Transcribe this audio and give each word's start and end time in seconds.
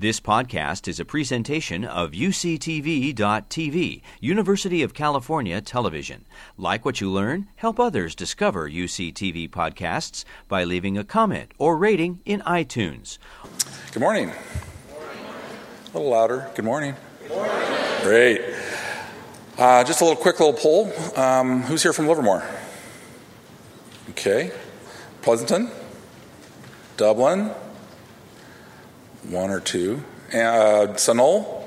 This 0.00 0.20
podcast 0.20 0.86
is 0.86 1.00
a 1.00 1.04
presentation 1.04 1.84
of 1.84 2.12
UCTV.tv, 2.12 4.02
University 4.20 4.82
of 4.84 4.94
California 4.94 5.60
Television. 5.60 6.24
Like 6.56 6.84
what 6.84 7.00
you 7.00 7.10
learn, 7.10 7.48
help 7.56 7.80
others 7.80 8.14
discover 8.14 8.70
UCTV 8.70 9.50
podcasts 9.50 10.24
by 10.46 10.62
leaving 10.62 10.96
a 10.96 11.02
comment 11.02 11.50
or 11.58 11.76
rating 11.76 12.20
in 12.24 12.42
iTunes. 12.42 13.18
Good 13.90 13.98
morning. 13.98 14.30
A 14.30 15.98
little 15.98 16.10
louder. 16.10 16.48
Good 16.54 16.64
morning. 16.64 16.94
Good 17.26 17.30
morning. 17.32 18.02
Great. 18.04 18.40
Uh, 19.58 19.82
just 19.82 20.00
a 20.00 20.04
little 20.04 20.22
quick 20.22 20.38
little 20.38 20.54
poll. 20.54 20.92
Um, 21.18 21.62
who's 21.62 21.82
here 21.82 21.92
from 21.92 22.06
Livermore? 22.06 22.44
Okay. 24.10 24.52
Pleasanton? 25.22 25.72
Dublin? 26.96 27.50
One 29.28 29.50
or 29.50 29.60
two. 29.60 30.02
Uh, 30.32 30.96
Sunol? 30.96 31.62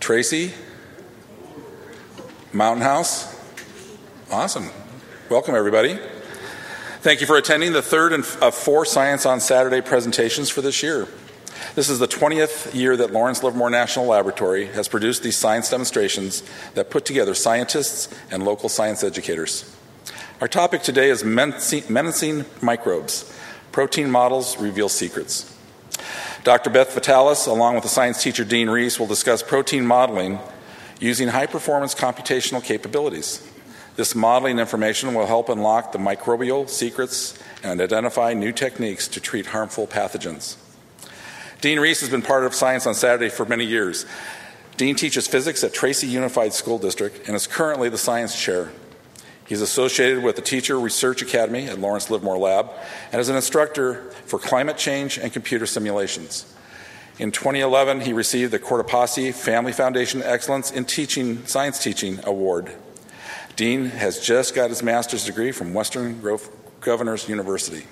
Tracy? 0.00 0.52
Mountain 2.52 2.82
House? 2.82 3.32
Awesome. 4.32 4.68
Welcome, 5.30 5.54
everybody. 5.54 5.96
Thank 7.02 7.20
you 7.20 7.26
for 7.28 7.36
attending 7.36 7.72
the 7.72 7.82
third 7.82 8.12
of 8.12 8.26
four 8.26 8.84
Science 8.84 9.26
on 9.26 9.38
Saturday 9.38 9.80
presentations 9.80 10.50
for 10.50 10.60
this 10.60 10.82
year. 10.82 11.06
This 11.76 11.88
is 11.88 12.00
the 12.00 12.08
20th 12.08 12.74
year 12.74 12.96
that 12.96 13.12
Lawrence 13.12 13.44
Livermore 13.44 13.70
National 13.70 14.06
Laboratory 14.06 14.66
has 14.66 14.88
produced 14.88 15.22
these 15.22 15.36
science 15.36 15.70
demonstrations 15.70 16.42
that 16.74 16.90
put 16.90 17.04
together 17.04 17.32
scientists 17.32 18.12
and 18.32 18.42
local 18.44 18.68
science 18.68 19.04
educators. 19.04 19.72
Our 20.40 20.48
topic 20.48 20.82
today 20.82 21.10
is 21.10 21.22
menacing 21.22 22.44
microbes. 22.60 23.32
Protein 23.70 24.10
models 24.10 24.56
reveal 24.58 24.88
secrets. 24.88 25.55
Dr. 26.44 26.70
Beth 26.70 26.94
Vitalis, 26.94 27.46
along 27.46 27.74
with 27.74 27.82
the 27.82 27.88
science 27.88 28.22
teacher 28.22 28.44
Dean 28.44 28.70
Reese, 28.70 28.98
will 28.98 29.06
discuss 29.06 29.42
protein 29.42 29.86
modeling 29.86 30.38
using 31.00 31.28
high 31.28 31.46
performance 31.46 31.94
computational 31.94 32.62
capabilities. 32.62 33.46
This 33.96 34.14
modeling 34.14 34.58
information 34.58 35.14
will 35.14 35.26
help 35.26 35.48
unlock 35.48 35.92
the 35.92 35.98
microbial 35.98 36.68
secrets 36.68 37.38
and 37.62 37.80
identify 37.80 38.34
new 38.34 38.52
techniques 38.52 39.08
to 39.08 39.20
treat 39.20 39.46
harmful 39.46 39.86
pathogens. 39.86 40.56
Dean 41.60 41.80
Reese 41.80 42.00
has 42.00 42.10
been 42.10 42.22
part 42.22 42.44
of 42.44 42.54
Science 42.54 42.86
on 42.86 42.94
Saturday 42.94 43.30
for 43.30 43.46
many 43.46 43.64
years. 43.64 44.04
Dean 44.76 44.94
teaches 44.94 45.26
physics 45.26 45.64
at 45.64 45.72
Tracy 45.72 46.06
Unified 46.06 46.52
School 46.52 46.78
District 46.78 47.26
and 47.26 47.34
is 47.34 47.46
currently 47.46 47.88
the 47.88 47.96
science 47.96 48.40
chair. 48.40 48.70
He's 49.46 49.60
associated 49.60 50.22
with 50.22 50.36
the 50.36 50.42
Teacher 50.42 50.78
Research 50.78 51.22
Academy 51.22 51.68
at 51.68 51.78
Lawrence 51.78 52.10
Livermore 52.10 52.38
Lab 52.38 52.70
and 53.12 53.20
is 53.20 53.28
an 53.28 53.36
instructor 53.36 54.10
for 54.24 54.38
climate 54.38 54.76
change 54.76 55.18
and 55.18 55.32
computer 55.32 55.66
simulations. 55.66 56.52
In 57.18 57.30
2011, 57.32 58.02
he 58.02 58.12
received 58.12 58.52
the 58.52 58.58
Cortopassi 58.58 59.32
Family 59.32 59.72
Foundation 59.72 60.22
Excellence 60.22 60.70
in 60.70 60.84
Teaching 60.84 61.46
Science 61.46 61.82
Teaching 61.82 62.20
Award. 62.24 62.72
Dean 63.54 63.86
has 63.86 64.20
just 64.20 64.54
got 64.54 64.68
his 64.68 64.82
master's 64.82 65.24
degree 65.24 65.50
from 65.50 65.72
Western 65.72 66.20
Governors 66.80 67.28
University. 67.28 67.86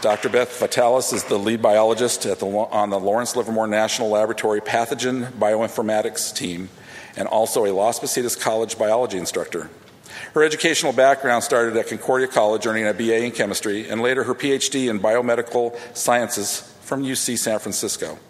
Dr. 0.00 0.28
Beth 0.28 0.56
Vitalis 0.60 1.12
is 1.12 1.24
the 1.24 1.36
lead 1.36 1.60
biologist 1.60 2.22
the, 2.22 2.46
on 2.46 2.90
the 2.90 3.00
Lawrence 3.00 3.34
Livermore 3.34 3.66
National 3.66 4.10
Laboratory 4.10 4.60
Pathogen 4.60 5.32
Bioinformatics 5.32 6.32
team 6.32 6.68
and 7.16 7.26
also 7.26 7.66
a 7.66 7.72
Las 7.72 7.98
Positas 7.98 8.38
College 8.38 8.78
biology 8.78 9.18
instructor. 9.18 9.68
Her 10.34 10.44
educational 10.44 10.92
background 10.92 11.42
started 11.42 11.76
at 11.76 11.88
Concordia 11.88 12.28
College, 12.28 12.64
earning 12.64 12.86
a 12.86 12.94
BA 12.94 13.24
in 13.24 13.32
chemistry, 13.32 13.88
and 13.88 14.00
later 14.00 14.22
her 14.22 14.36
PhD 14.36 14.88
in 14.88 15.00
biomedical 15.00 15.76
sciences 15.96 16.60
from 16.82 17.02
UC 17.02 17.36
San 17.36 17.58
Francisco. 17.58 18.20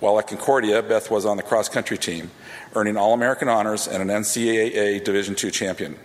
While 0.00 0.18
at 0.18 0.26
Concordia, 0.26 0.82
Beth 0.82 1.10
was 1.10 1.24
on 1.24 1.38
the 1.38 1.42
cross 1.42 1.70
country 1.70 1.96
team, 1.96 2.30
earning 2.74 2.98
All 2.98 3.14
American 3.14 3.48
honors 3.48 3.88
and 3.88 4.02
an 4.02 4.08
NCAA 4.08 5.02
Division 5.02 5.34
II 5.42 5.50
champion. 5.50 5.98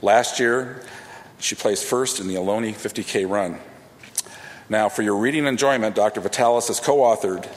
Last 0.00 0.38
year, 0.38 0.80
she 1.40 1.56
placed 1.56 1.84
first 1.84 2.20
in 2.20 2.28
the 2.28 2.36
Ohlone 2.36 2.72
50K 2.72 3.28
run. 3.28 3.58
Now, 4.70 4.90
for 4.90 5.02
your 5.02 5.16
reading 5.16 5.46
enjoyment, 5.46 5.94
Dr. 5.94 6.20
Vitalis 6.20 6.68
has 6.68 6.78
co 6.78 6.98
authored 6.98 7.48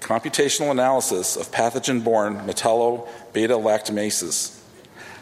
Computational 0.00 0.70
Analysis 0.70 1.36
of 1.36 1.50
Pathogen 1.50 2.02
Borne 2.02 2.38
Metallo 2.46 3.06
Beta 3.32 3.54
Lactamases. 3.54 4.58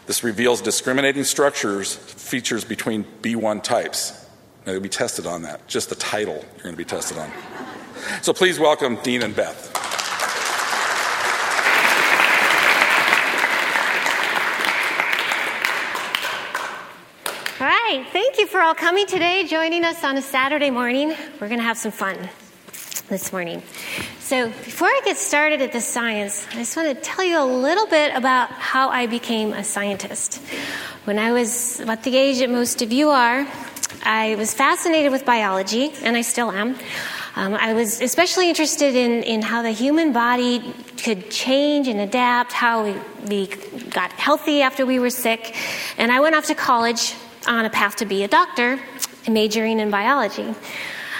This 0.05 0.23
reveals 0.23 0.61
discriminating 0.61 1.25
structures, 1.25 1.95
features 1.95 2.63
between 2.63 3.03
B1 3.21 3.61
types. 3.61 4.25
Now, 4.65 4.71
you'll 4.71 4.81
be 4.81 4.89
tested 4.89 5.25
on 5.25 5.41
that. 5.41 5.67
Just 5.67 5.89
the 5.89 5.95
title 5.95 6.35
you're 6.35 6.63
going 6.63 6.75
to 6.75 6.77
be 6.77 6.85
tested 6.85 7.17
on. 7.17 7.29
So 8.21 8.31
please 8.31 8.57
welcome 8.57 8.97
Dean 9.03 9.21
and 9.21 9.35
Beth. 9.35 9.76
Right. 17.89 18.05
Thank 18.07 18.37
you 18.37 18.47
for 18.47 18.59
all 18.59 18.75
coming 18.75 19.07
today, 19.07 19.47
joining 19.47 19.85
us 19.85 20.03
on 20.03 20.17
a 20.17 20.21
Saturday 20.21 20.69
morning. 20.69 21.15
We're 21.39 21.47
going 21.47 21.59
to 21.59 21.63
have 21.63 21.77
some 21.77 21.93
fun 21.93 22.17
this 23.07 23.31
morning. 23.31 23.61
So, 24.19 24.49
before 24.49 24.89
I 24.89 25.01
get 25.05 25.15
started 25.15 25.61
at 25.61 25.71
the 25.71 25.79
science, 25.79 26.45
I 26.51 26.55
just 26.55 26.75
want 26.75 26.89
to 26.89 27.01
tell 27.01 27.23
you 27.23 27.39
a 27.39 27.45
little 27.45 27.87
bit 27.87 28.13
about 28.13 28.49
how 28.51 28.89
I 28.89 29.05
became 29.05 29.53
a 29.53 29.63
scientist. 29.63 30.41
When 31.05 31.17
I 31.17 31.31
was 31.31 31.79
about 31.79 32.03
the 32.03 32.17
age 32.17 32.39
that 32.39 32.49
most 32.49 32.81
of 32.81 32.91
you 32.91 33.07
are, 33.07 33.47
I 34.03 34.35
was 34.35 34.53
fascinated 34.53 35.13
with 35.13 35.25
biology, 35.25 35.93
and 36.03 36.17
I 36.17 36.23
still 36.23 36.51
am. 36.51 36.75
Um, 37.37 37.53
I 37.53 37.71
was 37.71 38.01
especially 38.01 38.49
interested 38.49 38.95
in, 38.95 39.23
in 39.23 39.41
how 39.41 39.61
the 39.61 39.71
human 39.71 40.11
body 40.11 40.73
could 40.97 41.31
change 41.31 41.87
and 41.87 42.01
adapt, 42.01 42.51
how 42.51 42.83
we, 42.83 42.95
we 43.29 43.47
got 43.91 44.11
healthy 44.11 44.61
after 44.61 44.85
we 44.85 44.99
were 44.99 45.09
sick. 45.09 45.55
And 45.97 46.11
I 46.11 46.19
went 46.19 46.35
off 46.35 46.47
to 46.47 46.55
college 46.55 47.13
on 47.45 47.65
a 47.65 47.69
path 47.69 47.97
to 47.97 48.05
be 48.05 48.23
a 48.23 48.27
doctor, 48.27 48.79
majoring 49.27 49.79
in 49.79 49.91
biology. 49.91 50.55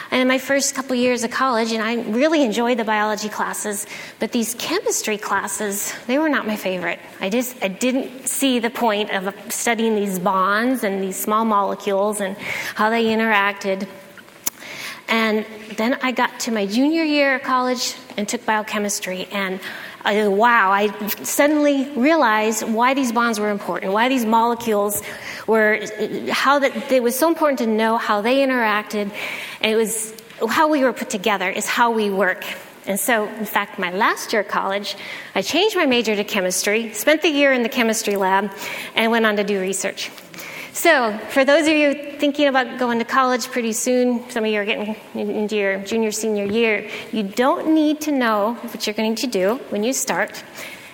And 0.10 0.22
in 0.22 0.28
my 0.28 0.38
first 0.38 0.74
couple 0.74 0.96
years 0.96 1.26
of 1.26 1.32
college, 1.32 1.74
and 1.74 1.84
I 1.84 1.96
really 2.10 2.42
enjoyed 2.42 2.78
the 2.78 2.86
biology 2.86 3.28
classes, 3.28 3.86
but 4.20 4.32
these 4.32 4.56
chemistry 4.56 5.18
classes, 5.18 5.94
they 6.08 6.18
were 6.18 6.30
not 6.30 6.48
my 6.48 6.56
favorite. 6.56 7.00
I 7.20 7.30
just 7.30 7.62
I 7.62 7.68
didn't 7.68 8.28
see 8.28 8.60
the 8.60 8.70
point 8.70 9.12
of 9.12 9.36
studying 9.52 9.96
these 9.96 10.18
bonds 10.18 10.86
and 10.86 11.04
these 11.04 11.18
small 11.18 11.44
molecules 11.44 12.22
and 12.22 12.38
how 12.76 12.90
they 12.90 13.06
interacted. 13.06 13.86
And 15.10 15.46
then 15.76 15.98
I 16.02 16.12
got 16.12 16.40
to 16.42 16.52
my 16.52 16.66
junior 16.66 17.04
year 17.04 17.36
of 17.36 17.44
college 17.44 17.96
and 18.16 18.28
took 18.28 18.46
biochemistry, 18.46 19.28
and 19.32 19.60
I, 20.08 20.26
wow, 20.30 20.72
I 20.72 20.88
suddenly 21.24 21.90
realized 21.90 22.64
why 22.64 22.94
these 22.94 23.12
bonds 23.12 23.42
were 23.42 23.50
important, 23.50 23.92
why 23.92 24.08
these 24.08 24.24
molecules 24.24 25.02
were, 25.48 25.82
how 26.32 26.60
that 26.60 26.90
it 26.90 27.04
was 27.04 27.20
so 27.20 27.28
important 27.28 27.60
to 27.60 27.68
know 27.68 27.98
how 27.98 28.22
they 28.22 28.38
interacted. 28.38 29.12
And 29.60 29.72
it 29.74 29.76
was 29.76 30.16
how 30.48 30.70
we 30.70 30.82
were 30.86 30.94
put 30.94 31.10
together 31.10 31.50
is 31.50 31.66
how 31.66 31.92
we 31.92 32.10
work. 32.10 32.46
And 32.86 32.98
so, 32.98 33.28
in 33.28 33.44
fact, 33.44 33.80
my 33.80 33.92
last 33.92 34.32
year 34.32 34.44
of 34.44 34.48
college, 34.48 34.96
I 35.36 35.42
changed 35.42 35.76
my 35.76 35.86
major 35.86 36.16
to 36.16 36.24
chemistry, 36.24 36.94
spent 36.94 37.22
the 37.22 37.28
year 37.28 37.52
in 37.52 37.64
the 37.64 37.70
chemistry 37.70 38.16
lab, 38.16 38.50
and 38.96 39.12
went 39.12 39.26
on 39.26 39.36
to 39.36 39.44
do 39.44 39.60
research. 39.60 40.10
So, 40.78 41.18
for 41.32 41.44
those 41.44 41.66
of 41.66 41.74
you 41.74 41.96
thinking 42.20 42.46
about 42.46 42.78
going 42.78 43.00
to 43.00 43.04
college 43.04 43.48
pretty 43.48 43.74
soon, 43.74 44.30
some 44.30 44.46
of 44.46 44.52
you 44.52 44.60
are 44.62 44.64
getting 44.64 44.96
into 45.16 45.56
your 45.56 45.80
junior, 45.80 46.12
senior 46.12 46.46
year, 46.46 46.88
you 47.12 47.24
don't 47.24 47.74
need 47.74 48.00
to 48.02 48.12
know 48.12 48.54
what 48.62 48.86
you're 48.86 48.94
going 48.94 49.16
to 49.16 49.26
do 49.26 49.56
when 49.70 49.84
you 49.84 49.92
start, 49.92 50.44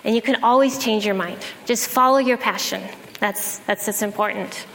and 0.02 0.16
you 0.16 0.22
can 0.22 0.42
always 0.42 0.78
change 0.78 1.04
your 1.04 1.14
mind. 1.14 1.38
Just 1.66 1.90
follow 1.90 2.16
your 2.16 2.38
passion. 2.38 2.80
That's, 3.20 3.58
that's 3.58 3.84
just 3.84 4.02
important. 4.02 4.66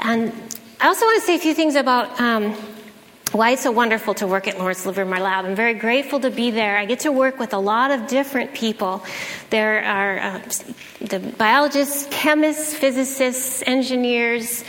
And 0.00 0.32
I 0.80 0.88
also 0.88 1.06
want 1.06 1.20
to 1.20 1.24
say 1.24 1.36
a 1.36 1.38
few 1.38 1.54
things 1.54 1.76
about 1.76 2.20
um, 2.20 2.56
why 3.38 3.52
it's 3.52 3.62
so 3.62 3.70
wonderful 3.70 4.14
to 4.14 4.26
work 4.26 4.48
at 4.48 4.58
Lawrence 4.58 4.84
Livermore 4.84 5.20
Lab. 5.20 5.44
I'm 5.44 5.54
very 5.54 5.74
grateful 5.74 6.18
to 6.18 6.28
be 6.28 6.50
there. 6.50 6.76
I 6.76 6.86
get 6.86 6.98
to 7.00 7.12
work 7.12 7.38
with 7.38 7.54
a 7.54 7.58
lot 7.58 7.92
of 7.92 8.08
different 8.08 8.52
people. 8.52 9.04
There 9.50 9.84
are 9.84 10.18
uh, 10.18 10.40
the 11.00 11.20
biologists, 11.20 12.08
chemists, 12.10 12.74
physicists, 12.74 13.62
engineers, 13.64 14.64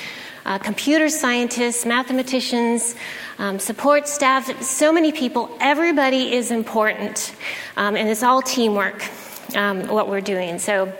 uh, 0.45 0.59
computer 0.59 1.09
scientists, 1.09 1.83
mathematicians, 1.83 2.93
um, 3.39 3.57
support 3.57 4.07
staff, 4.07 4.61
so 4.61 4.93
many 4.93 5.11
people. 5.11 5.49
Everybody 5.59 6.31
is 6.35 6.51
important, 6.51 7.35
um, 7.75 7.95
and 7.95 8.07
it's 8.07 8.21
all 8.21 8.43
teamwork, 8.43 9.03
um, 9.55 9.87
what 9.87 10.07
we're 10.07 10.21
doing. 10.21 10.59
So 10.59 10.93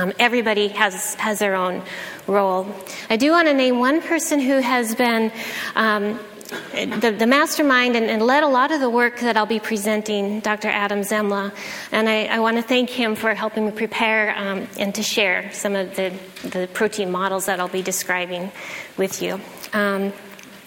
um, 0.00 0.12
everybody 0.18 0.66
has, 0.68 1.14
has 1.14 1.38
their 1.38 1.54
own 1.54 1.84
role. 2.26 2.66
I 3.08 3.16
do 3.16 3.30
want 3.30 3.46
to 3.46 3.54
name 3.54 3.78
one 3.78 4.02
person 4.02 4.40
who 4.40 4.58
has 4.58 4.96
been 4.96 5.30
um, 5.76 6.18
the, 6.46 7.14
the, 7.18 7.26
mastermind 7.26 7.96
and, 7.96 8.06
and, 8.06 8.22
led 8.22 8.42
a 8.42 8.48
lot 8.48 8.70
of 8.70 8.80
the 8.80 8.90
work 8.90 9.20
that 9.20 9.36
I'll 9.36 9.46
be 9.46 9.60
presenting, 9.60 10.40
Dr. 10.40 10.68
Adam 10.68 11.00
Zemla. 11.00 11.52
And 11.92 12.08
I, 12.08 12.26
I 12.26 12.38
want 12.40 12.56
to 12.56 12.62
thank 12.62 12.90
him 12.90 13.14
for 13.14 13.34
helping 13.34 13.66
me 13.66 13.72
prepare 13.72 14.36
um, 14.36 14.68
and 14.78 14.94
to 14.94 15.02
share 15.02 15.50
some 15.52 15.74
of 15.74 15.94
the, 15.96 16.12
the 16.44 16.68
protein 16.72 17.10
models 17.10 17.46
that 17.46 17.60
I'll 17.60 17.68
be 17.68 17.82
describing 17.82 18.52
with 18.96 19.22
you. 19.22 19.40
Um, 19.72 20.12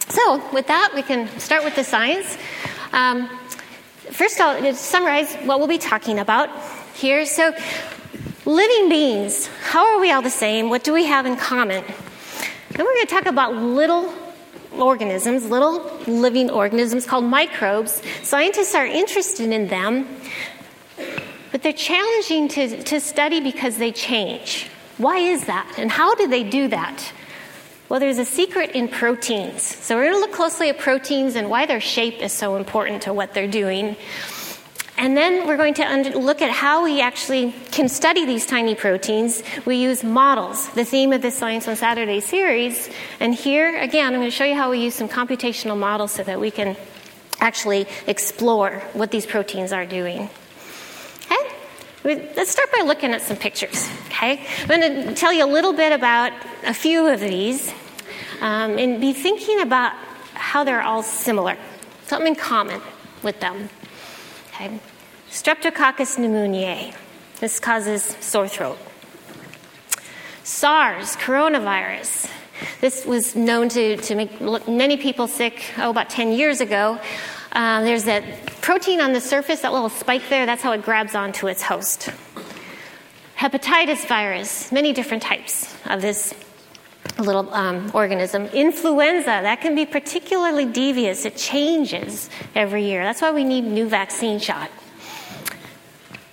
so, 0.10 0.42
with 0.52 0.68
that, 0.68 0.92
we 0.96 1.02
can 1.02 1.28
start 1.40 1.64
with 1.64 1.76
the 1.76 1.84
science. 1.84 2.38
Um, 2.92 3.30
first, 4.12 4.40
I'll 4.42 4.74
summarize 4.74 5.34
what 5.46 5.60
we'll 5.60 5.68
be 5.68 5.78
talking 5.78 6.20
about 6.20 6.50
here. 6.96 7.26
So, 7.26 7.54
living 8.46 8.90
beings, 8.90 9.48
how 9.70 9.94
are 9.94 10.00
we 10.00 10.12
all 10.12 10.22
the 10.22 10.30
same? 10.30 10.70
What 10.70 10.84
do 10.84 10.94
we 10.94 11.06
have 11.06 11.26
in 11.26 11.38
common? 11.38 11.84
Then 12.72 12.86
we're 12.86 12.94
going 12.94 13.06
to 13.06 13.14
talk 13.14 13.26
about 13.28 13.56
little 13.56 14.14
organisms, 14.80 15.46
little 15.46 15.84
living 16.08 16.50
organisms 16.50 17.06
called 17.06 17.26
microbes. 17.26 18.02
Scientists 18.24 18.76
are 18.76 18.86
interested 18.86 19.52
in 19.52 19.68
them, 19.68 20.08
but 21.52 21.64
they're 21.64 21.74
challenging 21.74 22.48
to, 22.50 22.84
to 22.84 23.00
study 23.00 23.42
because 23.42 23.78
they 23.78 23.92
change. 23.92 24.68
Why 24.98 25.18
is 25.18 25.46
that? 25.46 25.76
And 25.78 25.92
how 25.92 26.16
do 26.16 26.28
they 26.28 26.44
do 26.44 26.68
that? 26.70 27.12
Well, 27.88 28.00
there's 28.00 28.20
a 28.20 28.26
secret 28.26 28.72
in 28.72 28.88
proteins. 28.88 29.64
So, 29.64 29.96
we're 29.96 30.12
going 30.12 30.16
to 30.16 30.20
look 30.20 30.34
closely 30.34 30.70
at 30.70 30.78
proteins 30.78 31.36
and 31.36 31.50
why 31.50 31.66
their 31.66 31.82
shape 31.82 32.22
is 32.22 32.32
so 32.32 32.56
important 32.56 33.02
to 33.04 33.14
what 33.14 33.34
they're 33.34 33.48
doing. 33.48 33.96
And 35.00 35.16
then 35.16 35.48
we're 35.48 35.56
going 35.56 35.76
to 35.76 35.84
under- 35.84 36.10
look 36.10 36.42
at 36.42 36.52
how 36.52 36.84
we 36.84 37.00
actually 37.00 37.54
can 37.72 37.88
study 37.88 38.26
these 38.26 38.46
tiny 38.46 38.76
proteins. 38.76 39.42
We 39.66 39.78
use 39.78 40.04
models, 40.04 40.68
the 40.72 40.84
theme 40.84 41.14
of 41.14 41.22
the 41.22 41.32
Science 41.32 41.70
on 41.70 41.78
Saturday 41.78 42.20
series. 42.20 42.90
And 43.22 43.34
here, 43.34 43.78
again, 43.80 44.14
I'm 44.14 44.20
going 44.20 44.30
to 44.30 44.36
show 44.36 44.44
you 44.44 44.56
how 44.56 44.70
we 44.70 44.80
use 44.80 44.96
some 44.96 45.08
computational 45.08 45.78
models 45.78 46.12
so 46.12 46.24
that 46.24 46.42
we 46.42 46.52
can 46.52 46.76
actually 47.40 47.88
explore 48.08 48.84
what 48.92 49.10
these 49.10 49.26
proteins 49.26 49.72
are 49.72 49.86
doing. 49.86 50.30
Okay? 51.32 52.28
Let's 52.36 52.52
start 52.52 52.70
by 52.74 52.84
looking 52.84 53.14
at 53.14 53.22
some 53.22 53.38
pictures. 53.38 53.90
Okay? 54.08 54.46
I'm 54.64 54.68
going 54.68 55.08
to 55.08 55.16
tell 55.16 55.32
you 55.32 55.46
a 55.46 55.52
little 55.52 55.72
bit 55.72 55.94
about 55.94 56.34
a 56.66 56.74
few 56.74 57.08
of 57.08 57.22
these 57.22 57.74
um, 58.42 58.78
and 58.78 59.00
be 59.00 59.14
thinking 59.14 59.62
about 59.62 59.94
how 60.34 60.66
they're 60.66 60.82
all 60.82 61.04
similar, 61.04 61.56
something 62.08 62.28
in 62.28 62.36
common 62.36 62.82
with 63.24 63.40
them. 63.40 63.70
Okay. 64.50 64.78
Streptococcus 65.30 66.18
pneumoniae. 66.18 66.96
This 67.40 67.60
causes 67.60 68.04
sore 68.20 68.48
throat. 68.48 68.80
SARS, 70.44 71.16
coronavirus. 71.18 72.30
This 72.82 73.06
was 73.06 73.36
known 73.36 73.70
to, 73.70 73.98
to 73.98 74.16
make 74.16 74.42
many 74.68 74.98
people 74.98 75.28
sick, 75.28 75.64
oh, 75.78 75.92
about 75.92 76.10
10 76.10 76.32
years 76.32 76.62
ago. 76.62 77.00
Uh, 77.52 77.84
there's 77.84 78.06
that 78.06 78.24
protein 78.62 79.00
on 79.02 79.14
the 79.14 79.22
surface, 79.22 79.62
that 79.62 79.72
little 79.72 79.90
spike 79.90 80.28
there, 80.30 80.48
that's 80.48 80.64
how 80.64 80.72
it 80.72 80.82
grabs 80.82 81.14
onto 81.14 81.48
its 81.48 81.62
host. 81.62 82.10
Hepatitis 83.38 84.08
virus, 84.08 84.72
many 84.72 84.94
different 84.94 85.22
types 85.22 85.76
of 85.86 86.02
this 86.02 86.34
little 87.20 87.54
um, 87.54 87.92
organism. 87.94 88.48
Influenza, 88.48 89.26
that 89.26 89.62
can 89.62 89.76
be 89.76 89.86
particularly 89.86 90.66
devious. 90.66 91.26
It 91.26 91.38
changes 91.38 92.32
every 92.56 92.86
year. 92.86 93.04
That's 93.04 93.22
why 93.22 93.32
we 93.32 93.44
need 93.44 93.64
new 93.64 93.88
vaccine 93.88 94.40
shot. 94.40 94.72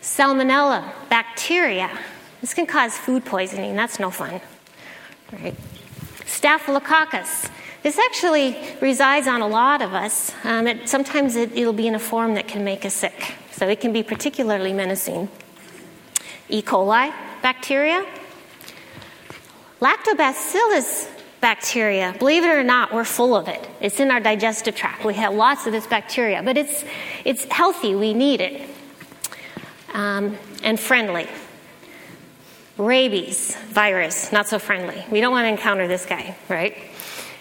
Salmonella, 0.07 0.85
bacteria. 1.11 1.91
This 2.41 2.55
can 2.55 2.65
cause 2.65 2.97
food 2.97 3.25
poisoning. 3.25 3.75
That's 3.75 3.99
no 3.99 4.11
fun. 4.11 4.41
Right. 5.33 5.55
Staphylococcus. 6.27 7.49
This 7.83 7.99
actually 7.99 8.57
resides 8.81 9.27
on 9.27 9.41
a 9.41 9.49
lot 9.49 9.83
of 9.83 9.95
us. 9.95 10.33
Um, 10.45 10.69
it, 10.69 10.89
sometimes 10.89 11.35
it, 11.35 11.53
it'll 11.57 11.73
be 11.73 11.89
in 11.89 11.97
a 11.97 11.99
form 11.99 12.35
that 12.35 12.47
can 12.47 12.63
make 12.63 12.85
us 12.85 12.95
sick. 12.95 13.35
So 13.51 13.67
it 13.69 13.81
can 13.81 13.93
be 13.93 14.05
particularly 14.05 14.73
menacing. 14.73 15.29
E. 16.49 16.63
coli 16.63 17.13
bacteria, 17.43 18.07
Lactobacillus 19.81 21.11
bacteria, 21.41 22.15
believe 22.19 22.45
it 22.45 22.49
or 22.49 22.63
not, 22.63 22.95
we're 22.95 23.05
full 23.05 23.35
of 23.35 23.49
it. 23.49 23.69
It's 23.81 23.99
in 23.99 24.13
our 24.13 24.21
digestive 24.21 24.77
tract. 24.77 25.05
We 25.05 25.15
have 25.15 25.35
lots 25.35 25.67
of 25.67 25.73
this 25.73 25.87
bacteria, 25.87 26.43
but 26.45 26.57
it's, 26.57 26.85
it's 27.25 27.45
healthy. 27.47 27.97
We 27.97 28.15
need 28.15 28.41
it. 28.41 28.71
Um, 29.93 30.37
and 30.63 30.79
friendly. 30.79 31.29
Rabies 32.79 33.57
virus, 33.57 34.33
not 34.33 34.49
so 34.49 34.59
friendly. 34.59 35.05
We 35.11 35.21
don't 35.21 35.33
want 35.33 35.45
to 35.45 35.49
encounter 35.49 35.89
this 35.89 36.05
guy, 36.05 36.37
right? 36.49 36.77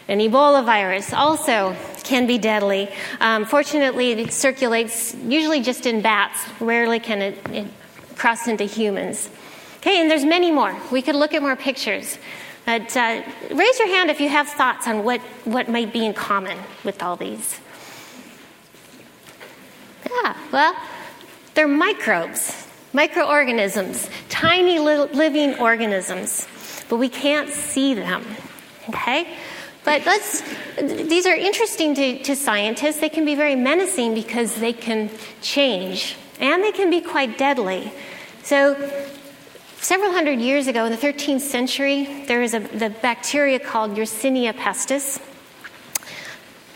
An 0.07 0.19
Ebola 0.19 0.63
virus 0.63 1.12
also 1.12 1.75
can 2.03 2.27
be 2.27 2.38
deadly. 2.38 2.88
Um, 3.19 3.44
fortunately, 3.45 4.12
it 4.12 4.31
circulates 4.31 5.15
usually 5.15 5.62
just 5.62 5.86
in 5.86 6.01
bats. 6.01 6.45
Rarely 6.59 7.00
can 7.00 7.21
it, 7.21 7.50
it 7.50 7.68
cross 8.15 8.48
into 8.48 8.65
humans. 8.65 9.30
Okay, 9.77 10.00
and 10.00 10.09
there's 10.09 10.25
many 10.25 10.51
more. 10.51 10.75
We 10.91 11.01
could 11.01 11.15
look 11.15 11.33
at 11.33 11.41
more 11.41 11.56
pictures. 11.56 12.18
But 12.65 12.95
uh, 12.95 13.21
raise 13.51 13.80
your 13.80 13.88
hand 13.88 14.09
if 14.09 14.19
you 14.19 14.30
have 14.30 14.48
thoughts 14.48 14.88
on 14.88 15.03
what, 15.03 15.21
what 15.44 15.69
might 15.69 15.91
be 15.91 16.06
in 16.06 16.13
common 16.13 16.57
with 16.83 17.03
all 17.03 17.15
these. 17.15 17.59
Yeah, 20.09 20.36
well, 20.51 20.75
they're 21.55 21.67
microbes, 21.67 22.67
microorganisms, 22.93 24.09
tiny 24.29 24.79
little 24.79 25.07
living 25.07 25.55
organisms, 25.55 26.47
but 26.87 26.97
we 26.97 27.09
can't 27.09 27.49
see 27.49 27.93
them. 27.93 28.23
Okay? 28.89 29.35
But 29.83 30.05
let's, 30.05 30.43
these 30.77 31.25
are 31.25 31.35
interesting 31.35 31.95
to, 31.95 32.23
to 32.23 32.35
scientists. 32.35 32.99
They 32.99 33.09
can 33.09 33.25
be 33.25 33.35
very 33.35 33.55
menacing 33.55 34.13
because 34.13 34.55
they 34.55 34.73
can 34.73 35.09
change 35.41 36.15
and 36.39 36.63
they 36.63 36.71
can 36.71 36.89
be 36.89 37.01
quite 37.01 37.37
deadly. 37.37 37.91
So 38.43 38.75
Several 39.85 40.13
hundred 40.13 40.39
years 40.39 40.65
ago, 40.65 40.85
in 40.85 40.91
the 40.91 40.97
13th 40.97 41.41
century, 41.41 42.25
there 42.25 42.39
was 42.39 42.55
a 42.55 42.59
the 42.59 42.89
bacteria 42.89 43.59
called 43.59 43.95
Yersinia 43.95 44.51
pestis. 44.51 45.21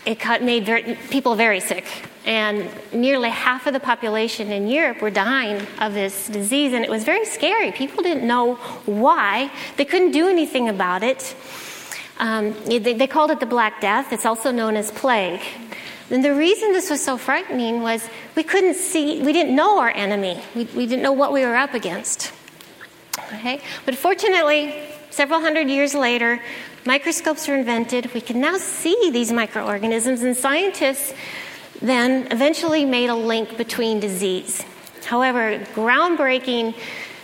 It 0.06 0.42
made 0.42 0.64
very, 0.64 0.96
people 1.10 1.34
very 1.34 1.60
sick, 1.60 1.84
and 2.24 2.68
nearly 2.92 3.28
half 3.28 3.66
of 3.66 3.74
the 3.74 3.80
population 3.80 4.50
in 4.50 4.66
Europe 4.66 5.02
were 5.02 5.10
dying 5.10 5.66
of 5.78 5.92
this 5.92 6.26
disease, 6.28 6.72
and 6.72 6.84
it 6.84 6.90
was 6.90 7.04
very 7.04 7.26
scary. 7.26 7.70
People 7.72 8.02
didn't 8.02 8.26
know 8.26 8.54
why, 8.86 9.50
they 9.76 9.84
couldn't 9.84 10.12
do 10.12 10.28
anything 10.28 10.68
about 10.68 11.02
it. 11.02 11.36
Um, 12.18 12.54
they, 12.64 12.78
they 12.78 13.06
called 13.06 13.30
it 13.30 13.40
the 13.40 13.46
Black 13.46 13.80
Death. 13.80 14.12
It's 14.12 14.26
also 14.26 14.50
known 14.50 14.76
as 14.76 14.90
plague. 14.90 15.40
And 16.10 16.24
the 16.24 16.34
reason 16.34 16.72
this 16.72 16.90
was 16.90 17.02
so 17.02 17.16
frightening 17.16 17.82
was 17.82 18.06
we 18.34 18.42
couldn't 18.42 18.74
see, 18.74 19.22
we 19.22 19.32
didn't 19.32 19.54
know 19.54 19.78
our 19.78 19.90
enemy. 19.90 20.42
We, 20.54 20.64
we 20.64 20.86
didn't 20.86 21.02
know 21.02 21.12
what 21.12 21.32
we 21.32 21.44
were 21.46 21.56
up 21.56 21.72
against. 21.72 22.32
Okay? 23.34 23.62
But 23.86 23.94
fortunately, 23.94 24.74
several 25.10 25.40
hundred 25.40 25.68
years 25.68 25.94
later, 25.94 26.42
microscopes 26.84 27.48
were 27.48 27.56
invented. 27.56 28.12
We 28.14 28.20
can 28.20 28.40
now 28.40 28.56
see 28.56 29.10
these 29.12 29.32
microorganisms, 29.32 30.22
and 30.22 30.36
scientists 30.36 31.14
then 31.80 32.28
eventually 32.30 32.84
made 32.84 33.10
a 33.10 33.14
link 33.14 33.56
between 33.56 34.00
disease. 34.00 34.64
However, 35.04 35.58
groundbreaking 35.74 36.74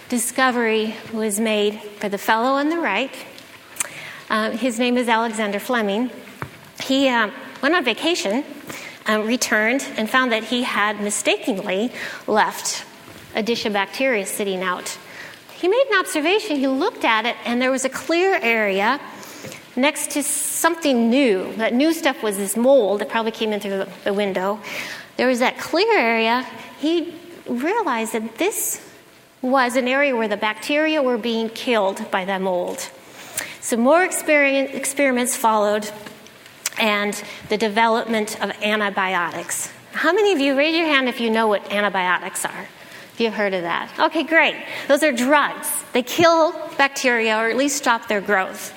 discovery 0.08 0.94
was 1.12 1.38
made 1.40 1.80
by 2.00 2.08
the 2.08 2.18
fellow 2.18 2.52
on 2.52 2.70
the 2.70 2.78
right. 2.78 3.14
Uh, 4.28 4.50
his 4.52 4.78
name 4.78 4.96
is 4.96 5.08
Alexander 5.08 5.58
Fleming. 5.58 6.10
He 6.82 7.08
uh, 7.08 7.30
went 7.62 7.74
on 7.74 7.84
vacation, 7.84 8.44
uh, 9.08 9.22
returned, 9.22 9.86
and 9.96 10.08
found 10.08 10.32
that 10.32 10.44
he 10.44 10.62
had 10.62 11.00
mistakenly 11.00 11.92
left 12.26 12.84
a 13.34 13.42
dish 13.42 13.66
of 13.66 13.72
bacteria 13.72 14.26
sitting 14.26 14.62
out 14.62 14.96
he 15.56 15.68
made 15.68 15.86
an 15.90 15.98
observation. 15.98 16.56
He 16.56 16.68
looked 16.68 17.04
at 17.04 17.24
it, 17.24 17.34
and 17.46 17.62
there 17.62 17.70
was 17.70 17.86
a 17.86 17.88
clear 17.88 18.38
area 18.42 19.00
next 19.76 20.10
to 20.12 20.22
something 20.22 21.10
new. 21.10 21.52
That 21.56 21.74
new 21.74 21.92
stuff 21.92 22.22
was 22.22 22.36
this 22.36 22.56
mold 22.56 23.00
that 23.00 23.08
probably 23.08 23.32
came 23.32 23.52
in 23.52 23.60
through 23.60 23.86
the 24.04 24.14
window. 24.14 24.60
There 25.16 25.28
was 25.28 25.38
that 25.38 25.58
clear 25.58 25.96
area. 25.96 26.46
He 26.78 27.14
realized 27.46 28.12
that 28.14 28.38
this 28.38 28.82
was 29.42 29.76
an 29.76 29.86
area 29.86 30.16
where 30.16 30.28
the 30.28 30.36
bacteria 30.36 31.02
were 31.02 31.18
being 31.18 31.48
killed 31.50 32.10
by 32.10 32.24
that 32.24 32.40
mold. 32.40 32.90
So 33.60 33.76
more 33.76 34.04
experiments 34.04 35.36
followed 35.36 35.88
and 36.78 37.22
the 37.48 37.56
development 37.56 38.40
of 38.42 38.50
antibiotics. 38.62 39.70
How 39.92 40.12
many 40.12 40.32
of 40.32 40.40
you, 40.40 40.56
raise 40.56 40.76
your 40.76 40.86
hand 40.86 41.08
if 41.08 41.20
you 41.20 41.30
know 41.30 41.46
what 41.48 41.72
antibiotics 41.72 42.44
are? 42.44 42.68
If 43.14 43.20
you've 43.20 43.34
heard 43.34 43.54
of 43.54 43.62
that. 43.62 43.90
Okay, 43.98 44.24
great. 44.24 44.56
Those 44.88 45.02
are 45.02 45.10
drugs. 45.12 45.70
They 45.92 46.02
kill 46.02 46.52
bacteria 46.76 47.38
or 47.38 47.48
at 47.48 47.56
least 47.56 47.76
stop 47.76 48.08
their 48.08 48.20
growth. 48.20 48.74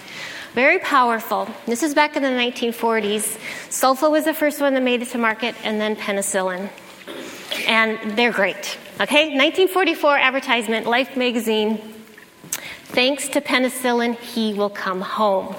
Very 0.54 0.80
powerful. 0.80 1.48
This 1.68 1.84
is 1.84 1.94
back 1.94 2.16
in 2.16 2.24
the 2.24 2.30
1940s. 2.30 3.38
Sulfa 3.70 4.10
was 4.10 4.26
the 4.26 4.34
first 4.34 4.60
one 4.60 4.74
that 4.74 4.82
made 4.82 5.04
it 5.04 5.10
to 5.10 5.20
market, 5.20 5.54
and 5.64 5.80
then 5.80 5.96
penicillin. 5.96 6.70
And 7.68 8.18
they're 8.18 8.32
great. 8.32 8.78
Okay, 9.00 9.30
1944 9.38 10.18
advertisement, 10.18 10.88
Life 10.88 11.16
magazine. 11.16 11.78
Thanks 12.86 13.28
to 13.30 13.42
penicillin, 13.42 14.18
he 14.18 14.56
will 14.56 14.72
come 14.72 15.02
home. 15.02 15.56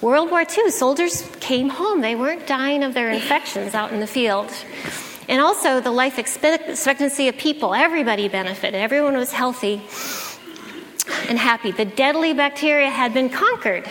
World 0.00 0.30
War 0.30 0.40
II, 0.42 0.70
soldiers 0.70 1.30
came 1.40 1.68
home. 1.68 2.00
They 2.00 2.16
weren't 2.16 2.46
dying 2.46 2.82
of 2.82 2.94
their 2.94 3.10
infections 3.10 3.74
out 3.74 3.92
in 3.92 4.00
the 4.00 4.06
field. 4.06 4.50
And 5.28 5.42
also 5.42 5.80
the 5.80 5.90
life 5.90 6.18
expectancy 6.18 7.28
of 7.28 7.36
people. 7.36 7.74
Everybody 7.74 8.28
benefited. 8.28 8.74
Everyone 8.74 9.18
was 9.18 9.32
healthy 9.32 9.82
and 11.28 11.38
happy. 11.38 11.72
The 11.72 11.84
deadly 11.84 12.32
bacteria 12.32 12.88
had 12.88 13.12
been 13.12 13.28
conquered. 13.28 13.86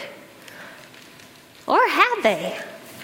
Or 1.70 1.88
had 1.88 2.22
they? 2.24 2.60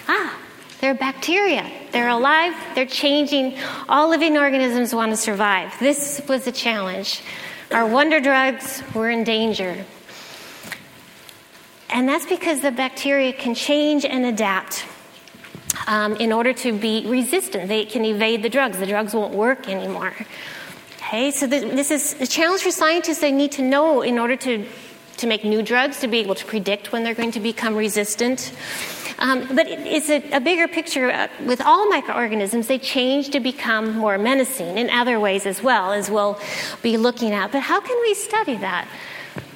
Ah, 0.08 0.40
they're 0.82 0.96
bacteria. 0.96 1.72
They're 1.92 2.10
alive. 2.10 2.56
They're 2.74 2.88
changing. 2.88 3.60
All 3.88 4.10
living 4.10 4.38
organisms 4.38 4.94
want 4.94 5.12
to 5.12 5.18
survive. 5.18 5.72
This 5.80 6.22
was 6.28 6.48
a 6.48 6.52
challenge. 6.52 7.22
Our 7.72 7.86
wonder 7.86 8.20
drugs 8.20 8.82
were 8.96 9.10
in 9.10 9.24
danger. 9.24 9.86
And 11.90 12.10
that's 12.10 12.26
because 12.26 12.62
the 12.62 12.72
bacteria 12.72 13.34
can 13.34 13.54
change 13.54 14.04
and 14.04 14.26
adapt 14.26 14.86
um, 15.88 16.16
in 16.16 16.32
order 16.34 16.52
to 16.54 16.74
be 16.74 17.06
resistant. 17.08 17.70
They 17.70 17.86
can 17.86 18.04
evade 18.04 18.42
the 18.42 18.50
drugs. 18.50 18.80
The 18.80 18.88
drugs 18.88 19.14
won't 19.14 19.34
work 19.34 19.70
anymore. 19.70 20.14
Okay, 20.98 21.30
so 21.30 21.46
this 21.46 21.92
is 21.92 22.20
a 22.20 22.26
challenge 22.26 22.64
for 22.64 22.72
scientists. 22.72 23.20
They 23.20 23.32
need 23.32 23.52
to 23.54 23.62
know 23.62 24.02
in 24.02 24.18
order 24.18 24.36
to, 24.38 24.66
to 25.18 25.28
make 25.28 25.44
new 25.44 25.62
drugs, 25.62 26.00
to 26.02 26.08
be 26.08 26.20
able 26.20 26.36
to 26.36 26.46
predict 26.46 26.92
when 26.92 27.04
they're 27.04 27.16
going 27.16 27.32
to 27.32 27.40
become 27.40 27.76
resistant. 27.76 28.54
Um, 29.18 29.48
but 29.56 29.68
it's 29.68 30.10
a, 30.10 30.22
a, 30.32 30.42
bigger 30.42 30.68
picture 30.68 31.10
uh, 31.10 31.30
with 31.46 31.62
all 31.62 31.88
microorganisms. 31.88 32.68
They 32.68 32.80
change 32.80 33.30
to 33.30 33.40
become 33.40 33.98
more 33.98 34.18
menacing 34.18 34.78
in 34.78 34.90
other 34.90 35.20
ways 35.20 35.46
as 35.46 35.64
well, 35.64 35.94
as 35.94 36.10
we'll 36.10 36.38
be 36.82 36.98
looking 36.98 37.32
at. 37.32 37.52
But 37.52 37.62
how 37.62 37.80
can 37.80 37.98
we 38.02 38.14
study 38.14 38.58
that? 38.58 38.88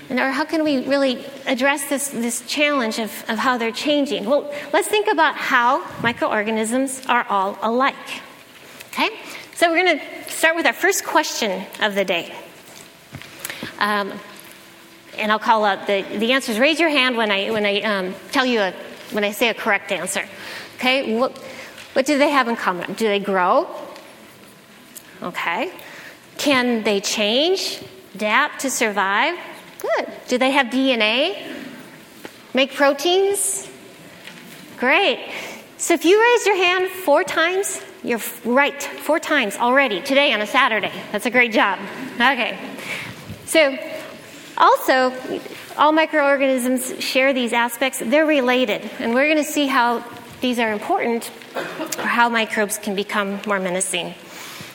And, 0.10 0.20
or 0.20 0.32
how 0.32 0.46
can 0.46 0.64
we 0.64 0.86
really 0.86 1.26
address 1.46 1.88
this, 1.90 2.08
this 2.08 2.42
challenge 2.48 3.00
of, 3.00 3.12
of 3.28 3.38
how 3.38 3.58
they're 3.58 3.72
changing? 3.72 4.26
Well, 4.26 4.52
let's 4.72 4.88
think 4.88 5.08
about 5.08 5.36
how 5.36 5.86
microorganisms 6.02 7.06
are 7.08 7.26
all 7.30 7.58
alike. 7.62 7.96
Okay? 8.88 9.10
So 9.56 9.70
we're 9.70 9.84
going 9.84 10.00
to 10.00 10.32
start 10.32 10.56
with 10.56 10.66
our 10.66 10.74
first 10.74 11.06
question 11.06 11.66
of 11.82 11.96
the 11.96 12.06
day. 12.06 12.34
Um, 13.78 14.14
and 15.20 15.32
I'll 15.32 15.40
call 15.40 15.66
out 15.66 15.88
the, 15.88 16.02
the 16.18 16.32
answers. 16.32 16.60
Raise 16.60 16.80
your 16.80 16.90
hand 16.90 17.18
when 17.18 17.32
I, 17.32 17.52
when 17.52 17.66
I 17.66 17.82
um, 17.82 18.16
tell 18.32 18.46
you 18.46 18.62
a, 18.62 18.74
when 19.12 19.24
I 19.24 19.32
say 19.32 19.50
a 19.50 19.54
correct 19.54 19.92
answer. 19.92 20.26
Okay? 20.76 21.18
What, 21.18 21.38
what 21.94 22.06
do 22.06 22.18
they 22.18 22.30
have 22.30 22.48
in 22.48 22.56
common? 22.56 22.94
Do 22.94 23.08
they 23.08 23.20
grow? 23.20 23.68
Okay. 25.22 25.72
Can 26.38 26.84
they 26.84 27.02
change, 27.02 27.84
adapt 28.16 28.62
to 28.62 28.70
survive? 28.70 29.38
Good. 29.80 30.08
Do 30.28 30.38
they 30.38 30.52
have 30.52 30.68
DNA? 30.68 31.56
Make 32.54 32.74
proteins? 32.74 33.70
Great. 34.78 35.20
So 35.78 35.94
if 35.94 36.06
you 36.06 36.22
raise 36.22 36.46
your 36.46 36.56
hand 36.56 36.90
four 36.90 37.24
times, 37.24 37.82
you're 38.04 38.22
right, 38.46 38.82
four 38.82 39.20
times 39.20 39.58
already 39.58 40.02
today 40.02 40.34
on 40.34 40.42
a 40.42 40.48
Saturday. 40.48 40.92
That's 41.12 41.26
a 41.26 41.30
great 41.30 41.52
job. 41.52 41.80
Okay. 42.16 42.58
So, 43.46 43.78
also, 44.60 45.14
all 45.78 45.92
microorganisms 45.92 47.02
share 47.02 47.34
these 47.34 47.54
aspects. 47.54 48.00
They're 48.00 48.26
related, 48.26 48.90
and 49.00 49.14
we're 49.14 49.28
going 49.28 49.44
to 49.44 49.50
see 49.50 49.68
how 49.68 50.04
these 50.42 50.60
are 50.60 50.72
important 50.72 51.32
or 51.98 52.04
how 52.04 52.30
microbes 52.30 52.78
can 52.78 52.96
become 52.96 53.40
more 53.48 53.60
menacing. 53.60 54.14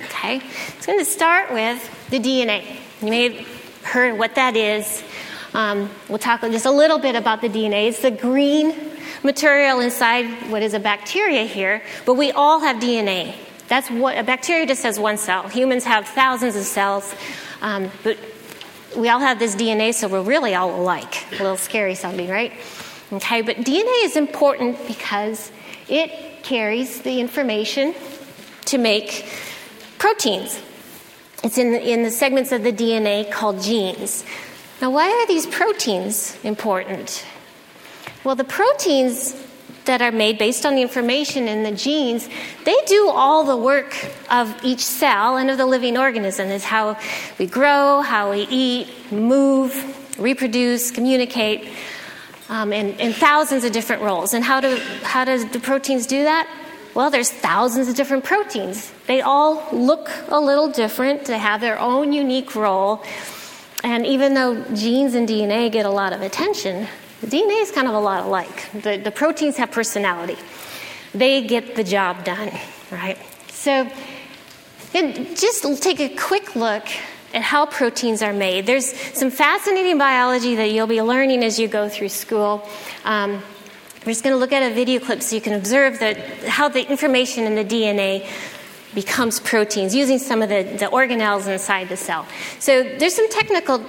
Okay? 0.05 0.41
It's 0.77 0.87
going 0.87 0.99
to 0.99 1.05
start 1.05 1.53
with 1.53 2.09
the 2.11 2.19
DNA. 2.19 2.77
You 3.01 3.11
may 3.11 3.29
have 3.29 3.83
heard 3.83 4.19
what 4.19 4.35
that 4.37 4.57
is. 4.57 5.03
Um, 5.53 5.91
we'll 6.09 6.19
talk 6.19 6.41
just 6.41 6.67
a 6.67 6.71
little 6.71 6.99
bit 6.99 7.15
about 7.15 7.41
the 7.41 7.49
DNA. 7.49 7.89
It's 7.89 8.01
the 8.01 8.11
green 8.11 8.75
material 9.23 9.81
inside 9.81 10.27
what 10.51 10.63
is 10.63 10.75
a 10.75 10.81
bacteria 10.81 11.45
here, 11.45 11.83
but 12.05 12.15
we 12.15 12.33
all 12.33 12.61
have 12.61 12.77
DNA. 12.77 13.35
That's 13.69 13.91
what 13.91 14.19
a 14.19 14.23
bacteria 14.23 14.67
just 14.67 14.83
has 14.83 14.99
one 14.99 15.17
cell. 15.17 15.49
Humans 15.49 15.85
have 15.85 16.07
thousands 16.07 16.57
of 16.57 16.65
cells, 16.65 17.15
um, 17.63 17.91
but 18.03 18.19
we 18.97 19.09
all 19.09 19.21
have 19.21 19.39
this 19.39 19.55
DNA, 19.57 19.95
so 19.95 20.09
we're 20.09 20.23
really 20.23 20.55
all 20.55 20.81
alike. 20.81 21.27
A 21.33 21.43
little 21.43 21.57
scary 21.57 21.95
sounding, 21.95 22.29
right? 22.29 22.53
Okay, 23.13 23.43
but 23.43 23.57
DNA 23.59 24.05
is 24.05 24.17
important 24.17 24.79
because 24.87 25.53
it 25.89 26.43
carries 26.43 27.03
the 27.03 27.21
information 27.21 27.95
to 28.67 28.79
make 28.79 29.27
proteins. 29.99 30.61
It's 31.43 31.59
in, 31.59 31.75
in 31.75 32.03
the 32.03 32.11
segments 32.11 32.53
of 32.53 32.63
the 32.63 32.73
DNA 32.73 33.31
called 33.31 33.63
genes. 33.63 34.25
Now, 34.81 34.91
why 34.91 35.11
are 35.11 35.27
these 35.27 35.47
proteins 35.47 36.39
important? 36.43 37.25
Well, 38.25 38.35
the 38.35 38.45
proteins 38.45 39.35
that 39.85 40.03
are 40.03 40.13
made 40.13 40.39
based 40.39 40.65
on 40.65 40.75
the 40.75 40.83
information 40.83 41.49
in 41.49 41.63
the 41.63 41.73
genes, 41.73 42.29
they 42.65 42.77
do 42.87 43.09
all 43.09 43.45
the 43.45 43.57
work 43.57 43.95
of 44.31 44.55
each 44.65 44.85
cell 44.85 45.37
and 45.37 45.51
of 45.51 45.59
the 45.59 45.67
living 45.67 45.99
organism. 45.99 46.49
Is 46.49 46.65
how 46.65 46.97
we 47.39 47.47
grow, 47.47 48.01
how 48.01 48.31
we 48.33 48.47
eat, 48.51 48.89
move, 49.13 49.73
reproduce, 50.19 50.91
communicate, 50.91 51.69
um, 52.49 52.73
in, 52.73 52.99
in 52.99 53.13
thousands 53.13 53.65
of 53.65 53.73
different 53.73 54.03
roles. 54.03 54.35
And 54.35 54.45
how 54.45 54.61
do 54.61 54.77
how 55.03 55.25
do 55.25 55.45
the 55.49 55.61
proteins 55.61 56.07
do 56.07 56.25
that? 56.25 56.49
Well, 56.95 57.11
there's 57.11 57.31
thousands 57.31 57.89
of 57.89 57.97
different 57.97 58.23
proteins. 58.23 58.93
They 59.07 59.21
all 59.21 59.67
look 59.73 60.11
a 60.29 60.39
little 60.39 60.71
different, 60.71 61.25
they 61.25 61.39
have 61.39 61.61
their 61.61 61.79
own 61.79 62.13
unique 62.13 62.55
role. 62.55 63.03
And 63.83 64.07
even 64.07 64.35
though 64.35 64.63
genes 64.75 65.15
and 65.15 65.29
DNA 65.29 65.71
get 65.71 65.85
a 65.85 65.91
lot 65.91 66.13
of 66.13 66.23
attention, 66.23 66.87
the 67.25 67.37
DNA 67.39 67.63
is 67.63 67.71
kind 67.71 67.89
of 67.89 67.95
a 67.95 67.99
lot 67.99 68.25
alike. 68.25 68.71
The, 68.83 68.99
the 68.99 69.11
proteins 69.11 69.57
have 69.57 69.71
personality, 69.71 70.37
they 71.15 71.47
get 71.47 71.75
the 71.75 71.85
job 71.85 72.25
done, 72.25 72.51
right? 72.91 73.19
So, 73.49 73.89
just 74.93 75.83
take 75.83 76.01
a 76.01 76.15
quick 76.15 76.55
look 76.55 76.85
at 77.33 77.43
how 77.43 77.67
proteins 77.67 78.23
are 78.23 78.33
made. 78.33 78.67
There's 78.67 78.93
some 79.17 79.31
fascinating 79.31 79.99
biology 79.99 80.55
that 80.57 80.71
you'll 80.71 80.87
be 80.87 81.03
learning 81.03 81.43
as 81.43 81.59
you 81.59 81.67
go 81.67 81.89
through 81.89 82.11
school. 82.11 82.69
Um, 83.05 83.43
we're 84.05 84.13
just 84.13 84.23
going 84.23 84.35
to 84.35 84.39
look 84.39 84.53
at 84.53 84.71
a 84.71 84.75
video 84.75 85.01
clip 85.01 85.23
so 85.23 85.35
you 85.35 85.41
can 85.41 85.55
observe 85.55 85.99
that, 86.01 86.19
how 86.45 86.69
the 86.69 86.89
information 86.89 87.45
in 87.45 87.55
the 87.55 87.65
DNA 87.65 88.29
becomes 88.95 89.41
proteins 89.41 89.95
using 89.95 90.19
some 90.19 90.43
of 90.43 90.49
the, 90.51 90.63
the 90.63 90.87
organelles 90.87 91.49
inside 91.49 91.89
the 91.89 91.97
cell. 91.97 92.27
So 92.61 92.83
there's 92.83 93.15
some 93.15 93.29
technical 93.31 93.85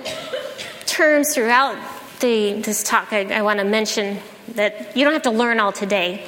terms 0.85 1.35
throughout 1.35 1.77
the, 2.25 2.53
this 2.61 2.83
talk 2.83 3.13
I, 3.13 3.25
I 3.25 3.41
want 3.43 3.59
to 3.59 3.65
mention 3.65 4.17
that 4.55 4.95
you 4.97 5.03
don't 5.03 5.13
have 5.13 5.23
to 5.23 5.31
learn 5.31 5.59
all 5.59 5.71
today. 5.71 6.25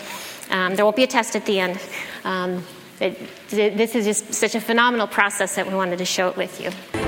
Um, 0.49 0.75
there 0.75 0.85
won't 0.85 0.95
be 0.95 1.03
a 1.03 1.07
test 1.07 1.35
at 1.35 1.45
the 1.45 1.59
end. 1.59 1.79
Um, 2.23 2.63
it, 2.99 3.19
this 3.49 3.95
is 3.95 4.05
just 4.05 4.33
such 4.33 4.55
a 4.55 4.61
phenomenal 4.61 5.07
process 5.07 5.55
that 5.55 5.67
we 5.67 5.73
wanted 5.73 5.97
to 5.97 6.05
show 6.05 6.29
it 6.29 6.37
with 6.37 6.61
you. 6.61 7.06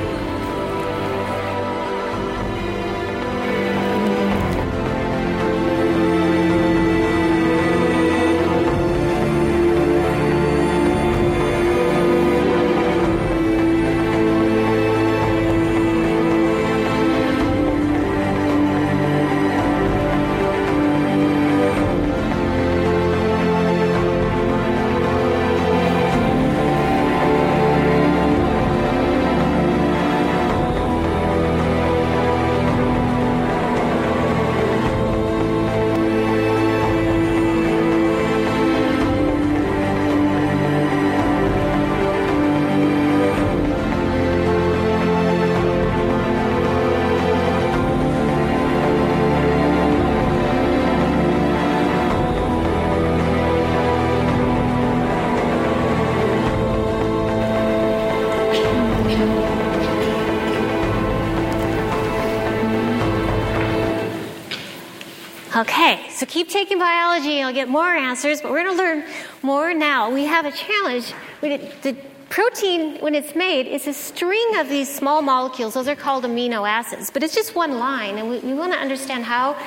You'll 67.50 67.56
get 67.56 67.68
more 67.68 67.88
answers, 67.88 68.42
but 68.42 68.52
we're 68.52 68.64
going 68.64 68.78
to 68.78 68.84
learn 68.84 69.04
more 69.42 69.74
now. 69.74 70.12
We 70.12 70.26
have 70.26 70.46
a 70.46 70.52
challenge. 70.52 71.14
The 71.42 71.98
protein, 72.30 72.98
when 73.00 73.16
it's 73.16 73.36
made, 73.36 73.66
is 73.66 73.88
a 73.88 73.94
string 73.94 74.58
of 74.58 74.70
these 74.70 74.94
small 74.94 75.24
molecules. 75.24 75.74
Those 75.74 75.88
are 75.88 75.96
called 75.96 76.26
amino 76.26 76.70
acids, 76.70 77.10
but 77.10 77.24
it's 77.24 77.34
just 77.34 77.56
one 77.56 77.80
line, 77.80 78.20
and 78.20 78.30
we, 78.30 78.40
we 78.40 78.54
want 78.54 78.74
to 78.74 78.78
understand 78.78 79.24
how 79.24 79.58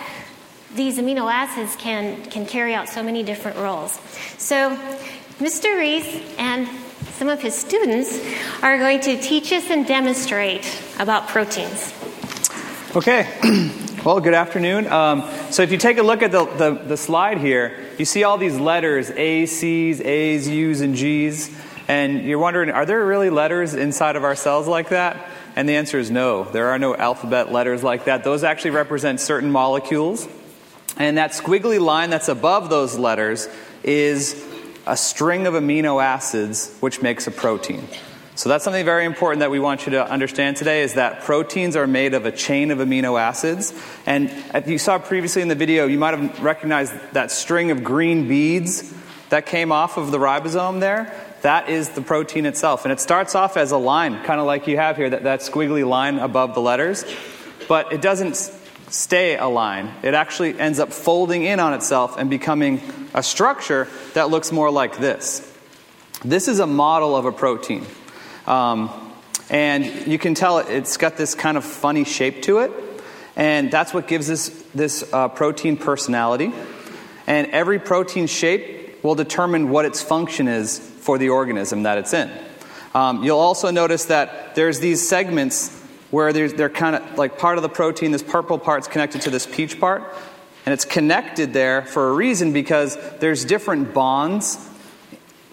these 0.77 0.99
amino 0.99 1.31
acids 1.31 1.75
can, 1.77 2.23
can 2.27 2.47
carry 2.47 2.73
out 2.73 2.89
so 2.89 3.03
many 3.03 3.25
different 3.25 3.57
roles. 3.57 3.99
So, 4.39 4.77
Mr. 5.39 5.77
Reese 5.77 6.23
and 6.39 6.69
some 7.15 7.29
of 7.29 7.43
his 7.43 7.55
students 7.55 8.21
are 8.63 8.79
going 8.79 9.01
to 9.01 9.21
teach 9.21 9.53
us 9.53 9.71
and 9.71 9.87
demonstrate 9.87 10.65
about 11.01 11.29
proteins. 11.29 11.93
Okay. 12.95 13.27
Well, 14.05 14.19
good 14.19 14.35
afternoon. 14.35 14.89
Um, 14.89 15.31
so, 15.53 15.63
if 15.63 15.71
you 15.71 15.79
take 15.79 15.97
a 15.99 16.03
look 16.03 16.25
at 16.25 16.33
the, 16.33 16.45
the, 16.45 16.71
the, 16.73 16.97
slide 16.97 17.39
here, 17.39 17.79
you 17.99 18.05
see 18.05 18.25
all 18.25 18.37
these 18.37 18.57
letters 18.57 19.13
A, 19.13 19.47
C's, 19.47 20.01
A's, 20.01 20.49
U's, 20.49 20.81
and 20.81 20.97
G's. 20.97 21.57
And 21.87 22.25
you're 22.25 22.41
wondering, 22.41 22.71
are 22.71 22.85
there 22.85 23.07
really 23.07 23.31
letters 23.31 23.75
inside 23.75 24.17
of 24.17 24.25
our 24.25 24.35
cells 24.35 24.67
like 24.67 24.89
that? 24.89 25.25
And 25.55 25.69
the 25.69 25.77
answer 25.77 26.01
is 26.01 26.11
no. 26.11 26.43
There 26.43 26.71
are 26.71 26.81
no 26.81 26.97
alphabet 26.97 27.53
letters 27.53 27.85
like 27.85 28.07
that. 28.07 28.25
Those 28.25 28.43
actually 28.43 28.73
represent 28.73 29.21
certain 29.21 29.53
molecules. 29.53 30.27
And 30.97 31.19
that 31.19 31.31
squiggly 31.31 31.81
line 31.81 32.11
that's 32.11 32.29
above 32.29 32.71
those 32.71 32.99
letters 32.99 33.49
is 33.85 34.45
a 34.85 34.97
string 34.97 35.47
of 35.47 35.55
amino 35.55 36.03
acids, 36.03 36.77
which 36.81 37.03
makes 37.03 37.29
a 37.29 37.31
protein. 37.31 37.87
So 38.35 38.49
that's 38.49 38.65
something 38.65 38.85
very 38.85 39.05
important 39.05 39.41
that 39.41 39.51
we 39.51 39.61
want 39.61 39.85
you 39.85 39.93
to 39.93 40.11
understand 40.11 40.57
today 40.57 40.83
is 40.83 40.95
that 40.95 41.23
proteins 41.23 41.77
are 41.77 41.87
made 41.87 42.15
of 42.15 42.25
a 42.25 42.33
chain 42.33 42.71
of 42.71 42.79
amino 42.79 43.21
acids. 43.21 43.75
And 44.07 44.31
if 44.55 44.67
you 44.69 44.79
saw 44.79 44.99
previously 44.99 45.43
in 45.43 45.49
the 45.49 45.55
video, 45.55 45.87
you 45.87 45.99
might 45.99 46.19
have 46.19 46.43
recognized 46.43 46.95
that 47.13 47.31
string 47.31 47.71
of 47.71 47.85
green 47.85 48.29
beads 48.29 48.91
that 49.29 49.45
came 49.45 49.71
off 49.71 49.99
of 49.99 50.11
the 50.11 50.19
ribosome 50.19 50.81
there. 50.81 51.15
That 51.43 51.69
is 51.69 51.91
the 51.91 52.01
protein 52.01 52.47
itself. 52.47 52.87
And 52.87 52.93
it 52.93 53.01
starts 53.01 53.35
off 53.35 53.59
as 53.59 53.71
a 53.71 53.77
line, 53.77 54.23
kind 54.25 54.41
of 54.41 54.47
like 54.47 54.67
you 54.67 54.79
have 54.79 54.97
here, 54.97 55.11
that, 55.11 55.25
that 55.25 55.41
squiggly 55.41 55.87
line 55.87 56.19
above 56.19 56.55
the 56.55 56.61
letters. 56.61 57.05
But 57.69 57.93
it 57.93 58.01
doesn't 58.01 58.37
stay 58.89 59.37
a 59.37 59.47
line. 59.47 59.93
It 60.03 60.15
actually 60.15 60.59
ends 60.59 60.79
up 60.79 60.93
folding 60.93 61.43
in 61.45 61.61
on 61.61 61.75
itself 61.75 62.17
and 62.17 62.31
becoming 62.31 62.81
a 63.13 63.23
structure 63.23 63.89
that 64.15 64.31
looks 64.31 64.53
more 64.53 64.71
like 64.71 64.97
this. 64.97 65.49
This 66.25 66.49
is 66.49 66.61
a 66.61 66.67
model 66.67 67.15
of 67.15 67.27
a 67.27 67.33
protein. 67.33 67.85
Um, 68.47 68.91
and 69.51 70.07
you 70.07 70.19
can 70.19 70.35
tell 70.35 70.59
it's 70.59 70.97
got 70.97 71.17
this 71.17 71.35
kind 71.35 71.57
of 71.57 71.65
funny 71.65 72.05
shape 72.05 72.43
to 72.43 72.59
it. 72.59 72.73
And 73.37 73.71
that's 73.71 73.95
what 73.95 74.09
gives 74.09 74.27
this, 74.27 74.49
this 74.75 75.11
uh, 75.13 75.29
protein 75.29 75.77
personality. 75.77 76.53
And 77.27 77.47
every 77.49 77.79
protein 77.79 78.27
shape 78.27 79.03
will 79.03 79.15
determine 79.15 79.71
what 79.71 79.85
its 79.85 80.03
function 80.03 80.49
is 80.49 80.79
for 80.79 81.19
the 81.19 81.31
organism 81.31 81.85
that 81.85 81.99
it's 81.99 82.13
in. 82.13 82.31
Um, 82.95 83.25
you'll 83.25 83.39
also 83.39 83.71
notice 83.71 84.07
that 84.07 84.55
there's 84.55 84.81
these 84.81 85.07
segments 85.07 85.79
where 86.11 86.33
they're 86.33 86.69
kind 86.69 86.97
of 86.97 87.17
like 87.17 87.39
part 87.39 87.57
of 87.57 87.63
the 87.63 87.71
protein, 87.71 88.11
this 88.11 88.23
purple 88.23 88.59
part's 88.59 88.87
connected 88.87 89.23
to 89.23 89.31
this 89.31 89.47
peach 89.47 89.81
part. 89.81 90.03
And 90.67 90.73
it's 90.73 90.85
connected 90.85 91.53
there 91.53 91.83
for 91.83 92.11
a 92.11 92.13
reason 92.13 92.53
because 92.53 92.97
there's 93.19 93.45
different 93.45 93.95
bonds 93.95 94.69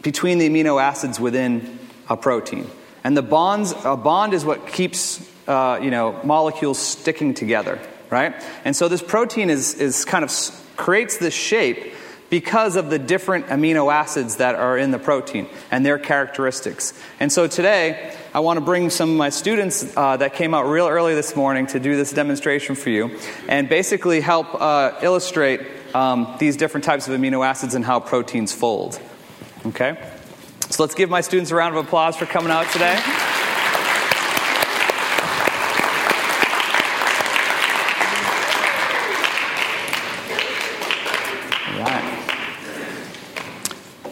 between 0.02 0.38
the 0.38 0.50
amino 0.50 0.82
acids 0.82 1.20
within 1.20 1.80
a 2.10 2.18
protein. 2.18 2.70
And 3.04 3.16
the 3.16 3.22
bonds, 3.22 3.74
a 3.84 3.96
bond 3.96 4.34
is 4.34 4.44
what 4.44 4.68
keeps 4.68 5.28
uh, 5.48 5.80
you 5.82 5.92
know, 5.92 6.20
molecules 6.24 6.78
sticking 6.78 7.34
together, 7.34 7.80
right? 8.10 8.36
And 8.66 8.76
so 8.76 8.88
this 8.88 9.02
protein 9.02 9.50
is, 9.50 9.74
is 9.76 10.06
kind 10.06 10.24
of 10.24 10.32
creates 10.76 11.18
this 11.18 11.34
shape 11.34 11.94
because 12.30 12.76
of 12.76 12.90
the 12.90 13.00
different 13.00 13.48
amino 13.48 13.92
acids 13.92 14.38
that 14.38 14.56
are 14.56 14.78
in 14.78 14.92
the 14.92 15.00
protein 15.00 15.48
and 15.72 15.86
their 15.86 15.98
characteristics. 15.98 16.94
And 17.20 17.32
so 17.32 17.48
today, 17.48 18.16
I 18.34 18.42
want 18.42 18.58
to 18.58 18.66
bring 18.66 18.92
some 18.92 19.10
of 19.10 19.18
my 19.18 19.30
students 19.30 19.92
uh, 19.98 20.18
that 20.18 20.36
came 20.36 20.54
out 20.54 20.68
real 20.68 20.88
early 20.88 21.16
this 21.16 21.36
morning 21.36 21.66
to 21.68 21.80
do 21.80 21.96
this 21.96 22.14
demonstration 22.14 22.76
for 22.76 22.92
you 22.92 23.18
and 23.48 23.68
basically 23.68 24.22
help 24.22 24.54
uh, 24.62 24.92
illustrate 25.02 25.62
um, 25.96 26.36
these 26.40 26.56
different 26.56 26.84
types 26.84 27.08
of 27.08 27.20
amino 27.20 27.44
acids 27.46 27.74
and 27.74 27.84
how 27.84 28.00
proteins 28.00 28.54
fold. 28.54 29.00
Okay? 29.66 29.98
So 30.70 30.84
let's 30.84 30.96
give 30.96 31.10
my 31.10 31.22
students 31.22 31.52
a 31.52 31.56
round 31.56 31.76
of 31.76 31.84
applause 31.84 32.16
for 32.16 32.26
coming 32.26 32.52
out 32.52 32.72
today. 32.72 33.00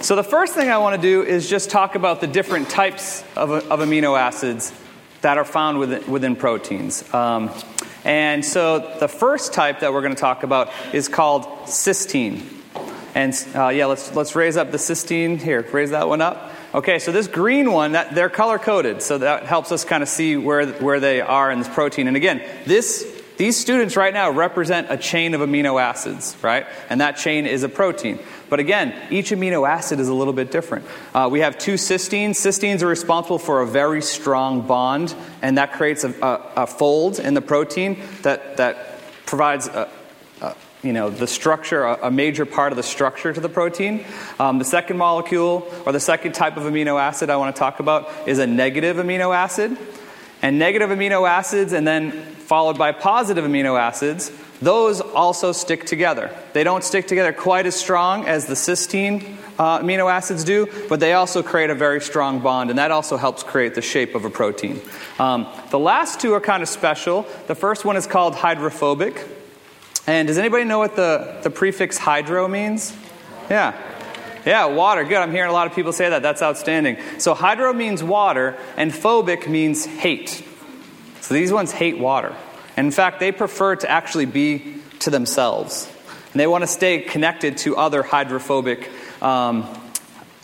So, 0.07 0.15
the 0.15 0.23
first 0.23 0.53
thing 0.53 0.69
I 0.69 0.77
want 0.77 0.95
to 0.95 1.01
do 1.01 1.21
is 1.21 1.49
just 1.49 1.69
talk 1.69 1.95
about 1.95 2.21
the 2.21 2.27
different 2.27 2.69
types 2.69 3.25
of, 3.35 3.51
of 3.51 3.81
amino 3.81 4.17
acids 4.17 4.71
that 5.19 5.37
are 5.37 5.43
found 5.43 5.79
within, 5.79 6.09
within 6.09 6.37
proteins. 6.37 7.13
Um, 7.13 7.51
and 8.05 8.45
so, 8.45 8.95
the 9.01 9.09
first 9.09 9.51
type 9.51 9.81
that 9.81 9.91
we're 9.91 10.01
going 10.01 10.15
to 10.15 10.19
talk 10.19 10.43
about 10.43 10.71
is 10.93 11.09
called 11.09 11.43
cysteine. 11.65 12.41
And 13.15 13.33
uh, 13.53 13.67
yeah, 13.67 13.87
let's, 13.87 14.15
let's 14.15 14.33
raise 14.33 14.55
up 14.55 14.71
the 14.71 14.77
cysteine. 14.77 15.41
Here, 15.41 15.67
raise 15.73 15.89
that 15.89 16.07
one 16.07 16.21
up. 16.21 16.51
Okay, 16.77 16.99
so 16.99 17.11
this 17.11 17.27
green 17.27 17.71
one, 17.71 17.93
that, 17.93 18.13
they're 18.13 18.29
color 18.29 18.59
coded, 18.59 19.01
so 19.01 19.17
that 19.17 19.47
helps 19.47 19.71
us 19.71 19.83
kind 19.83 20.03
of 20.03 20.09
see 20.09 20.37
where, 20.37 20.67
where 20.73 20.99
they 20.99 21.21
are 21.21 21.49
in 21.49 21.57
this 21.57 21.67
protein. 21.67 22.07
And 22.07 22.15
again, 22.15 22.39
this 22.67 23.03
these 23.37 23.57
students 23.57 23.95
right 23.95 24.13
now 24.13 24.29
represent 24.29 24.85
a 24.91 24.97
chain 24.97 25.33
of 25.33 25.41
amino 25.41 25.81
acids, 25.81 26.37
right? 26.43 26.67
And 26.91 27.01
that 27.01 27.17
chain 27.17 27.47
is 27.47 27.63
a 27.63 27.69
protein. 27.69 28.19
But 28.47 28.59
again, 28.59 28.93
each 29.11 29.31
amino 29.31 29.67
acid 29.67 29.99
is 29.99 30.07
a 30.07 30.13
little 30.13 30.33
bit 30.33 30.51
different. 30.51 30.85
Uh, 31.15 31.29
we 31.31 31.39
have 31.39 31.57
two 31.57 31.75
cysteines. 31.75 32.35
Cysteines 32.35 32.83
are 32.83 32.87
responsible 32.87 33.39
for 33.39 33.61
a 33.61 33.67
very 33.67 34.03
strong 34.03 34.61
bond, 34.67 35.15
and 35.41 35.57
that 35.57 35.73
creates 35.73 36.03
a, 36.03 36.11
a, 36.21 36.63
a 36.63 36.67
fold 36.67 37.17
in 37.17 37.33
the 37.33 37.41
protein 37.41 38.03
that, 38.21 38.57
that 38.57 38.99
provides 39.25 39.67
a, 39.67 39.89
you 40.87 40.93
know, 40.93 41.09
the 41.09 41.27
structure, 41.27 41.83
a, 41.83 42.09
major 42.09 42.45
part 42.45 42.71
of 42.71 42.77
the 42.77 42.83
structure 42.83 43.33
to 43.33 43.41
the 43.41 43.49
protein. 43.49 44.05
Um, 44.39 44.57
the 44.57 44.63
second 44.63 44.97
molecule, 44.97 45.69
or 45.85 45.91
the 45.91 45.99
second 45.99 46.31
type 46.31 46.55
of 46.55 46.63
amino 46.63 46.97
acid 46.99 47.29
I 47.29 47.35
want 47.35 47.53
to 47.53 47.59
talk 47.59 47.81
about, 47.81 48.09
is 48.25 48.39
a 48.39 48.47
negative 48.47 48.95
amino 48.95 49.35
acid. 49.35 49.77
And 50.41 50.57
negative 50.57 50.89
amino 50.89 51.27
acids, 51.27 51.73
and 51.73 51.85
then 51.85 52.11
followed 52.11 52.77
by 52.77 52.93
positive 52.93 53.43
amino 53.43 53.77
acids, 53.77 54.31
those 54.61 55.01
also 55.01 55.51
stick 55.51 55.85
together. 55.85 56.33
They 56.53 56.63
don't 56.63 56.85
stick 56.85 57.05
together 57.05 57.33
quite 57.33 57.65
as 57.65 57.75
strong 57.75 58.25
as 58.25 58.45
the 58.45 58.53
cysteine 58.53 59.35
uh, 59.59 59.79
amino 59.79 60.09
acids 60.09 60.45
do, 60.45 60.67
but 60.87 61.01
they 61.01 61.13
also 61.13 61.43
create 61.43 61.69
a 61.69 61.75
very 61.75 61.99
strong 61.99 62.39
bond, 62.39 62.69
and 62.69 62.79
that 62.79 62.91
also 62.91 63.17
helps 63.17 63.43
create 63.43 63.75
the 63.75 63.81
shape 63.81 64.15
of 64.15 64.23
a 64.23 64.29
protein. 64.29 64.79
Um, 65.19 65.47
the 65.69 65.79
last 65.79 66.21
two 66.21 66.33
are 66.33 66.41
kind 66.41 66.63
of 66.63 66.69
special. 66.69 67.25
The 67.47 67.55
first 67.55 67.83
one 67.83 67.97
is 67.97 68.07
called 68.07 68.35
hydrophobic. 68.35 69.36
And 70.07 70.27
does 70.27 70.37
anybody 70.37 70.63
know 70.63 70.79
what 70.79 70.95
the, 70.95 71.37
the 71.43 71.49
prefix 71.49 71.97
hydro 71.97 72.47
means? 72.47 72.95
Yeah. 73.49 73.77
Yeah, 74.45 74.67
water. 74.67 75.03
Good. 75.03 75.17
I'm 75.17 75.31
hearing 75.31 75.49
a 75.49 75.53
lot 75.53 75.67
of 75.67 75.75
people 75.75 75.91
say 75.91 76.09
that. 76.09 76.21
That's 76.21 76.41
outstanding. 76.41 76.97
So, 77.17 77.33
hydro 77.33 77.73
means 77.73 78.01
water, 78.01 78.57
and 78.77 78.93
phobic 78.93 79.45
means 79.45 79.85
hate. 79.85 80.41
So, 81.19 81.33
these 81.33 81.51
ones 81.51 81.73
hate 81.73 81.99
water. 81.99 82.33
And 82.77 82.85
in 82.85 82.91
fact, 82.91 83.19
they 83.19 83.33
prefer 83.33 83.75
to 83.75 83.91
actually 83.91 84.25
be 84.25 84.77
to 84.99 85.09
themselves. 85.09 85.91
And 86.31 86.39
they 86.39 86.47
want 86.47 86.61
to 86.61 86.67
stay 86.67 87.01
connected 87.01 87.57
to 87.59 87.75
other 87.75 88.03
hydrophobic 88.03 88.89
um, 89.21 89.63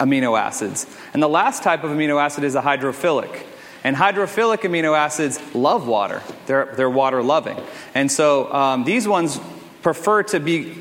amino 0.02 0.38
acids. 0.38 0.86
And 1.14 1.24
the 1.24 1.30
last 1.30 1.64
type 1.64 1.86
of 1.86 1.92
amino 1.92 2.22
acid 2.22 2.44
is 2.44 2.56
a 2.56 2.62
hydrophilic. 2.62 3.46
And 3.86 3.96
hydrophilic 3.96 4.60
amino 4.60 4.98
acids 4.98 5.40
love 5.54 5.88
water, 5.88 6.22
they're, 6.46 6.74
they're 6.76 6.90
water 6.90 7.24
loving. 7.24 7.58
And 7.94 8.12
so 8.12 8.52
um, 8.52 8.84
these 8.84 9.08
ones 9.08 9.40
prefer 9.84 10.24
to 10.24 10.40
be 10.40 10.76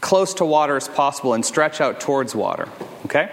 close 0.00 0.34
to 0.34 0.44
water 0.44 0.76
as 0.76 0.88
possible 0.88 1.34
and 1.34 1.44
stretch 1.44 1.80
out 1.80 2.00
towards 2.00 2.34
water. 2.34 2.68
Okay? 3.04 3.30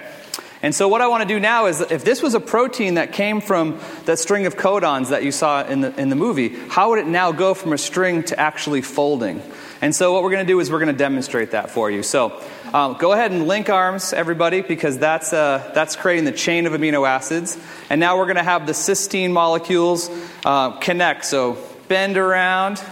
And 0.62 0.74
so, 0.74 0.88
what 0.88 1.02
I 1.02 1.08
want 1.08 1.22
to 1.22 1.28
do 1.28 1.40
now 1.40 1.68
is 1.68 1.82
if 1.82 2.04
this 2.04 2.22
was 2.22 2.34
a 2.34 2.40
protein 2.40 2.96
that 2.96 3.14
came 3.14 3.42
from 3.42 3.80
that 4.06 4.18
string 4.18 4.48
of 4.48 4.58
codons 4.58 5.10
that 5.10 5.24
you 5.24 5.32
saw 5.32 5.64
in 5.64 5.82
the, 5.82 6.00
in 6.00 6.10
the 6.10 6.16
movie, 6.16 6.50
how 6.50 6.90
would 6.90 7.00
it 7.00 7.08
now 7.08 7.32
go 7.32 7.54
from 7.54 7.74
a 7.74 7.78
string 7.78 8.24
to 8.24 8.40
actually 8.40 8.82
folding? 8.82 9.42
And 9.82 9.96
so, 9.96 10.14
what 10.14 10.24
we're 10.24 10.32
going 10.32 10.46
to 10.46 10.52
do 10.52 10.60
is 10.60 10.72
we're 10.72 10.80
going 10.80 10.94
to 10.94 10.98
demonstrate 10.98 11.52
that 11.52 11.70
for 11.70 11.92
you. 11.92 12.02
So, 12.02 12.42
um, 12.74 12.98
go 12.98 13.14
ahead 13.14 13.32
and 13.32 13.48
link 13.48 13.70
arms, 13.70 14.14
everybody, 14.14 14.62
because 14.62 14.98
that's, 14.98 15.32
uh, 15.32 15.72
that's 15.76 15.96
creating 15.96 16.26
the 16.26 16.32
chain 16.32 16.66
of 16.66 16.74
amino 16.74 17.08
acids. 17.08 17.58
And 17.92 18.00
now 18.00 18.18
we're 18.18 18.26
going 18.26 18.38
to 18.38 18.44
have 18.44 18.66
the 18.66 18.74
cysteine 18.74 19.32
molecules 19.32 20.10
uh, 20.44 20.72
connect. 20.80 21.26
So, 21.26 21.60
bend 21.88 22.18
around. 22.18 22.84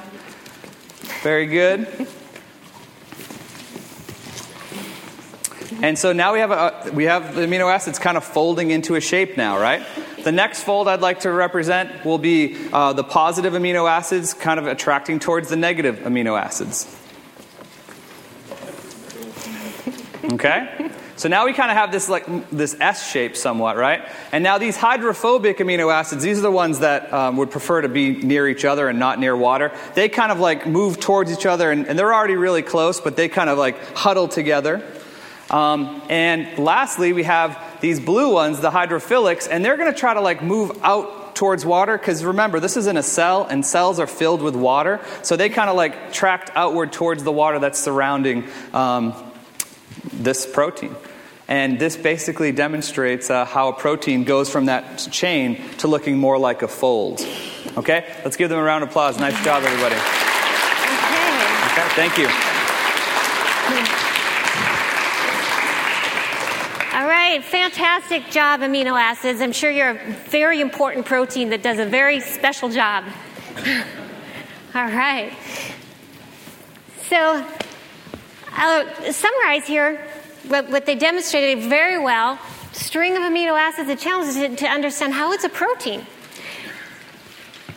Very 1.25 1.47
good. 1.47 1.87
And 5.81 5.97
so 5.97 6.13
now 6.13 6.33
we 6.33 6.39
have, 6.39 6.51
a, 6.51 6.91
we 6.93 7.05
have 7.05 7.33
the 7.33 7.41
amino 7.47 7.73
acids 7.73 7.97
kind 7.97 8.15
of 8.15 8.23
folding 8.23 8.69
into 8.69 8.93
a 8.93 9.01
shape 9.01 9.35
now, 9.35 9.59
right? 9.59 9.83
The 10.23 10.31
next 10.31 10.61
fold 10.61 10.87
I'd 10.87 11.01
like 11.01 11.21
to 11.21 11.31
represent 11.31 12.05
will 12.05 12.19
be 12.19 12.69
uh, 12.71 12.93
the 12.93 13.03
positive 13.03 13.53
amino 13.53 13.89
acids 13.89 14.35
kind 14.35 14.59
of 14.59 14.67
attracting 14.67 15.17
towards 15.17 15.49
the 15.49 15.55
negative 15.55 15.95
amino 16.01 16.39
acids. 16.39 16.95
Okay? 20.25 20.91
So 21.17 21.29
now 21.29 21.45
we 21.45 21.53
kind 21.53 21.71
of 21.71 21.77
have 21.77 21.93
this 21.93 22.09
like 22.09 22.25
this 22.49 22.75
S 22.79 23.09
shape 23.09 23.37
somewhat, 23.37 23.77
right? 23.77 24.05
And 24.33 24.43
now 24.43 24.57
these 24.57 24.75
hydrophobic 24.75 25.59
amino 25.59 25.93
acids, 25.93 26.23
these 26.23 26.39
are 26.39 26.41
the 26.41 26.51
ones 26.51 26.79
that 26.79 27.11
um, 27.13 27.37
would 27.37 27.51
prefer 27.51 27.81
to 27.81 27.89
be 27.89 28.17
near 28.17 28.47
each 28.49 28.65
other 28.65 28.89
and 28.89 28.99
not 28.99 29.17
near 29.17 29.35
water. 29.35 29.71
They 29.93 30.09
kind 30.09 30.31
of 30.31 30.39
like 30.39 30.67
move 30.67 30.99
towards 30.99 31.31
each 31.31 31.45
other, 31.45 31.71
and, 31.71 31.87
and 31.87 31.97
they're 31.97 32.13
already 32.13 32.35
really 32.35 32.63
close, 32.63 32.99
but 32.99 33.15
they 33.15 33.29
kind 33.29 33.49
of 33.49 33.57
like 33.57 33.95
huddle 33.95 34.27
together. 34.27 34.83
Um, 35.49 36.01
and 36.09 36.57
lastly, 36.57 37.13
we 37.13 37.23
have 37.23 37.79
these 37.79 38.01
blue 38.01 38.33
ones, 38.33 38.59
the 38.59 38.71
hydrophilics, 38.71 39.47
and 39.49 39.63
they're 39.63 39.77
going 39.77 39.93
to 39.93 39.97
try 39.97 40.13
to 40.13 40.21
like 40.21 40.43
move 40.43 40.77
out 40.83 41.35
towards 41.35 41.65
water 41.65 41.97
because 41.97 42.23
remember, 42.25 42.59
this 42.59 42.75
is 42.75 42.87
in 42.87 42.97
a 42.97 43.03
cell, 43.03 43.45
and 43.49 43.65
cells 43.65 43.99
are 43.99 44.07
filled 44.07 44.41
with 44.41 44.55
water, 44.55 44.99
so 45.21 45.37
they 45.37 45.47
kind 45.47 45.69
of 45.69 45.77
like 45.77 46.11
tracked 46.11 46.51
outward 46.55 46.91
towards 46.91 47.23
the 47.23 47.31
water 47.31 47.59
that's 47.59 47.79
surrounding 47.79 48.45
um, 48.73 49.13
this 50.13 50.45
protein. 50.45 50.95
And 51.47 51.77
this 51.77 51.95
basically 51.95 52.51
demonstrates 52.51 53.29
uh, 53.29 53.45
how 53.45 53.69
a 53.69 53.73
protein 53.73 54.23
goes 54.23 54.49
from 54.49 54.65
that 54.65 54.97
chain 55.11 55.69
to 55.77 55.87
looking 55.87 56.17
more 56.17 56.39
like 56.39 56.63
a 56.63 56.67
fold. 56.67 57.21
Okay? 57.77 58.11
Let's 58.23 58.35
give 58.35 58.49
them 58.49 58.57
a 58.57 58.63
round 58.63 58.83
of 58.83 58.89
applause. 58.89 59.19
Nice 59.19 59.41
job, 59.43 59.63
everybody. 59.63 59.95
Okay. 59.95 60.25
Okay, 61.75 61.89
thank 61.89 62.17
you. 62.17 62.27
All 66.95 67.05
right, 67.05 67.43
fantastic 67.43 68.31
job, 68.31 68.61
amino 68.61 68.97
acids. 68.97 69.41
I'm 69.41 69.51
sure 69.51 69.69
you're 69.69 69.89
a 69.89 70.13
very 70.29 70.61
important 70.61 71.05
protein 71.05 71.49
that 71.49 71.61
does 71.61 71.77
a 71.77 71.85
very 71.85 72.21
special 72.21 72.69
job. 72.69 73.03
All 74.73 74.85
right. 74.85 75.33
So, 77.09 77.45
I'll 78.55 79.11
summarize 79.11 79.67
here 79.67 80.07
what, 80.47 80.69
what 80.69 80.85
they 80.85 80.95
demonstrated 80.95 81.65
very 81.65 81.99
well. 81.99 82.39
String 82.71 83.15
of 83.15 83.23
amino 83.23 83.59
acids, 83.59 83.87
the 83.87 83.95
challenge 83.95 84.29
is 84.29 84.35
to, 84.35 84.55
to 84.55 84.65
understand 84.65 85.13
how 85.13 85.33
it's 85.33 85.43
a 85.43 85.49
protein. 85.49 86.05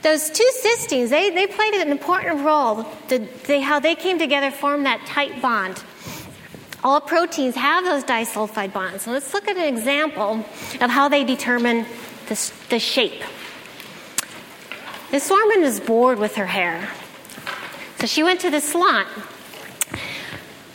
Those 0.02 0.30
two 0.30 0.48
cysteines, 0.64 1.08
they, 1.10 1.30
they 1.30 1.46
played 1.46 1.74
an 1.74 1.90
important 1.90 2.44
role. 2.44 2.86
The, 3.08 3.18
they, 3.46 3.60
how 3.60 3.80
they 3.80 3.96
came 3.96 4.18
together 4.18 4.50
formed 4.50 4.86
that 4.86 5.04
tight 5.06 5.42
bond. 5.42 5.82
All 6.84 7.00
proteins 7.00 7.56
have 7.56 7.84
those 7.84 8.04
disulfide 8.04 8.72
bonds. 8.72 9.02
So 9.02 9.10
let's 9.10 9.34
look 9.34 9.48
at 9.48 9.56
an 9.56 9.64
example 9.64 10.44
of 10.80 10.90
how 10.90 11.08
they 11.08 11.24
determine 11.24 11.84
the, 12.28 12.52
the 12.70 12.78
shape. 12.78 13.22
This 15.10 15.28
woman 15.28 15.62
was 15.62 15.80
bored 15.80 16.18
with 16.18 16.36
her 16.36 16.46
hair. 16.46 16.88
So 17.98 18.06
she 18.06 18.22
went 18.22 18.40
to 18.40 18.50
the 18.50 18.60
salon. 18.60 19.06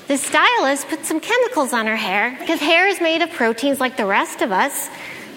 The 0.08 0.18
stylist 0.18 0.90
put 0.90 1.06
some 1.06 1.22
chemicals 1.22 1.72
on 1.72 1.88
her 1.88 1.96
hair 1.96 2.36
because 2.40 2.60
hair 2.60 2.88
is 2.88 3.00
made 3.00 3.22
of 3.22 3.32
proteins 3.32 3.80
like 3.80 3.96
the 3.96 4.06
rest 4.06 4.42
of 4.42 4.52
us. 4.52 4.90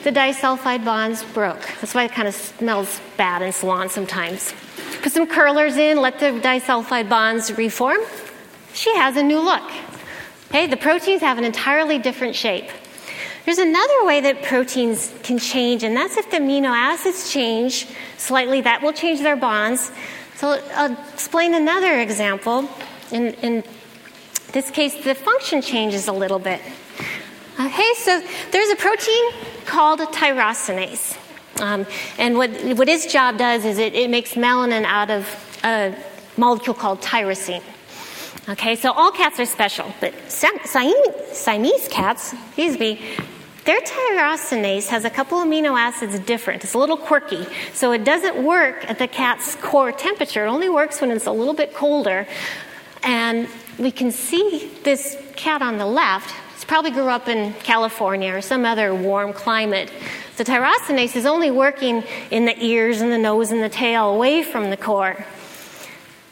The 0.02 0.10
disulfide 0.10 0.84
bonds 0.84 1.22
broke. 1.22 1.62
That's 1.80 1.94
why 1.94 2.04
it 2.04 2.12
kind 2.12 2.26
of 2.26 2.34
smells 2.34 3.00
bad 3.16 3.42
in 3.42 3.52
salons 3.52 3.92
sometimes. 3.92 4.52
Put 5.02 5.12
some 5.12 5.26
curlers 5.26 5.76
in, 5.76 6.00
let 6.00 6.18
the 6.18 6.26
disulfide 6.26 7.08
bonds 7.08 7.56
reform. 7.56 7.98
She 8.72 8.94
has 8.96 9.16
a 9.16 9.22
new 9.22 9.40
look. 9.40 9.70
Okay, 10.48 10.66
the 10.66 10.76
proteins 10.76 11.22
have 11.22 11.38
an 11.38 11.44
entirely 11.44 11.98
different 11.98 12.34
shape. 12.34 12.68
There's 13.44 13.58
another 13.58 14.04
way 14.04 14.20
that 14.22 14.42
proteins 14.42 15.12
can 15.22 15.38
change, 15.38 15.84
and 15.84 15.96
that's 15.96 16.16
if 16.16 16.30
the 16.30 16.38
amino 16.38 16.70
acids 16.70 17.32
change 17.32 17.86
slightly, 18.18 18.60
that 18.62 18.82
will 18.82 18.92
change 18.92 19.20
their 19.20 19.36
bonds. 19.36 19.92
So 20.34 20.60
I'll 20.74 20.96
explain 21.12 21.54
another 21.54 22.00
example. 22.00 22.68
In, 23.12 23.34
in 23.34 23.64
this 24.52 24.70
case, 24.70 25.02
the 25.04 25.14
function 25.14 25.62
changes 25.62 26.08
a 26.08 26.12
little 26.12 26.38
bit. 26.38 26.60
Okay, 27.58 27.92
so 27.96 28.22
there's 28.50 28.68
a 28.70 28.76
protein 28.76 29.32
called 29.64 30.00
tyrosinase. 30.00 31.16
Um, 31.60 31.86
and 32.18 32.36
what, 32.36 32.50
what 32.76 32.88
its 32.88 33.10
job 33.10 33.38
does 33.38 33.64
is 33.64 33.78
it, 33.78 33.94
it 33.94 34.10
makes 34.10 34.34
melanin 34.34 34.84
out 34.84 35.10
of 35.10 35.26
a 35.64 35.96
molecule 36.36 36.74
called 36.74 37.00
tyrosine. 37.00 37.62
Okay, 38.48 38.76
so 38.76 38.92
all 38.92 39.10
cats 39.10 39.40
are 39.40 39.46
special, 39.46 39.92
but 40.00 40.14
Siamese 40.30 41.88
cats, 41.88 42.32
excuse 42.32 42.78
me, 42.78 43.00
their 43.64 43.80
tyrosinase 43.80 44.86
has 44.88 45.04
a 45.04 45.10
couple 45.10 45.38
amino 45.38 45.76
acids 45.76 46.16
different. 46.20 46.62
It's 46.62 46.74
a 46.74 46.78
little 46.78 46.96
quirky. 46.96 47.44
So 47.72 47.90
it 47.90 48.04
doesn't 48.04 48.44
work 48.44 48.88
at 48.88 49.00
the 49.00 49.08
cat's 49.08 49.56
core 49.56 49.90
temperature. 49.90 50.46
It 50.46 50.48
only 50.48 50.68
works 50.68 51.00
when 51.00 51.10
it's 51.10 51.26
a 51.26 51.32
little 51.32 51.54
bit 51.54 51.74
colder. 51.74 52.28
And 53.02 53.48
we 53.78 53.90
can 53.90 54.10
see 54.10 54.70
this 54.82 55.16
cat 55.36 55.62
on 55.62 55.78
the 55.78 55.86
left. 55.86 56.34
He 56.58 56.64
probably 56.66 56.90
grew 56.90 57.08
up 57.08 57.28
in 57.28 57.52
California 57.54 58.34
or 58.34 58.40
some 58.40 58.64
other 58.64 58.94
warm 58.94 59.32
climate. 59.32 59.92
The 60.36 60.44
tyrosinase 60.44 61.14
is 61.16 61.26
only 61.26 61.50
working 61.50 62.02
in 62.30 62.44
the 62.44 62.64
ears 62.64 63.00
and 63.00 63.12
the 63.12 63.18
nose 63.18 63.52
and 63.52 63.62
the 63.62 63.68
tail 63.68 64.14
away 64.14 64.42
from 64.42 64.70
the 64.70 64.76
core. 64.76 65.24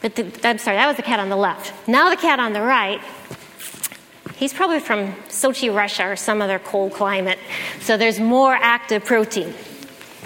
But 0.01 0.15
the, 0.15 0.23
I'm 0.43 0.57
sorry, 0.57 0.77
that 0.77 0.87
was 0.87 0.97
the 0.97 1.03
cat 1.03 1.19
on 1.19 1.29
the 1.29 1.35
left. 1.35 1.87
Now 1.87 2.09
the 2.09 2.17
cat 2.17 2.39
on 2.39 2.53
the 2.53 2.61
right, 2.61 3.01
he's 4.35 4.53
probably 4.53 4.79
from 4.79 5.13
Sochi, 5.29 5.73
Russia, 5.73 6.09
or 6.09 6.15
some 6.15 6.41
other 6.41 6.59
cold 6.59 6.93
climate. 6.93 7.39
So 7.79 7.97
there's 7.97 8.19
more 8.19 8.53
active 8.53 9.05
protein, 9.05 9.53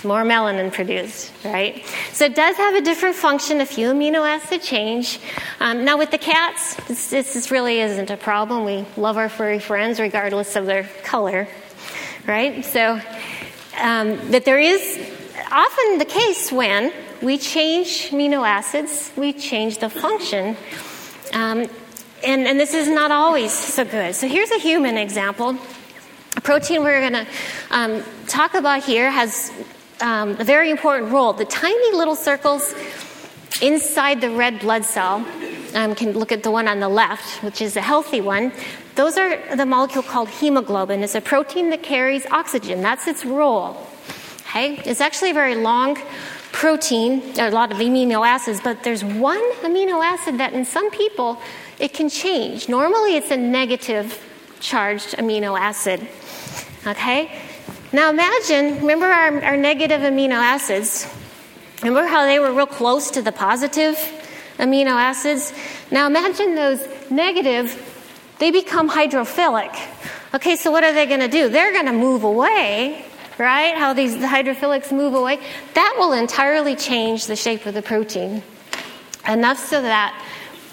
more 0.04 0.24
melanin 0.24 0.72
produced, 0.72 1.32
right? 1.44 1.86
So 2.14 2.26
it 2.26 2.36
does 2.36 2.56
have 2.58 2.76
a 2.76 2.82
different 2.82 3.16
function, 3.16 3.62
a 3.62 3.66
few 3.66 3.92
amino 3.92 4.28
acid 4.28 4.62
change. 4.62 5.20
Um, 5.60 5.86
now 5.86 5.98
with 5.98 6.12
the 6.12 6.18
cats, 6.18 6.76
this, 6.88 7.10
this 7.10 7.52
really 7.52 7.80
isn't 7.80 8.10
a 8.10 8.18
problem. 8.18 8.66
We 8.66 8.86
love 8.98 9.18
our 9.18 9.30
furry 9.30 9.60
friends 9.60 10.00
regardless 10.00 10.56
of 10.56 10.66
their 10.66 10.84
color, 11.04 11.48
right? 12.28 12.64
So 12.64 13.02
um, 13.80 14.32
that 14.32 14.46
there 14.46 14.60
is 14.60 14.82
often 15.52 15.98
the 15.98 16.06
case 16.06 16.52
when 16.52 16.94
we 17.22 17.38
change 17.38 18.10
amino 18.12 18.48
acids, 18.48 19.12
we 19.16 19.34
change 19.34 19.80
the 19.80 19.90
function. 19.90 20.56
Um, 21.34 21.68
and, 22.24 22.48
and 22.48 22.60
this 22.60 22.74
is 22.74 22.88
not 22.88 23.12
always 23.12 23.54
so 23.54 23.86
good. 23.86 24.16
So 24.16 24.28
here's 24.28 24.52
a 24.52 24.60
human 24.60 24.98
example. 24.98 25.58
A 26.36 26.42
protein 26.42 26.84
we're 26.84 27.02
going 27.02 27.26
to 27.26 27.28
um, 27.72 28.04
talk 28.28 28.54
about 28.54 28.84
here 28.84 29.10
has 29.10 29.52
um, 30.02 30.32
a 30.40 30.44
very 30.44 30.70
important 30.70 31.12
role. 31.12 31.34
The 31.34 31.46
tiny 31.46 31.96
little 31.96 32.16
circles 32.16 32.74
inside 33.62 34.22
the 34.22 34.30
red 34.30 34.60
blood 34.60 34.86
cell, 34.86 35.26
um, 35.76 35.96
can 35.96 36.14
look 36.14 36.32
at 36.32 36.44
the 36.44 36.52
one 36.52 36.68
on 36.68 36.80
the 36.80 36.90
left, 36.90 37.44
which 37.44 37.62
is 37.62 37.76
a 37.76 37.82
healthy 37.82 38.22
one. 38.22 38.52
Those 38.96 39.18
are 39.18 39.56
the 39.56 39.66
molecule 39.66 40.04
called 40.04 40.30
hemoglobin. 40.30 41.04
It's 41.04 41.16
a 41.16 41.22
protein 41.22 41.70
that 41.70 41.84
carries 41.84 42.26
oxygen. 42.28 42.82
That's 42.82 43.08
its 43.08 43.26
role. 43.26 43.88
Okay? 44.42 44.78
It's 44.86 45.02
actually 45.02 45.32
a 45.32 45.34
very 45.34 45.56
long 45.56 45.98
protein, 46.52 47.22
a 47.38 47.52
lot 47.52 47.72
of 47.72 47.78
amino 47.78 48.28
acids, 48.28 48.60
but 48.62 48.84
there's 48.84 49.04
one 49.04 49.42
amino 49.62 50.04
acid 50.04 50.40
that 50.40 50.54
in 50.54 50.66
some 50.66 50.90
people 50.92 51.40
it 51.78 51.94
can 51.94 52.10
change. 52.10 52.68
Normally 52.68 53.16
it's 53.16 53.32
a 53.32 53.38
negative 53.38 54.26
charged 54.60 55.16
amino 55.18 55.58
acid. 55.58 56.06
Okay? 56.86 57.32
Now 57.92 58.10
imagine, 58.10 58.82
remember 58.82 59.08
our, 59.08 59.44
our 59.44 59.58
negative 59.58 60.02
amino 60.02 60.34
acids? 60.34 61.08
Remember 61.82 62.08
how 62.08 62.26
they 62.26 62.40
were 62.40 62.54
real 62.54 62.68
close 62.68 63.12
to 63.12 63.22
the 63.22 63.32
positive 63.32 63.96
amino 64.58 64.92
acids? 64.92 65.54
Now 65.92 66.08
imagine 66.08 66.56
those 66.56 66.88
negative, 67.10 67.76
they 68.38 68.52
become 68.52 68.90
hydrophilic. 68.90 69.76
Okay, 70.34 70.56
so 70.56 70.72
what 70.72 70.84
are 70.84 70.94
they 70.94 71.06
going 71.06 71.22
to 71.22 71.28
do? 71.28 71.50
They're 71.50 71.74
going 71.74 71.88
to 71.88 71.94
move 71.94 72.24
away 72.24 73.06
right? 73.40 73.76
How 73.78 73.94
these 73.94 74.20
the 74.20 74.28
hydrophilics 74.28 74.92
move 74.92 75.16
away. 75.16 75.40
That 75.74 75.96
will 75.98 76.14
entirely 76.14 76.76
change 76.76 77.26
the 77.26 77.36
shape 77.36 77.66
of 77.66 77.74
the 77.74 77.82
protein. 77.82 78.44
Enough 79.28 79.58
so 79.58 79.82
that 79.82 80.22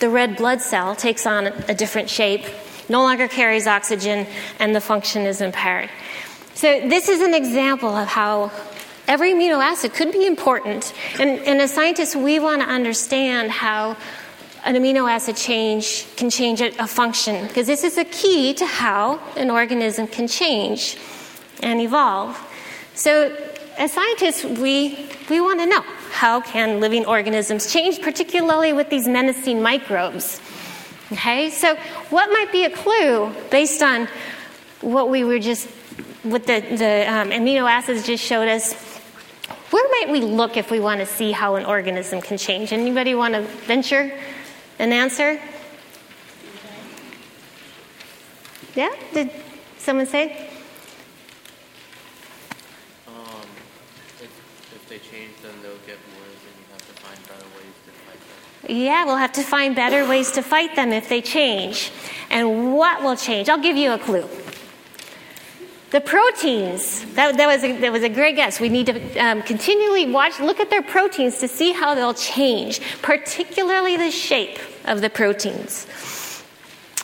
the 0.00 0.10
red 0.10 0.36
blood 0.36 0.60
cell 0.60 0.94
takes 0.94 1.26
on 1.26 1.46
a 1.46 1.74
different 1.74 2.10
shape, 2.10 2.44
no 2.88 3.02
longer 3.02 3.28
carries 3.28 3.66
oxygen, 3.66 4.26
and 4.58 4.74
the 4.74 4.80
function 4.80 5.22
is 5.22 5.40
impaired. 5.40 5.88
So, 6.56 6.88
this 6.88 7.10
is 7.10 7.20
an 7.20 7.34
example 7.34 7.90
of 7.94 8.08
how 8.08 8.50
every 9.06 9.34
amino 9.34 9.62
acid 9.62 9.92
could 9.92 10.10
be 10.10 10.26
important. 10.26 10.94
And, 11.20 11.38
and 11.40 11.60
as 11.60 11.74
scientists, 11.74 12.16
we 12.16 12.38
want 12.38 12.62
to 12.62 12.66
understand 12.66 13.50
how 13.50 13.94
an 14.64 14.74
amino 14.74 15.06
acid 15.06 15.36
change 15.36 16.06
can 16.16 16.30
change 16.30 16.62
a, 16.62 16.86
function, 16.86 17.46
because 17.46 17.66
this 17.66 17.84
is 17.84 17.98
a 17.98 18.06
key 18.06 18.54
to 18.54 18.64
how 18.64 19.20
an 19.36 19.50
organism 19.50 20.06
can 20.06 20.26
change 20.26 20.96
and 21.62 21.78
evolve. 21.78 22.34
So, 22.94 23.36
as 23.76 23.92
scientists, 23.92 24.42
we, 24.42 25.10
we 25.28 25.42
want 25.42 25.60
to 25.60 25.66
know 25.66 25.82
how 26.10 26.40
can 26.40 26.80
living 26.80 27.04
organisms 27.04 27.70
change, 27.70 28.00
particularly 28.00 28.72
with 28.72 28.88
these 28.88 29.06
menacing 29.06 29.60
microbes. 29.60 30.40
Okay, 31.12 31.50
so 31.50 31.76
what 32.08 32.30
might 32.30 32.50
be 32.50 32.64
a 32.64 32.70
clue 32.70 33.30
based 33.50 33.82
on 33.82 34.08
what 34.80 35.10
we 35.10 35.22
were 35.22 35.38
just, 35.38 35.68
what 36.26 36.46
the, 36.46 36.60
the 36.60 37.10
um, 37.10 37.30
amino 37.30 37.70
acids 37.70 38.06
just 38.06 38.24
showed 38.24 38.48
us? 38.48 38.74
Where 39.70 39.88
might 40.00 40.12
we 40.12 40.20
look 40.20 40.56
if 40.56 40.70
we 40.70 40.80
want 40.80 41.00
to 41.00 41.06
see 41.06 41.32
how 41.32 41.56
an 41.56 41.64
organism 41.64 42.20
can 42.20 42.38
change? 42.38 42.72
Anybody 42.72 43.14
want 43.14 43.34
to 43.34 43.42
venture 43.42 44.12
an 44.78 44.92
answer? 44.92 45.40
Yeah? 48.74 48.94
Did 49.12 49.30
someone 49.78 50.06
say? 50.06 50.50
Um, 53.08 53.14
if, 54.20 54.30
if 54.74 54.88
they 54.88 54.98
change 54.98 55.32
then 55.42 55.52
they'll 55.62 55.78
get 55.86 55.98
worse, 56.18 56.42
and 56.46 56.56
you 56.58 56.66
have 56.72 56.86
to 56.86 57.02
find 57.02 57.18
better 57.28 57.46
ways 57.56 57.74
to 57.86 57.92
fight 58.04 58.68
them. 58.68 58.76
Yeah, 58.76 59.04
we'll 59.04 59.16
have 59.16 59.32
to 59.32 59.42
find 59.42 59.74
better 59.74 60.06
ways 60.08 60.32
to 60.32 60.42
fight 60.42 60.76
them 60.76 60.92
if 60.92 61.08
they 61.08 61.22
change. 61.22 61.90
And 62.30 62.74
what 62.74 63.02
will 63.02 63.16
change? 63.16 63.48
I'll 63.48 63.62
give 63.62 63.76
you 63.76 63.92
a 63.92 63.98
clue. 63.98 64.28
The 65.90 66.00
proteins, 66.00 67.04
that, 67.14 67.36
that, 67.36 67.46
was, 67.46 67.62
a, 67.62 67.78
that 67.78 67.92
was 67.92 68.02
a 68.02 68.08
great 68.08 68.34
guess. 68.34 68.58
We 68.58 68.68
need 68.68 68.86
to 68.86 69.18
um, 69.18 69.42
continually 69.42 70.10
watch, 70.10 70.40
look 70.40 70.58
at 70.58 70.68
their 70.68 70.82
proteins 70.82 71.38
to 71.38 71.48
see 71.48 71.72
how 71.72 71.94
they'll 71.94 72.12
change, 72.12 72.80
particularly 73.02 73.96
the 73.96 74.10
shape 74.10 74.58
of 74.84 75.00
the 75.00 75.08
proteins. 75.08 75.86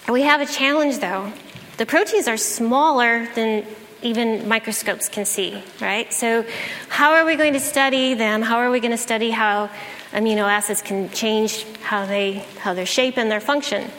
We 0.09 0.23
have 0.23 0.41
a 0.41 0.47
challenge 0.47 0.99
though. 0.99 1.33
The 1.77 1.87
proteins 1.87 2.27
are 2.27 2.37
smaller 2.37 3.27
than 3.35 3.65
even 4.03 4.49
microscopes 4.49 5.09
can 5.09 5.25
see, 5.25 5.63
right? 5.81 6.13
So, 6.13 6.45
how 6.89 7.13
are 7.13 7.25
we 7.25 7.37
going 7.37 7.53
to 7.53 7.61
study 7.61 8.15
them? 8.15 8.43
How 8.43 8.59
are 8.59 8.71
we 8.71 8.81
going 8.81 8.91
to 8.91 8.97
study 8.99 9.31
how 9.31 9.71
amino 10.11 10.43
acids 10.43 10.83
can 10.83 11.09
change 11.11 11.65
how 11.83 12.05
they 12.05 12.45
how 12.59 12.75
their 12.75 12.87
shape 12.87 13.17
and 13.17 13.31
their 13.31 13.41
function? 13.41 13.91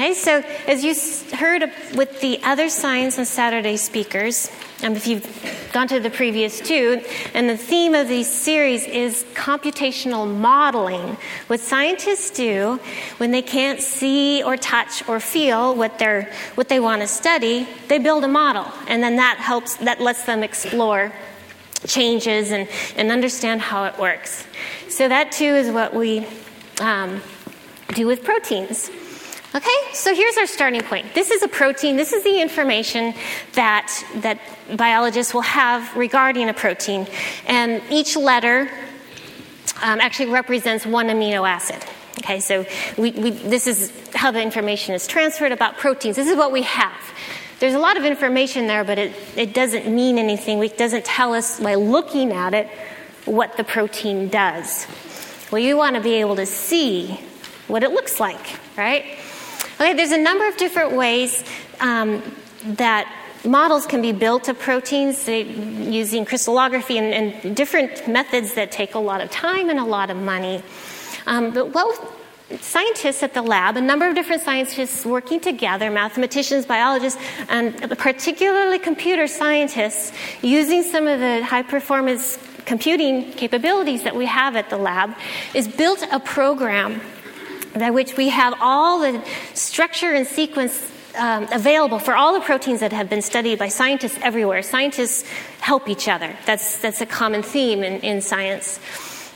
Okay, 0.00 0.14
so 0.14 0.42
as 0.66 0.82
you 0.82 0.94
heard 1.36 1.70
with 1.94 2.22
the 2.22 2.40
other 2.42 2.70
Science 2.70 3.18
on 3.18 3.26
Saturday 3.26 3.76
speakers, 3.76 4.50
um, 4.82 4.94
if 4.94 5.06
you've 5.06 5.70
gone 5.74 5.88
to 5.88 6.00
the 6.00 6.08
previous 6.08 6.58
two, 6.58 7.02
and 7.34 7.50
the 7.50 7.56
theme 7.58 7.94
of 7.94 8.08
these 8.08 8.26
series 8.26 8.86
is 8.86 9.26
computational 9.34 10.26
modeling. 10.26 11.18
What 11.48 11.60
scientists 11.60 12.30
do 12.30 12.80
when 13.18 13.30
they 13.30 13.42
can't 13.42 13.82
see 13.82 14.42
or 14.42 14.56
touch 14.56 15.06
or 15.06 15.20
feel 15.20 15.74
what 15.74 15.98
they're 15.98 16.32
what 16.54 16.70
they 16.70 16.80
want 16.80 17.02
to 17.02 17.06
study, 17.06 17.68
they 17.88 17.98
build 17.98 18.24
a 18.24 18.28
model, 18.28 18.72
and 18.88 19.02
then 19.02 19.16
that 19.16 19.36
helps 19.36 19.76
that 19.84 20.00
lets 20.00 20.24
them 20.24 20.42
explore 20.42 21.12
changes 21.86 22.52
and, 22.52 22.70
and 22.96 23.12
understand 23.12 23.60
how 23.60 23.84
it 23.84 23.98
works. 23.98 24.46
So 24.88 25.10
that 25.10 25.30
too 25.30 25.44
is 25.44 25.70
what 25.70 25.92
we 25.92 26.26
um, 26.80 27.20
do 27.92 28.06
with 28.06 28.24
proteins. 28.24 28.90
Okay, 29.52 29.68
so 29.92 30.14
here's 30.14 30.36
our 30.36 30.46
starting 30.46 30.80
point. 30.82 31.12
This 31.12 31.32
is 31.32 31.42
a 31.42 31.48
protein. 31.48 31.96
This 31.96 32.12
is 32.12 32.22
the 32.22 32.40
information 32.40 33.14
that, 33.54 33.92
that 34.16 34.40
biologists 34.76 35.34
will 35.34 35.40
have 35.40 35.96
regarding 35.96 36.48
a 36.48 36.54
protein. 36.54 37.08
And 37.46 37.82
each 37.90 38.16
letter 38.16 38.70
um, 39.82 40.00
actually 40.00 40.30
represents 40.30 40.86
one 40.86 41.08
amino 41.08 41.48
acid. 41.48 41.84
Okay, 42.18 42.38
so 42.38 42.64
we, 42.96 43.10
we, 43.10 43.30
this 43.30 43.66
is 43.66 43.92
how 44.14 44.30
the 44.30 44.40
information 44.40 44.94
is 44.94 45.08
transferred 45.08 45.50
about 45.50 45.78
proteins. 45.78 46.14
This 46.14 46.28
is 46.28 46.36
what 46.36 46.52
we 46.52 46.62
have. 46.62 47.00
There's 47.58 47.74
a 47.74 47.78
lot 47.80 47.96
of 47.96 48.04
information 48.04 48.68
there, 48.68 48.84
but 48.84 48.98
it, 48.98 49.16
it 49.36 49.52
doesn't 49.52 49.92
mean 49.92 50.16
anything. 50.16 50.62
It 50.62 50.78
doesn't 50.78 51.04
tell 51.04 51.34
us 51.34 51.58
by 51.58 51.74
looking 51.74 52.32
at 52.32 52.54
it 52.54 52.68
what 53.24 53.56
the 53.56 53.64
protein 53.64 54.28
does. 54.28 54.86
Well, 55.50 55.60
you 55.60 55.76
want 55.76 55.96
to 55.96 56.02
be 56.02 56.14
able 56.14 56.36
to 56.36 56.46
see 56.46 57.18
what 57.66 57.82
it 57.82 57.90
looks 57.90 58.20
like, 58.20 58.60
right? 58.76 59.18
Okay, 59.80 59.94
there's 59.94 60.12
a 60.12 60.18
number 60.18 60.46
of 60.46 60.58
different 60.58 60.92
ways 60.92 61.42
um, 61.80 62.22
that 62.64 63.10
models 63.46 63.86
can 63.86 64.02
be 64.02 64.12
built 64.12 64.46
of 64.50 64.58
proteins 64.58 65.26
using 65.26 66.26
crystallography 66.26 66.98
and, 66.98 67.14
and, 67.14 67.56
different 67.56 68.06
methods 68.06 68.52
that 68.56 68.70
take 68.70 68.94
a 68.94 68.98
lot 68.98 69.22
of 69.22 69.30
time 69.30 69.70
and 69.70 69.78
a 69.78 69.84
lot 69.84 70.10
of 70.10 70.18
money. 70.18 70.62
Um, 71.26 71.54
but 71.54 71.72
what 71.72 71.98
scientists 72.60 73.22
at 73.22 73.32
the 73.32 73.40
lab, 73.40 73.78
a 73.78 73.80
number 73.80 74.06
of 74.06 74.14
different 74.14 74.42
scientists 74.42 75.06
working 75.06 75.40
together, 75.40 75.90
mathematicians, 75.90 76.66
biologists, 76.66 77.18
and 77.48 77.74
particularly 77.98 78.78
computer 78.78 79.26
scientists, 79.26 80.12
using 80.42 80.82
some 80.82 81.06
of 81.06 81.20
the 81.20 81.42
high 81.42 81.62
performance 81.62 82.38
computing 82.66 83.32
capabilities 83.32 84.02
that 84.02 84.14
we 84.14 84.26
have 84.26 84.56
at 84.56 84.68
the 84.68 84.76
lab, 84.76 85.16
is 85.54 85.66
built 85.66 86.04
a 86.12 86.20
program 86.20 87.00
by 87.74 87.90
which 87.90 88.16
we 88.16 88.28
have 88.28 88.54
all 88.60 89.00
the 89.00 89.24
structure 89.54 90.12
and 90.12 90.26
sequence 90.26 90.90
um, 91.16 91.48
available 91.52 91.98
for 91.98 92.14
all 92.14 92.34
the 92.34 92.40
proteins 92.40 92.80
that 92.80 92.92
have 92.92 93.08
been 93.08 93.22
studied 93.22 93.58
by 93.58 93.68
scientists 93.68 94.18
everywhere. 94.22 94.62
Scientists 94.62 95.28
help 95.60 95.88
each 95.88 96.08
other. 96.08 96.36
That's, 96.46 96.78
that's 96.78 97.00
a 97.00 97.06
common 97.06 97.42
theme 97.42 97.82
in, 97.82 98.00
in 98.00 98.20
science. 98.20 98.78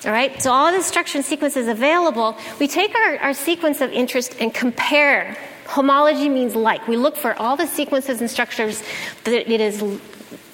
All 0.05 0.13
right, 0.13 0.41
so 0.43 0.53
all 0.53 0.71
the 0.71 0.83
structure 0.83 1.19
and 1.19 1.25
sequence 1.25 1.57
is 1.57 1.67
available. 1.67 2.37
We 2.61 2.69
take 2.69 2.95
our, 2.95 3.17
our 3.19 3.35
sequence 3.35 3.81
of 3.81 3.91
interest 3.91 4.37
and 4.39 4.53
compare. 4.53 5.37
Homology 5.67 6.29
means 6.29 6.55
like. 6.55 6.87
We 6.87 6.97
look 6.97 7.17
for 7.17 7.35
all 7.41 7.57
the 7.57 7.67
sequences 7.67 8.21
and 8.21 8.31
structures 8.31 8.83
that 9.25 9.51
it 9.51 9.61
is 9.61 9.83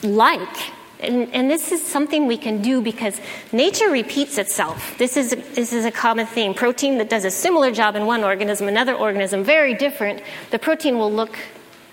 like 0.03 0.57
and, 1.03 1.33
and, 1.35 1.51
this 1.51 1.73
is 1.73 1.85
something 1.85 2.27
we 2.27 2.37
can 2.37 2.63
do 2.63 2.81
because 2.81 3.21
nature 3.53 3.91
repeats 3.91 4.39
itself. 4.39 4.97
This 4.99 5.17
is, 5.17 5.31
this 5.55 5.73
is 5.73 5.85
a 5.85 5.91
common 5.91 6.27
theme. 6.27 6.55
Protein 6.55 6.99
that 6.99 7.09
does 7.09 7.25
a 7.25 7.31
similar 7.31 7.71
job 7.71 7.97
in 7.97 8.07
one 8.07 8.23
organism, 8.23 8.69
another 8.69 8.95
organism, 8.95 9.43
very 9.43 9.75
different, 9.75 10.23
the 10.51 10.59
protein 10.59 10.99
will 10.99 11.13
look 11.13 11.37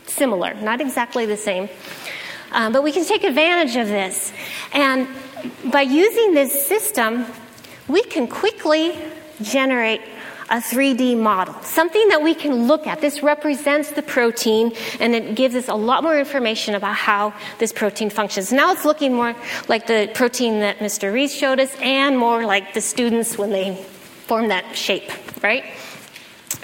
similar, 0.06 0.54
not 0.56 0.82
exactly 0.82 1.26
the 1.26 1.38
same. 1.38 1.70
Um, 2.52 2.72
but 2.72 2.84
we 2.84 2.92
can 2.92 3.06
take 3.06 3.24
advantage 3.24 3.76
of 3.76 3.88
this. 3.88 4.32
And 4.74 5.08
by 5.72 5.82
using 5.82 6.34
this 6.34 6.68
system, 6.68 7.26
we 7.88 8.04
can 8.04 8.28
quickly 8.28 8.98
generate 9.42 10.02
a 10.50 10.58
3D 10.58 11.18
model, 11.18 11.54
something 11.62 12.08
that 12.08 12.22
we 12.22 12.34
can 12.34 12.68
look 12.68 12.88
at. 12.88 13.02
This 13.02 13.22
represents 13.22 13.92
the 13.92 14.02
protein 14.02 14.72
and 15.00 15.14
it 15.14 15.36
gives 15.36 15.56
us 15.56 15.68
a 15.68 15.76
lot 15.76 16.04
more 16.04 16.18
information 16.18 16.76
about 16.76 16.96
how 16.96 17.34
this 17.60 17.74
protein 17.74 18.10
functions. 18.10 18.54
Now 18.54 18.72
it's 18.72 18.86
looking 18.86 19.14
more 19.14 19.36
like 19.68 19.88
the 19.88 20.10
protein 20.14 20.62
that 20.62 20.80
Mr. 20.80 21.12
Reese 21.12 21.36
showed 21.36 21.60
us 21.60 21.76
and 21.82 22.18
more 22.18 22.46
like 22.46 22.74
the 22.74 22.82
students 22.82 23.38
when 23.38 23.50
they 23.50 23.76
form 23.76 24.48
that 24.48 24.76
shape, 24.76 25.12
right? 25.44 25.66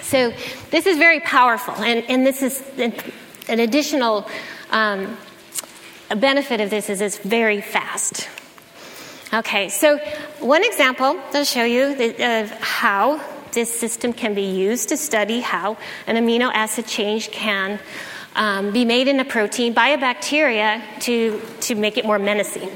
So 0.00 0.32
this 0.70 0.86
is 0.86 0.96
very 0.96 1.20
powerful 1.20 1.74
and, 1.74 2.04
and 2.08 2.26
this 2.26 2.42
is 2.42 2.62
an, 2.78 3.60
additional 3.60 4.26
um, 4.70 5.18
benefit 6.16 6.60
of 6.60 6.70
this 6.70 6.88
is 6.88 7.02
it's 7.02 7.18
very 7.18 7.60
fast. 7.60 8.28
Okay, 9.32 9.68
so 9.68 9.98
one 10.40 10.64
example 10.64 11.20
I'll 11.32 11.44
show 11.44 11.64
you 11.64 12.14
of 12.20 12.50
how 12.50 13.20
this 13.54 13.72
system 13.72 14.12
can 14.12 14.34
be 14.34 14.42
used 14.42 14.88
to 14.90 14.96
study 14.96 15.40
how 15.40 15.76
an 16.06 16.16
amino 16.16 16.50
acid 16.52 16.86
change 16.86 17.30
can 17.30 17.78
um, 18.36 18.72
be 18.72 18.84
made 18.84 19.08
in 19.08 19.20
a 19.20 19.24
protein 19.24 19.72
by 19.72 19.88
a 19.88 19.98
bacteria 19.98 20.82
to, 21.00 21.40
to 21.60 21.74
make 21.74 21.96
it 21.96 22.04
more 22.04 22.18
menacing. 22.18 22.70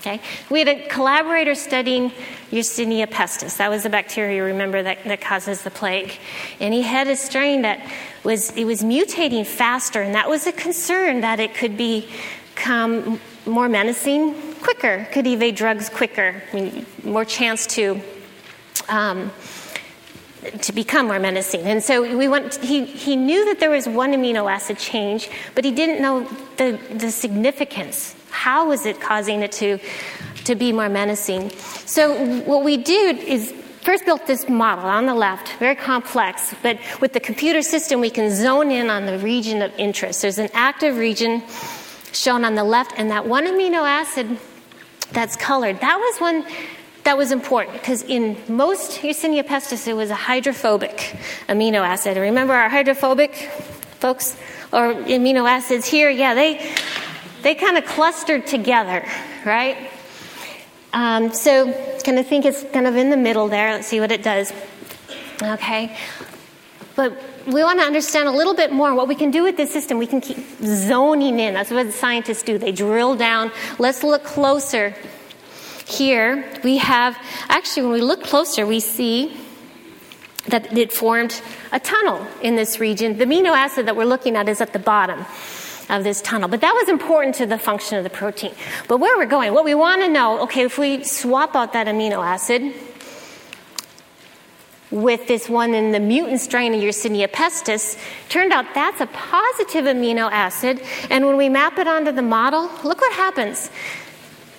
Okay? 0.00 0.20
We 0.50 0.58
had 0.58 0.68
a 0.68 0.86
collaborator 0.88 1.54
studying 1.54 2.10
Yersinia 2.50 3.06
pestis. 3.06 3.56
That 3.56 3.70
was 3.70 3.84
the 3.84 3.90
bacteria, 3.90 4.42
remember, 4.44 4.82
that, 4.82 5.02
that 5.04 5.20
causes 5.20 5.62
the 5.62 5.70
plague. 5.70 6.12
And 6.60 6.74
he 6.74 6.82
had 6.82 7.08
a 7.08 7.16
strain 7.16 7.62
that 7.62 7.90
was, 8.22 8.54
it 8.56 8.64
was 8.64 8.82
mutating 8.82 9.46
faster, 9.46 10.02
and 10.02 10.14
that 10.14 10.28
was 10.28 10.46
a 10.46 10.52
concern 10.52 11.22
that 11.22 11.40
it 11.40 11.54
could 11.54 11.78
become 11.78 13.18
more 13.46 13.68
menacing 13.68 14.34
quicker, 14.60 15.06
could 15.12 15.26
evade 15.26 15.54
drugs 15.54 15.88
quicker, 15.88 16.42
I 16.52 16.54
mean, 16.54 16.86
more 17.02 17.24
chance 17.24 17.66
to 17.68 18.00
um, 18.88 19.30
to 20.62 20.72
become 20.72 21.06
more 21.06 21.18
menacing. 21.18 21.62
And 21.62 21.82
so 21.82 22.16
we 22.16 22.28
went, 22.28 22.56
he, 22.56 22.84
he 22.84 23.16
knew 23.16 23.44
that 23.46 23.60
there 23.60 23.70
was 23.70 23.88
one 23.88 24.12
amino 24.12 24.50
acid 24.50 24.78
change, 24.78 25.30
but 25.54 25.64
he 25.64 25.70
didn't 25.70 26.00
know 26.00 26.24
the, 26.56 26.78
the 26.94 27.10
significance. 27.10 28.14
How 28.30 28.68
was 28.68 28.86
it 28.86 29.00
causing 29.00 29.42
it 29.42 29.52
to, 29.52 29.78
to 30.44 30.54
be 30.54 30.72
more 30.72 30.88
menacing? 30.88 31.50
So 31.86 32.42
what 32.42 32.64
we 32.64 32.76
did 32.76 33.18
is 33.18 33.52
first 33.82 34.04
built 34.04 34.26
this 34.26 34.48
model 34.48 34.86
on 34.86 35.06
the 35.06 35.14
left, 35.14 35.52
very 35.58 35.76
complex, 35.76 36.54
but 36.62 36.78
with 37.00 37.12
the 37.12 37.20
computer 37.20 37.62
system, 37.62 38.00
we 38.00 38.10
can 38.10 38.34
zone 38.34 38.70
in 38.70 38.90
on 38.90 39.06
the 39.06 39.18
region 39.18 39.62
of 39.62 39.72
interest. 39.78 40.22
There's 40.22 40.38
an 40.38 40.50
active 40.54 40.96
region 40.96 41.42
shown 42.12 42.44
on 42.44 42.54
the 42.54 42.64
left, 42.64 42.92
and 42.96 43.10
that 43.10 43.26
one 43.26 43.44
amino 43.44 43.82
acid 43.86 44.38
that's 45.12 45.36
colored, 45.36 45.80
that 45.80 45.96
was 45.96 46.18
one 46.18 46.44
that 47.04 47.18
was 47.18 47.32
important 47.32 47.74
because 47.74 48.02
in 48.02 48.36
most 48.48 49.02
Yersinia 49.02 49.44
pestis, 49.44 49.86
it 49.86 49.94
was 49.94 50.10
a 50.10 50.14
hydrophobic 50.14 51.16
amino 51.48 51.86
acid. 51.86 52.16
Remember 52.16 52.54
our 52.54 52.68
hydrophobic 52.68 53.34
folks 54.00 54.36
or 54.72 54.94
amino 54.94 55.48
acids 55.48 55.86
here? 55.86 56.10
Yeah, 56.10 56.34
they 56.34 56.74
they 57.42 57.54
kind 57.54 57.76
of 57.76 57.84
clustered 57.84 58.46
together, 58.46 59.06
right? 59.44 59.90
Um, 60.94 61.32
so 61.32 61.72
kind 62.04 62.18
of 62.18 62.26
think 62.26 62.46
it's 62.46 62.64
kind 62.72 62.86
of 62.86 62.96
in 62.96 63.10
the 63.10 63.16
middle 63.16 63.48
there. 63.48 63.72
Let's 63.72 63.86
see 63.86 64.00
what 64.00 64.12
it 64.12 64.22
does. 64.22 64.52
Okay, 65.42 65.96
but 66.96 67.12
we 67.46 67.62
want 67.62 67.80
to 67.80 67.84
understand 67.84 68.28
a 68.28 68.32
little 68.32 68.54
bit 68.54 68.72
more 68.72 68.94
what 68.94 69.08
we 69.08 69.14
can 69.14 69.30
do 69.30 69.42
with 69.42 69.58
this 69.58 69.70
system. 69.70 69.98
We 69.98 70.06
can 70.06 70.22
keep 70.22 70.38
zoning 70.62 71.38
in. 71.38 71.52
That's 71.52 71.70
what 71.70 71.92
scientists 71.92 72.42
do. 72.42 72.56
They 72.56 72.72
drill 72.72 73.16
down. 73.16 73.50
Let's 73.78 74.02
look 74.02 74.24
closer 74.24 74.94
here 75.86 76.44
we 76.62 76.78
have, 76.78 77.16
actually, 77.48 77.82
when 77.82 77.92
we 77.92 78.00
look 78.00 78.22
closer, 78.24 78.66
we 78.66 78.80
see 78.80 79.36
that 80.48 80.76
it 80.76 80.92
formed 80.92 81.40
a 81.72 81.80
tunnel 81.80 82.26
in 82.42 82.56
this 82.56 82.80
region. 82.80 83.18
The 83.18 83.24
amino 83.24 83.50
acid 83.50 83.86
that 83.86 83.96
we're 83.96 84.04
looking 84.04 84.36
at 84.36 84.48
is 84.48 84.60
at 84.60 84.72
the 84.72 84.78
bottom 84.78 85.24
of 85.90 86.04
this 86.04 86.20
tunnel. 86.22 86.48
But 86.48 86.60
that 86.60 86.74
was 86.74 86.88
important 86.88 87.34
to 87.36 87.46
the 87.46 87.58
function 87.58 87.98
of 87.98 88.04
the 88.04 88.10
protein. 88.10 88.52
But 88.88 88.98
where 88.98 89.16
we're 89.16 89.26
going, 89.26 89.52
what 89.52 89.64
we 89.64 89.74
want 89.74 90.02
to 90.02 90.08
know 90.08 90.42
okay, 90.42 90.62
if 90.62 90.78
we 90.78 91.04
swap 91.04 91.54
out 91.54 91.72
that 91.72 91.86
amino 91.86 92.24
acid 92.24 92.74
with 94.90 95.26
this 95.26 95.48
one 95.48 95.74
in 95.74 95.92
the 95.92 96.00
mutant 96.00 96.40
strain 96.40 96.72
of 96.74 96.80
Yersinia 96.80 97.28
pestis, 97.28 97.98
turned 98.28 98.52
out 98.52 98.66
that's 98.74 99.00
a 99.00 99.06
positive 99.06 99.86
amino 99.86 100.30
acid. 100.30 100.80
And 101.10 101.26
when 101.26 101.36
we 101.36 101.48
map 101.48 101.78
it 101.78 101.88
onto 101.88 102.12
the 102.12 102.22
model, 102.22 102.70
look 102.84 103.00
what 103.00 103.12
happens. 103.12 103.70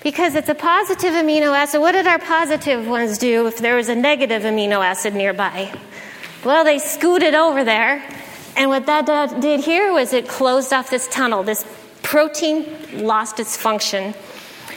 Because 0.05 0.35
it's 0.35 0.49
a 0.49 0.53
positive 0.53 1.15
amino 1.15 1.57
acid, 1.57 1.81
what 1.81 1.93
did 1.93 2.05
our 2.05 2.19
positive 2.19 2.87
ones 2.87 3.17
do 3.17 3.47
if 3.47 3.57
there 3.57 3.75
was 3.75 3.89
a 3.89 3.95
negative 3.95 4.43
amino 4.43 4.85
acid 4.85 5.15
nearby? 5.15 5.73
Well, 6.43 6.63
they 6.63 6.77
scooted 6.77 7.33
over 7.33 7.63
there 7.63 8.07
and 8.55 8.69
what 8.69 8.85
that 8.85 9.41
did 9.41 9.61
here 9.61 9.91
was 9.91 10.13
it 10.13 10.27
closed 10.27 10.71
off 10.73 10.91
this 10.91 11.07
tunnel. 11.07 11.41
This 11.41 11.65
protein 12.03 12.67
lost 12.93 13.39
its 13.39 13.57
function. 13.57 14.13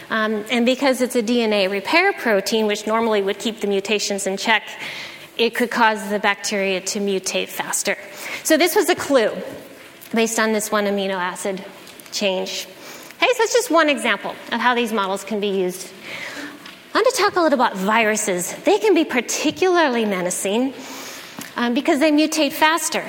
Um, 0.08 0.46
and 0.50 0.64
because 0.64 1.02
it's 1.02 1.14
a 1.14 1.22
DNA 1.22 1.70
repair 1.70 2.14
protein, 2.14 2.66
which 2.66 2.86
normally 2.86 3.20
would 3.20 3.38
keep 3.38 3.60
the 3.60 3.66
mutations 3.66 4.26
in 4.26 4.38
check, 4.38 4.62
it 5.36 5.54
could 5.54 5.70
cause 5.70 6.08
the 6.08 6.18
bacteria 6.18 6.80
to 6.80 7.00
mutate 7.00 7.48
faster. 7.48 7.98
So, 8.44 8.56
this 8.56 8.74
was 8.74 8.88
a 8.88 8.94
clue 8.94 9.30
based 10.14 10.38
on 10.38 10.52
this 10.52 10.72
one 10.72 10.86
amino 10.86 11.16
acid 11.16 11.62
change. 12.12 12.66
Hey, 13.20 13.26
so 13.33 13.38
that's 13.38 13.52
just 13.52 13.68
one 13.68 13.88
example 13.88 14.31
of 14.52 14.61
how 14.61 14.76
these 14.76 14.92
models 14.92 15.24
can 15.24 15.40
be 15.40 15.48
used. 15.48 15.92
I 16.94 16.98
want 16.98 17.14
to 17.16 17.20
talk 17.20 17.35
a 17.35 17.40
little 17.40 17.59
about 17.59 17.76
viruses. 17.76 18.54
They 18.62 18.78
can 18.78 18.94
be 18.94 19.04
particularly 19.04 20.04
menacing 20.04 20.72
um, 21.57 21.74
because 21.74 21.98
they 21.98 22.12
mutate 22.12 22.52
faster. 22.52 23.04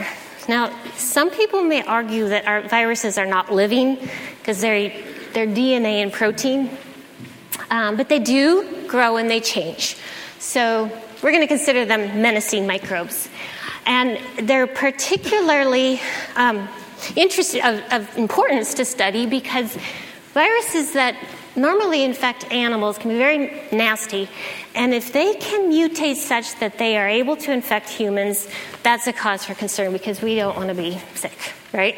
Now, 0.47 0.75
some 0.95 1.29
people 1.29 1.61
may 1.61 1.83
argue 1.83 2.27
that 2.29 2.47
our 2.47 2.63
viruses 2.63 3.19
are 3.19 3.27
not 3.27 3.53
living 3.53 3.99
because 4.39 4.59
they're, 4.61 4.91
they're 5.33 5.45
DNA 5.45 6.01
and 6.01 6.11
protein, 6.11 6.71
um, 7.69 7.95
but 7.95 8.09
they 8.09 8.17
do 8.17 8.87
grow 8.87 9.17
and 9.17 9.29
they 9.29 9.39
change. 9.39 9.95
So 10.39 10.85
we're 11.21 11.31
going 11.31 11.43
to 11.43 11.47
consider 11.47 11.85
them 11.85 12.19
menacing 12.19 12.65
microbes. 12.65 13.29
And 13.85 14.19
they're 14.47 14.65
particularly 14.65 16.01
um, 16.35 16.67
interesting, 17.15 17.63
of, 17.63 17.81
of 17.91 18.17
importance 18.17 18.73
to 18.75 18.85
study 18.85 19.25
because 19.25 19.77
viruses 20.33 20.93
that 20.93 21.15
normally 21.55 22.03
infect 22.03 22.51
animals 22.51 22.97
can 22.97 23.09
be 23.11 23.17
very 23.17 23.61
nasty. 23.71 24.29
And 24.75 24.93
if 24.93 25.11
they 25.11 25.33
can 25.35 25.69
mutate 25.69 26.15
such 26.15 26.55
that 26.59 26.77
they 26.77 26.97
are 26.97 27.07
able 27.07 27.35
to 27.37 27.51
infect 27.51 27.89
humans, 27.89 28.47
that's 28.83 29.07
a 29.07 29.13
cause 29.13 29.45
for 29.45 29.53
concern 29.53 29.91
because 29.91 30.21
we 30.21 30.35
don't 30.35 30.55
want 30.55 30.69
to 30.69 30.75
be 30.75 30.97
sick, 31.15 31.53
right? 31.73 31.97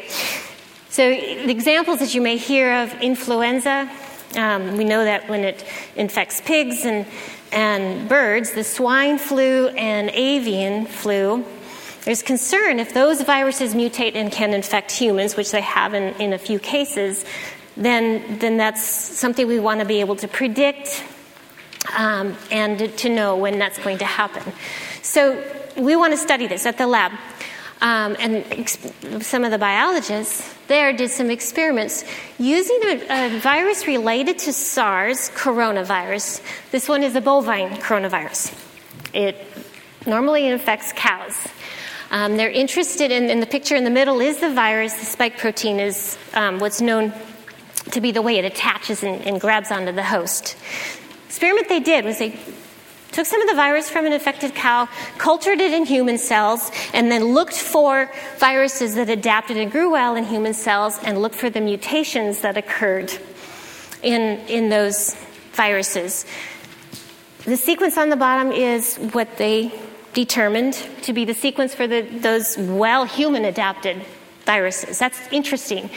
So, 0.88 1.08
the 1.08 1.50
examples 1.50 2.00
that 2.00 2.14
you 2.14 2.20
may 2.20 2.36
hear 2.36 2.82
of 2.82 2.92
influenza, 3.00 3.90
um, 4.36 4.76
we 4.76 4.84
know 4.84 5.04
that 5.04 5.28
when 5.28 5.44
it 5.44 5.64
infects 5.96 6.40
pigs 6.40 6.84
and, 6.84 7.06
and 7.50 8.08
birds, 8.08 8.52
the 8.52 8.64
swine 8.64 9.18
flu 9.18 9.68
and 9.68 10.10
avian 10.10 10.84
flu, 10.86 11.46
there's 12.04 12.22
concern 12.22 12.80
if 12.80 12.94
those 12.94 13.22
viruses 13.22 13.74
mutate 13.74 14.14
and 14.14 14.32
can 14.32 14.54
infect 14.54 14.90
humans, 14.90 15.36
which 15.36 15.50
they 15.52 15.60
have 15.60 15.94
in, 15.94 16.14
in 16.20 16.32
a 16.32 16.38
few 16.38 16.58
cases, 16.58 17.24
then, 17.76 18.38
then 18.38 18.56
that's 18.56 18.82
something 18.84 19.46
we 19.46 19.60
want 19.60 19.80
to 19.80 19.86
be 19.86 20.00
able 20.00 20.16
to 20.16 20.28
predict 20.28 21.04
um, 21.96 22.36
and 22.50 22.96
to 22.98 23.08
know 23.08 23.36
when 23.36 23.58
that's 23.58 23.78
going 23.78 23.98
to 23.98 24.04
happen. 24.04 24.52
So 25.02 25.42
we 25.76 25.96
want 25.96 26.12
to 26.12 26.16
study 26.16 26.46
this 26.46 26.66
at 26.66 26.78
the 26.78 26.86
lab. 26.86 27.12
Um, 27.80 28.16
and 28.20 28.44
ex- 28.50 28.78
some 29.22 29.44
of 29.44 29.50
the 29.50 29.58
biologists 29.58 30.54
there 30.68 30.92
did 30.92 31.10
some 31.10 31.30
experiments 31.30 32.04
using 32.38 32.78
a, 32.84 33.26
a, 33.26 33.38
virus 33.40 33.86
related 33.86 34.38
to 34.38 34.52
SARS 34.52 35.30
coronavirus. 35.30 36.40
This 36.70 36.88
one 36.88 37.02
is 37.02 37.16
a 37.16 37.20
bovine 37.20 37.70
coronavirus. 37.78 38.56
It 39.12 39.36
normally 40.06 40.46
infects 40.46 40.92
cows. 40.92 41.36
Um, 42.12 42.36
they're 42.36 42.50
interested 42.50 43.10
in, 43.10 43.30
in, 43.30 43.40
the 43.40 43.46
picture 43.46 43.74
in 43.74 43.84
the 43.84 43.90
middle 43.90 44.20
is 44.20 44.36
the 44.36 44.52
virus. 44.52 44.92
The 44.92 45.06
spike 45.06 45.38
protein 45.38 45.80
is 45.80 46.18
um, 46.34 46.58
what's 46.58 46.82
known 46.82 47.14
to 47.92 48.02
be 48.02 48.12
the 48.12 48.20
way 48.20 48.36
it 48.36 48.44
attaches 48.44 49.02
and, 49.02 49.26
and 49.26 49.40
grabs 49.40 49.70
onto 49.70 49.92
the 49.92 50.02
host. 50.02 50.54
Experiment 51.26 51.70
they 51.70 51.80
did 51.80 52.04
was 52.04 52.18
they 52.18 52.38
took 53.12 53.24
some 53.24 53.40
of 53.40 53.48
the 53.48 53.54
virus 53.54 53.88
from 53.88 54.04
an 54.04 54.12
infected 54.12 54.54
cow, 54.54 54.90
cultured 55.16 55.58
it 55.58 55.72
in 55.72 55.86
human 55.86 56.18
cells, 56.18 56.70
and 56.92 57.10
then 57.10 57.32
looked 57.32 57.56
for 57.56 58.12
viruses 58.36 58.94
that 58.96 59.08
adapted 59.08 59.56
and 59.56 59.72
grew 59.72 59.90
well 59.90 60.14
in 60.14 60.24
human 60.24 60.52
cells 60.52 60.98
and 61.04 61.22
looked 61.22 61.34
for 61.34 61.48
the 61.48 61.62
mutations 61.62 62.42
that 62.42 62.58
occurred 62.58 63.10
in, 64.02 64.38
in 64.48 64.68
those 64.68 65.16
viruses. 65.52 66.26
The 67.46 67.56
sequence 67.56 67.96
on 67.96 68.10
the 68.10 68.16
bottom 68.16 68.52
is 68.52 68.96
what 68.96 69.38
they 69.38 69.72
determined 70.14 70.74
to 71.02 71.12
be 71.12 71.24
the 71.24 71.34
sequence 71.34 71.74
for 71.74 71.86
the, 71.86 72.02
those 72.02 72.56
well 72.58 73.04
human 73.04 73.44
adapted 73.44 74.02
viruses. 74.44 74.98
That's 74.98 75.20
interesting 75.32 75.90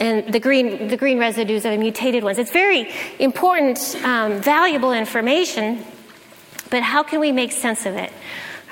and 0.00 0.32
the 0.32 0.40
green, 0.40 0.88
the 0.88 0.96
green 0.96 1.18
residues 1.18 1.66
are 1.66 1.70
the 1.70 1.76
mutated 1.76 2.24
ones. 2.24 2.38
It's 2.38 2.50
very 2.50 2.90
important, 3.18 3.78
um, 4.02 4.40
valuable 4.40 4.92
information, 4.92 5.84
but 6.70 6.82
how 6.82 7.02
can 7.02 7.20
we 7.20 7.30
make 7.32 7.52
sense 7.52 7.84
of 7.84 7.94
it? 7.94 8.10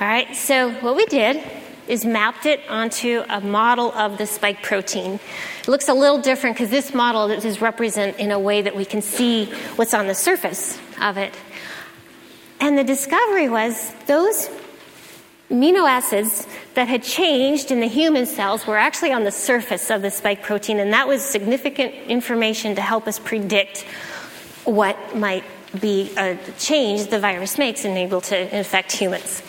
All 0.00 0.08
right, 0.08 0.34
so 0.34 0.70
what 0.80 0.96
we 0.96 1.04
did 1.06 1.44
is 1.86 2.04
mapped 2.04 2.46
it 2.46 2.60
onto 2.68 3.22
a 3.28 3.40
model 3.40 3.92
of 3.92 4.16
the 4.16 4.26
spike 4.26 4.62
protein. 4.62 5.20
It 5.60 5.68
looks 5.68 5.88
a 5.88 5.94
little 5.94 6.20
different 6.20 6.56
because 6.56 6.70
this 6.70 6.94
model 6.94 7.30
is 7.30 7.60
represent 7.60 8.18
in 8.18 8.30
a 8.30 8.38
way 8.38 8.62
that 8.62 8.74
we 8.74 8.84
can 8.84 9.02
see 9.02 9.46
what's 9.76 9.94
on 9.94 10.06
the 10.06 10.14
surface 10.14 10.78
of 11.00 11.18
it. 11.18 11.34
And 12.60 12.76
the 12.76 12.84
discovery 12.84 13.48
was 13.48 13.92
those 14.06 14.50
amino 15.50 15.88
acids 15.88 16.46
that 16.74 16.88
had 16.88 17.02
changed 17.02 17.70
in 17.70 17.80
the 17.80 17.88
human 17.88 18.26
cells 18.26 18.66
were 18.66 18.76
actually 18.76 19.12
on 19.12 19.24
the 19.24 19.30
surface 19.30 19.90
of 19.90 20.02
the 20.02 20.10
spike 20.10 20.42
protein, 20.42 20.78
and 20.78 20.92
that 20.92 21.08
was 21.08 21.22
significant 21.22 21.94
information 22.08 22.74
to 22.74 22.82
help 22.82 23.06
us 23.06 23.18
predict 23.18 23.82
what 24.64 25.16
might 25.16 25.44
be 25.80 26.10
a 26.16 26.36
change 26.58 27.06
the 27.08 27.20
virus 27.20 27.58
makes 27.58 27.84
and 27.84 27.96
able 27.96 28.20
to 28.20 28.56
infect 28.56 28.92
humans. 28.92 29.42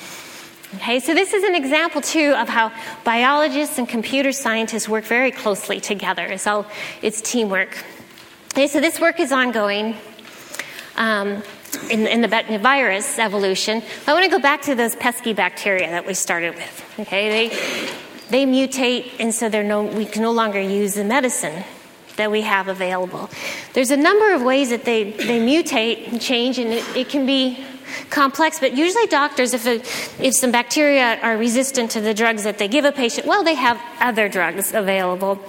Okay, 0.76 1.00
so 1.00 1.14
this 1.14 1.34
is 1.34 1.44
an 1.44 1.56
example 1.56 2.00
too 2.00 2.34
of 2.38 2.48
how 2.48 2.72
biologists 3.04 3.80
and 3.80 3.90
computer 3.90 4.32
scientists 4.32 4.88
work 4.88 5.04
very 5.04 5.32
closely 5.32 5.80
together. 5.80 6.26
It's 6.26 6.46
all 6.46 6.68
it's 7.02 7.22
teamwork. 7.22 7.76
Okay, 8.54 8.68
so 8.68 8.80
this 8.80 9.00
work 9.00 9.20
is 9.20 9.32
ongoing. 9.32 9.96
Um, 10.96 11.42
in, 11.90 12.08
in, 12.08 12.22
the 12.22 12.60
virus 12.62 13.20
evolution, 13.20 13.82
I 14.08 14.14
want 14.14 14.26
to 14.26 14.32
go 14.32 14.40
back 14.40 14.62
to 14.64 14.76
those 14.76 14.96
pesky 14.96 15.34
bacteria 15.34 15.90
that 15.90 16.06
we 16.06 16.14
started 16.14 16.56
with. 16.56 17.00
Okay, 17.00 17.30
they 17.30 17.90
they 18.30 18.46
mutate, 18.46 19.20
and 19.20 19.34
so 19.34 19.50
they're 19.50 19.64
no, 19.64 19.84
we 19.84 20.06
can 20.06 20.22
no 20.22 20.32
longer 20.32 20.60
use 20.60 20.94
the 20.94 21.04
medicine 21.04 21.64
that 22.18 22.30
we 22.32 22.42
have 22.42 22.68
available. 22.68 23.30
There's 23.74 23.92
a 23.92 23.98
number 23.98 24.34
of 24.34 24.44
ways 24.44 24.70
that 24.70 24.86
they, 24.86 25.12
they 25.12 25.40
mutate 25.40 26.12
and 26.12 26.22
change, 26.22 26.60
and 26.60 26.72
it, 26.72 26.84
it 26.96 27.10
can 27.10 27.26
be 27.26 27.66
complex, 28.10 28.60
but 28.60 28.76
usually 28.76 29.08
doctors, 29.08 29.54
if, 29.54 29.66
a, 29.66 29.76
if 30.24 30.36
some 30.36 30.52
bacteria 30.52 31.20
are 31.22 31.38
resistant 31.38 31.92
to 31.92 32.02
the 32.02 32.14
drugs 32.14 32.44
that 32.44 32.58
they 32.58 32.68
give 32.68 32.86
a 32.86 32.92
patient, 32.92 33.26
well, 33.26 33.44
they 33.44 33.56
have 33.56 33.82
other 34.00 34.30
drugs 34.30 34.74
available. 34.74 35.40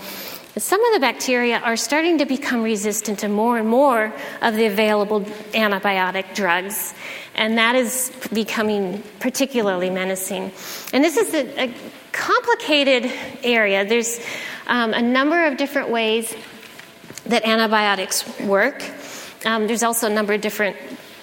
Some 0.61 0.85
of 0.85 0.93
the 0.93 1.01
bacteria 1.01 1.59
are 1.61 1.75
starting 1.75 2.19
to 2.19 2.27
become 2.27 2.63
resistant 2.63 3.21
to 3.21 3.31
more 3.31 3.57
and 3.57 3.67
more 3.67 4.13
of 4.43 4.57
the 4.57 4.67
available 4.67 5.23
antibiotic 5.55 6.35
drugs, 6.35 6.93
and 7.35 7.57
that 7.57 7.77
is 7.77 8.13
becoming 8.31 9.03
particularly 9.21 9.89
menacing. 9.89 10.53
And 10.93 11.03
this 11.03 11.17
is 11.17 11.33
a, 11.33 11.65
a 11.65 11.75
complicated 12.13 13.11
area. 13.43 13.87
There's 13.87 14.21
um, 14.67 14.93
a 14.93 15.01
number 15.01 15.47
of 15.47 15.57
different 15.57 15.89
ways 15.89 16.37
that 17.25 17.47
antibiotics 17.47 18.29
work. 18.41 18.85
Um, 19.47 19.67
there's 19.67 19.83
also 19.83 20.09
a 20.09 20.13
number 20.13 20.35
of 20.35 20.43
different, 20.43 20.77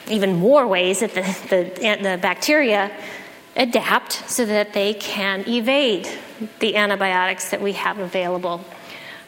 even 0.10 0.38
more 0.38 0.66
ways 0.66 1.02
that 1.02 1.14
the, 1.14 1.22
the, 1.50 2.02
the 2.02 2.18
bacteria 2.20 2.92
adapt 3.56 4.14
so 4.28 4.48
that 4.48 4.74
they 4.74 4.96
can 4.96 5.48
evade 5.48 6.10
the 6.58 6.76
antibiotics 6.76 7.52
that 7.52 7.62
we 7.62 7.74
have 7.74 8.00
available. 8.00 8.66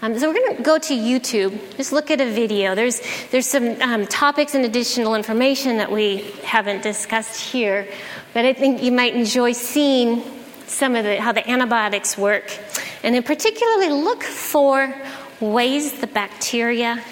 Um, 0.02 0.18
so 0.18 0.30
we're 0.30 0.36
going 0.36 0.56
to 0.56 0.64
go 0.64 0.78
to 0.78 0.94
YouTube, 0.94 1.76
just 1.76 1.92
look 1.92 2.10
at 2.10 2.22
a 2.22 2.32
video. 2.32 2.74
There's, 2.74 3.02
there's 3.32 3.48
some 3.48 3.82
um, 3.82 4.08
topics 4.08 4.56
and 4.56 4.64
additional 4.64 5.14
information 5.14 5.76
that 5.78 5.92
we 5.92 6.20
haven't 6.44 6.84
discussed 6.84 7.42
here, 7.52 7.86
but 8.34 8.46
I 8.46 8.54
think 8.54 8.82
you 8.82 8.94
might 8.94 9.14
enjoy 9.14 9.52
seeing 9.52 10.24
some 10.68 10.96
of 10.96 11.04
the, 11.04 11.20
how 11.20 11.34
the 11.34 11.48
antibiotics 11.50 12.18
work. 12.18 12.58
And 13.04 13.14
in 13.14 13.24
particularly 13.24 13.90
look 13.90 14.24
for 14.24 14.96
ways 15.42 16.00
the 16.00 16.08
bacteria 16.08 17.04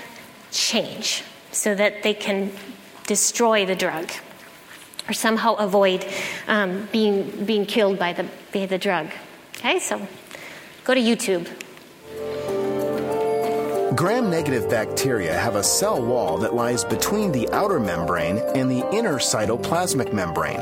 change 0.52 1.24
so 1.52 1.76
that 1.76 2.04
they 2.04 2.14
can 2.14 2.54
destroy 3.06 3.66
the 3.66 3.76
drug. 3.76 4.10
or 5.10 5.14
somehow 5.14 5.56
avoid 5.56 6.06
um, 6.48 6.88
being, 6.92 7.46
being 7.46 7.66
killed 7.66 7.98
by 8.00 8.14
the, 8.14 8.26
by 8.54 8.66
the 8.66 8.78
drug. 8.78 9.08
Okay, 9.58 9.80
so 9.80 10.08
go 10.84 10.94
to 10.94 11.00
YouTube. 11.00 11.48
Gram 13.98 14.30
negative 14.30 14.70
bacteria 14.70 15.34
have 15.34 15.56
a 15.56 15.64
cell 15.64 16.00
wall 16.00 16.38
that 16.38 16.54
lies 16.54 16.84
between 16.84 17.32
the 17.32 17.50
outer 17.50 17.80
membrane 17.80 18.38
and 18.54 18.70
the 18.70 18.88
inner 18.96 19.16
cytoplasmic 19.16 20.14
membrane. 20.14 20.60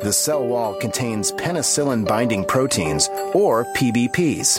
The 0.00 0.12
cell 0.12 0.44
wall 0.44 0.74
contains 0.74 1.30
penicillin 1.30 2.04
binding 2.08 2.44
proteins, 2.44 3.08
or 3.34 3.64
PBPs. 3.76 4.58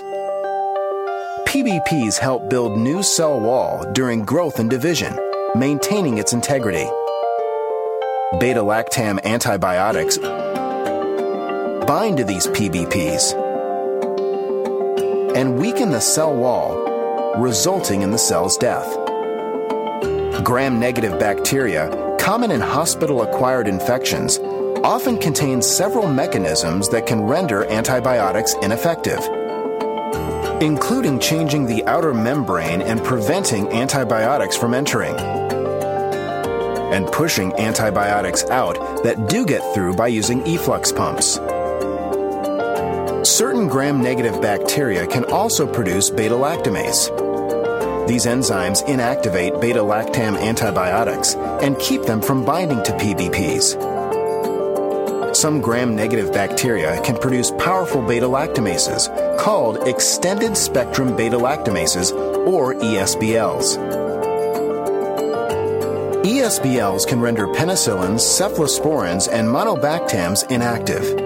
PBPs 1.46 2.18
help 2.18 2.50
build 2.50 2.80
new 2.80 3.04
cell 3.04 3.42
wall 3.42 3.92
during 3.92 4.24
growth 4.24 4.60
and 4.60 4.70
division, 4.70 5.14
maintaining 5.54 6.18
its 6.18 6.32
integrity. 6.32 6.90
Beta 8.40 8.62
lactam 8.62 9.22
antibiotics 9.26 10.18
bind 11.86 12.16
to 12.16 12.24
these 12.24 12.48
PBPs 12.48 13.34
and 15.36 15.60
weaken 15.60 15.92
the 15.92 16.00
cell 16.00 16.34
wall 16.34 16.85
resulting 17.38 18.02
in 18.02 18.12
the 18.12 18.18
cell's 18.18 18.58
death. 18.58 18.88
Gram 20.44 20.80
negative 20.80 21.20
bacteria, 21.20 22.16
common 22.20 22.52
in 22.52 22.62
hospital 22.62 23.24
acquired 23.24 23.68
infections, 23.68 24.40
often 24.84 25.18
contain 25.18 25.62
several 25.62 26.08
mechanisms 26.08 26.90
that 26.90 27.08
can 27.08 27.22
render 27.22 27.66
antibiotics 27.66 28.54
ineffective, 28.62 29.20
including 30.62 31.20
changing 31.20 31.66
the 31.66 31.84
outer 31.86 32.14
membrane 32.14 32.82
and 32.82 33.04
preventing 33.04 33.68
antibiotics 33.70 34.56
from 34.56 34.74
entering, 34.74 35.16
and 36.94 37.08
pushing 37.08 37.52
antibiotics 37.60 38.44
out 38.46 39.04
that 39.04 39.28
do 39.28 39.46
get 39.46 39.62
through 39.74 39.96
by 39.96 40.08
using 40.08 40.42
efflux 40.48 40.92
pumps. 40.92 41.40
Certain 43.28 43.68
gram 43.68 44.04
negative 44.04 44.40
bacteria 44.40 45.08
can 45.08 45.26
also 45.26 45.66
produce 45.66 46.12
beta 46.12 46.36
lactamase. 46.36 47.25
These 48.08 48.26
enzymes 48.28 48.86
inactivate 48.88 49.60
beta 49.60 49.80
lactam 49.80 50.38
antibiotics 50.38 51.34
and 51.36 51.80
keep 51.80 52.04
them 52.04 52.22
from 52.22 52.46
binding 52.46 52.84
to 52.84 52.92
PBPs. 52.92 53.96
Some 55.36 55.60
gram 55.60 55.96
negative 55.96 56.32
bacteria 56.32 57.02
can 57.02 57.18
produce 57.18 57.50
powerful 57.58 58.04
beta 58.04 58.28
lactamases 58.28 59.10
called 59.40 59.88
extended 59.88 60.56
spectrum 60.56 61.16
beta 61.16 61.38
lactamases 61.38 62.14
or 62.48 62.76
ESBLs. 62.76 63.78
ESBLs 66.24 67.08
can 67.08 67.20
render 67.20 67.48
penicillins, 67.48 68.22
cephalosporins, 68.22 69.28
and 69.32 69.48
monobactams 69.48 70.50
inactive. 70.52 71.25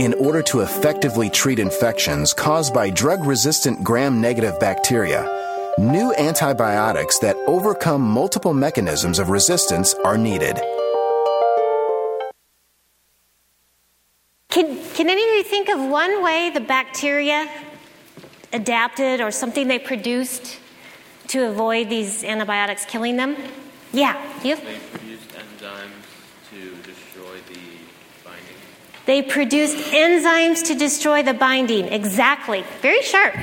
In 0.00 0.14
order 0.14 0.40
to 0.44 0.60
effectively 0.60 1.28
treat 1.28 1.58
infections 1.58 2.32
caused 2.32 2.72
by 2.72 2.88
drug 2.88 3.22
resistant 3.26 3.84
gram 3.84 4.18
negative 4.18 4.58
bacteria, 4.58 5.28
new 5.76 6.14
antibiotics 6.14 7.18
that 7.18 7.36
overcome 7.46 8.00
multiple 8.00 8.54
mechanisms 8.54 9.18
of 9.18 9.28
resistance 9.28 9.92
are 10.02 10.16
needed. 10.16 10.56
Can, 14.48 14.82
can 14.94 15.10
any 15.10 15.22
of 15.22 15.34
you 15.36 15.42
think 15.42 15.68
of 15.68 15.78
one 15.78 16.22
way 16.22 16.48
the 16.48 16.60
bacteria 16.60 17.46
adapted 18.54 19.20
or 19.20 19.30
something 19.30 19.68
they 19.68 19.78
produced 19.78 20.58
to 21.26 21.46
avoid 21.46 21.90
these 21.90 22.24
antibiotics 22.24 22.86
killing 22.86 23.16
them? 23.16 23.36
Yeah, 23.92 24.16
you? 24.42 24.56
They 29.06 29.22
produced 29.22 29.76
enzymes 29.92 30.66
to 30.66 30.74
destroy 30.74 31.22
the 31.22 31.34
binding. 31.34 31.86
Exactly. 31.86 32.64
Very 32.80 33.02
sharp. 33.02 33.34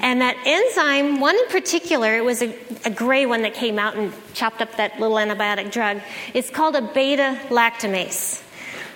And 0.00 0.20
that 0.20 0.36
enzyme, 0.46 1.20
one 1.20 1.36
in 1.36 1.46
particular, 1.48 2.16
it 2.16 2.24
was 2.24 2.42
a, 2.42 2.54
a, 2.84 2.90
gray 2.90 3.26
one 3.26 3.42
that 3.42 3.54
came 3.54 3.78
out 3.78 3.96
and 3.96 4.12
chopped 4.32 4.62
up 4.62 4.76
that 4.76 4.98
little 4.98 5.16
antibiotic 5.16 5.70
drug. 5.70 6.00
It's 6.32 6.48
called 6.48 6.74
a 6.74 6.80
beta 6.80 7.38
lactamase, 7.48 8.42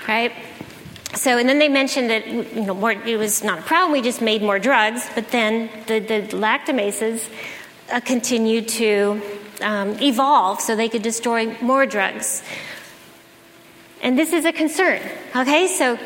right? 0.08 0.32
So, 1.14 1.38
and 1.38 1.48
then 1.48 1.58
they 1.58 1.68
mentioned 1.68 2.10
that 2.10 2.26
you 2.26 2.62
know 2.62 2.74
more, 2.74 2.92
it 2.92 3.18
was 3.18 3.44
not 3.44 3.58
a 3.60 3.62
problem. 3.62 3.92
We 3.92 4.02
just 4.02 4.22
made 4.22 4.42
more 4.42 4.58
drugs, 4.58 5.08
but 5.14 5.30
then 5.30 5.70
the, 5.86 6.00
the 6.00 6.22
lactamases 6.36 7.28
uh, 7.92 8.00
continued 8.00 8.68
to 8.68 9.20
um, 9.60 10.00
evolve 10.00 10.60
so 10.60 10.74
they 10.74 10.88
could 10.88 11.02
destroy 11.02 11.56
more 11.60 11.86
drugs. 11.86 12.42
And 14.04 14.18
this 14.18 14.34
is 14.34 14.44
a 14.44 14.52
concern. 14.52 15.00
Okay, 15.34 15.66
so 15.66 15.98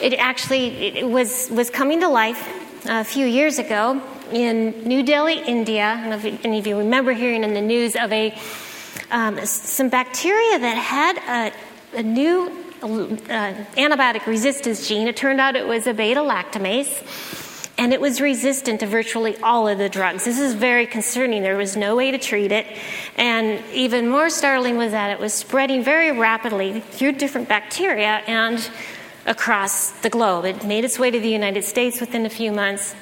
it 0.00 0.14
actually 0.14 0.68
it 0.86 1.06
was 1.06 1.50
was 1.50 1.68
coming 1.68 2.00
to 2.00 2.08
life 2.08 2.40
a 2.86 3.04
few 3.04 3.26
years 3.26 3.58
ago 3.58 4.00
in 4.32 4.88
New 4.88 5.02
Delhi, 5.02 5.40
India. 5.40 5.84
I 5.84 6.00
don't 6.00 6.10
know 6.22 6.28
if 6.30 6.44
any 6.46 6.58
of 6.58 6.66
you 6.66 6.78
remember 6.78 7.12
hearing 7.12 7.44
in 7.44 7.52
the 7.52 7.60
news 7.60 7.94
of 7.94 8.10
a 8.10 8.34
um, 9.10 9.44
some 9.44 9.90
bacteria 9.90 10.58
that 10.60 10.78
had 10.78 11.52
a, 11.92 11.98
a 11.98 12.02
new 12.02 12.48
uh, 12.82 13.52
antibiotic 13.76 14.24
resistance 14.24 14.88
gene. 14.88 15.06
It 15.06 15.18
turned 15.18 15.38
out 15.38 15.56
it 15.56 15.66
was 15.66 15.86
a 15.86 15.92
beta 15.92 16.20
lactamase 16.20 17.35
and 17.78 17.92
it 17.92 18.00
was 18.00 18.20
resistant 18.20 18.80
to 18.80 18.86
virtually 18.86 19.36
all 19.38 19.68
of 19.68 19.78
the 19.78 19.88
drugs. 19.88 20.24
This 20.24 20.38
is 20.38 20.54
very 20.54 20.86
concerning. 20.86 21.42
There 21.42 21.56
was 21.56 21.76
no 21.76 21.94
way 21.94 22.10
to 22.10 22.18
treat 22.18 22.50
it. 22.50 22.66
And 23.16 23.62
even 23.72 24.08
more 24.08 24.30
startling 24.30 24.78
was 24.78 24.92
that 24.92 25.10
it 25.10 25.20
was 25.20 25.34
spreading 25.34 25.84
very 25.84 26.12
rapidly 26.12 26.80
through 26.80 27.12
different 27.12 27.48
bacteria 27.48 28.22
and 28.26 28.70
across 29.26 29.90
the 30.00 30.08
globe. 30.08 30.46
It 30.46 30.64
made 30.64 30.84
its 30.84 30.98
way 30.98 31.10
to 31.10 31.20
the 31.20 31.28
United 31.28 31.64
States 31.64 32.00
within 32.00 32.24
a 32.24 32.30
few 32.30 32.50
months. 32.50 32.94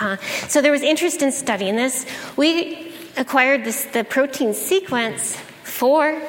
Uh, 0.00 0.16
so 0.46 0.62
there 0.62 0.72
was 0.72 0.82
interest 0.82 1.22
in 1.22 1.32
studying 1.32 1.74
this. 1.74 2.06
We 2.36 2.92
acquired 3.16 3.64
this, 3.64 3.84
the 3.86 4.04
protein 4.04 4.54
sequence 4.54 5.36
for 5.64 6.22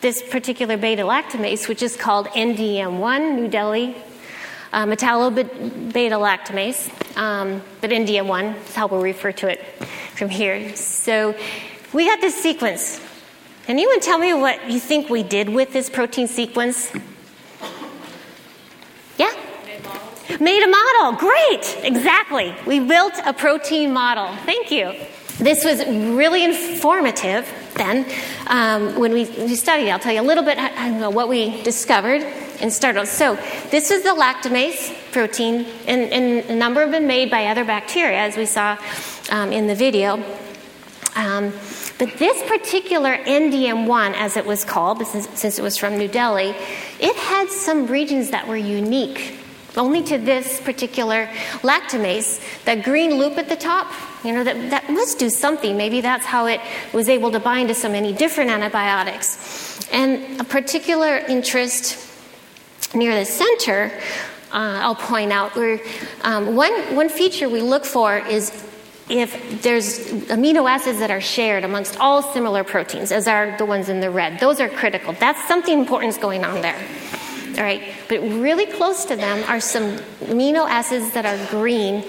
this 0.00 0.22
particular 0.22 0.78
beta 0.78 1.02
lactamase, 1.02 1.68
which 1.68 1.82
is 1.82 1.96
called 1.96 2.28
NDM1, 2.28 3.34
New 3.34 3.48
Delhi 3.48 3.94
uh, 4.74 4.84
metallo-beta 4.84 6.16
lactamase, 6.16 6.90
um, 7.16 7.62
but 7.80 7.90
NDM1 7.90 8.56
is 8.68 8.74
how 8.74 8.88
we'll 8.88 9.00
refer 9.00 9.30
to 9.30 9.48
it 9.48 9.64
from 10.16 10.28
here. 10.28 10.74
So 10.74 11.34
we 11.92 12.06
got 12.06 12.20
this 12.20 12.34
sequence. 12.34 13.00
Can 13.66 13.76
anyone 13.76 14.00
tell 14.00 14.18
me 14.18 14.34
what 14.34 14.68
you 14.68 14.80
think 14.80 15.08
we 15.08 15.22
did 15.22 15.48
with 15.48 15.72
this 15.72 15.88
protein 15.88 16.26
sequence? 16.26 16.92
Yeah? 19.16 19.32
Made 20.40 20.62
a 20.62 20.66
model. 20.66 21.18
Great. 21.18 21.78
Exactly. 21.84 22.54
We 22.66 22.80
built 22.80 23.14
a 23.24 23.32
protein 23.32 23.92
model. 23.92 24.34
Thank 24.44 24.72
you. 24.72 24.92
This 25.38 25.64
was 25.64 25.86
really 25.86 26.44
informative 26.44 27.48
then 27.74 28.06
um, 28.48 28.98
when 28.98 29.12
we, 29.12 29.24
we 29.24 29.54
studied. 29.54 29.90
I'll 29.90 29.98
tell 29.98 30.12
you 30.12 30.20
a 30.20 30.22
little 30.22 30.44
bit 30.44 30.58
how, 30.58 31.10
what 31.10 31.28
we 31.28 31.62
discovered 31.62 32.22
and 32.60 32.72
startled. 32.72 33.08
So 33.08 33.36
this 33.70 33.90
is 33.90 34.02
the 34.02 34.10
lactamase 34.10 35.12
protein, 35.12 35.66
and, 35.86 36.02
and, 36.12 36.50
a 36.50 36.54
number 36.54 36.80
have 36.80 36.90
been 36.90 37.06
made 37.06 37.30
by 37.30 37.46
other 37.46 37.64
bacteria, 37.64 38.18
as 38.18 38.36
we 38.36 38.46
saw 38.46 38.76
um, 39.30 39.52
in 39.52 39.66
the 39.66 39.74
video. 39.74 40.22
Um, 41.16 41.52
but 41.98 42.18
this 42.18 42.42
particular 42.48 43.16
NDM1, 43.16 44.14
as 44.14 44.36
it 44.36 44.44
was 44.44 44.64
called, 44.64 45.06
since, 45.06 45.28
since 45.38 45.58
it 45.58 45.62
was 45.62 45.76
from 45.76 45.96
New 45.96 46.08
Delhi, 46.08 46.54
it 46.98 47.16
had 47.16 47.48
some 47.48 47.86
regions 47.86 48.30
that 48.30 48.48
were 48.48 48.56
unique 48.56 49.38
only 49.76 50.02
to 50.04 50.18
this 50.18 50.60
particular 50.60 51.26
lactamase. 51.62 52.40
That 52.64 52.84
green 52.84 53.14
loop 53.14 53.38
at 53.38 53.48
the 53.48 53.56
top, 53.56 53.92
you 54.24 54.32
know, 54.32 54.44
that, 54.44 54.70
that 54.70 54.90
must 54.90 55.18
do 55.18 55.28
something. 55.28 55.76
Maybe 55.76 56.00
that's 56.00 56.26
how 56.26 56.46
it 56.46 56.60
was 56.92 57.08
able 57.08 57.30
to 57.32 57.40
bind 57.40 57.68
to 57.68 57.74
so 57.74 57.88
many 57.88 58.12
different 58.12 58.50
antibiotics. 58.50 59.88
And 59.92 60.40
a 60.40 60.44
particular 60.44 61.18
interest 61.18 62.13
near 62.94 63.18
the 63.18 63.24
center, 63.24 63.90
uh, 64.52 64.80
I'll 64.82 64.94
point 64.94 65.32
out 65.32 65.56
where 65.56 65.80
um, 66.22 66.54
one, 66.54 66.72
one 66.94 67.08
feature 67.08 67.48
we 67.48 67.60
look 67.60 67.84
for 67.84 68.18
is 68.18 68.50
if 69.08 69.62
there's 69.62 69.98
amino 70.28 70.70
acids 70.70 70.98
that 71.00 71.10
are 71.10 71.20
shared 71.20 71.64
amongst 71.64 71.98
all 71.98 72.22
similar 72.22 72.64
proteins, 72.64 73.12
as 73.12 73.28
are 73.28 73.56
the 73.58 73.64
ones 73.64 73.88
in 73.88 74.00
the 74.00 74.10
red. 74.10 74.38
Those 74.40 74.60
are 74.60 74.68
critical. 74.68 75.12
That's 75.12 75.46
something 75.46 75.78
important 75.78 76.10
is 76.10 76.18
going 76.18 76.44
on 76.44 76.62
there. 76.62 76.78
All 77.56 77.62
right, 77.62 77.82
but 78.08 78.20
really 78.20 78.66
close 78.66 79.04
to 79.06 79.16
them 79.16 79.44
are 79.48 79.60
some 79.60 79.98
amino 80.26 80.68
acids 80.68 81.12
that 81.12 81.26
are 81.26 81.50
green. 81.50 82.04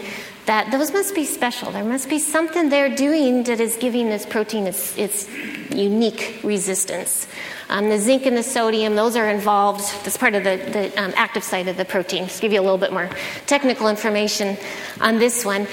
That 0.46 0.72
those 0.72 0.94
must 0.94 1.16
be 1.16 1.26
special. 1.26 1.72
There 1.72 1.84
must 1.84 2.08
be 2.08 2.20
something 2.20 2.70
they're 2.70 2.96
doing 2.96 3.44
that 3.44 3.60
is 3.60 3.76
giving 3.78 4.10
this 4.10 4.26
protein 4.26 4.68
its, 4.68 4.96
its 4.98 5.28
unique 5.72 6.40
resistance. 6.44 7.28
Um, 7.68 7.90
the 7.90 7.98
zinc 7.98 8.28
and 8.28 8.38
the 8.38 8.44
sodium, 8.44 8.96
those 8.96 9.16
are 9.16 9.28
involved. 9.28 9.82
That's 10.04 10.18
part 10.18 10.36
of 10.36 10.44
the, 10.44 10.58
the 10.72 11.04
um, 11.04 11.14
active 11.16 11.44
site 11.44 11.68
of 11.68 11.78
the 11.78 11.86
protein. 11.86 12.26
Just 12.26 12.42
give 12.42 12.54
you 12.54 12.60
a 12.60 12.62
little 12.62 12.78
bit 12.78 12.94
more 12.94 13.10
technical 13.48 13.88
information 13.88 14.58
on 15.02 15.18
this 15.18 15.44
one. 15.44 15.68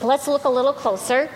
Let's 0.00 0.28
look 0.28 0.44
a 0.44 0.48
little 0.48 0.72
closer. 0.72 1.28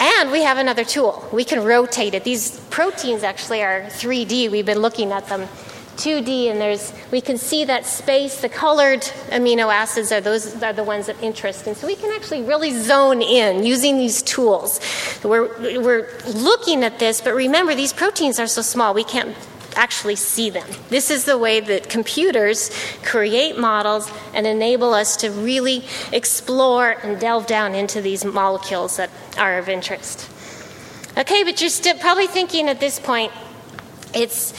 And 0.00 0.30
we 0.30 0.42
have 0.42 0.58
another 0.58 0.84
tool. 0.84 1.28
We 1.32 1.44
can 1.44 1.64
rotate 1.64 2.14
it. 2.14 2.22
These 2.22 2.60
proteins 2.70 3.24
actually 3.24 3.62
are 3.62 3.82
3D. 3.82 4.48
We've 4.48 4.64
been 4.64 4.78
looking 4.78 5.10
at 5.10 5.26
them 5.26 5.48
2D, 5.98 6.50
and 6.50 6.60
there's 6.60 6.92
we 7.10 7.20
can 7.20 7.36
see 7.36 7.64
that 7.64 7.84
space. 7.84 8.40
The 8.40 8.48
colored 8.48 9.02
amino 9.30 9.72
acids 9.72 10.12
are 10.12 10.20
those 10.20 10.62
are 10.62 10.72
the 10.72 10.84
ones 10.84 11.08
of 11.08 11.20
interest, 11.22 11.66
and 11.66 11.76
so 11.76 11.86
we 11.86 11.96
can 11.96 12.14
actually 12.14 12.42
really 12.42 12.70
zone 12.70 13.20
in 13.20 13.66
using 13.66 13.98
these 13.98 14.22
tools. 14.22 14.80
We're 15.24 15.48
we're 15.80 16.08
looking 16.26 16.84
at 16.84 16.98
this, 16.98 17.20
but 17.20 17.34
remember 17.34 17.74
these 17.74 17.92
proteins 17.92 18.38
are 18.38 18.46
so 18.46 18.62
small 18.62 18.94
we 18.94 19.04
can't 19.04 19.36
actually 19.74 20.16
see 20.16 20.50
them. 20.50 20.66
This 20.88 21.10
is 21.10 21.24
the 21.24 21.38
way 21.38 21.60
that 21.60 21.88
computers 21.88 22.70
create 23.04 23.58
models 23.58 24.10
and 24.34 24.46
enable 24.46 24.94
us 24.94 25.16
to 25.18 25.30
really 25.30 25.84
explore 26.12 26.90
and 26.90 27.20
delve 27.20 27.46
down 27.46 27.74
into 27.74 28.00
these 28.00 28.24
molecules 28.24 28.96
that 28.96 29.10
are 29.36 29.58
of 29.58 29.68
interest. 29.68 30.28
Okay, 31.16 31.44
but 31.44 31.60
you're 31.60 31.70
still 31.70 31.96
probably 31.98 32.26
thinking 32.26 32.68
at 32.68 32.80
this 32.80 32.98
point, 32.98 33.32
it's 34.14 34.52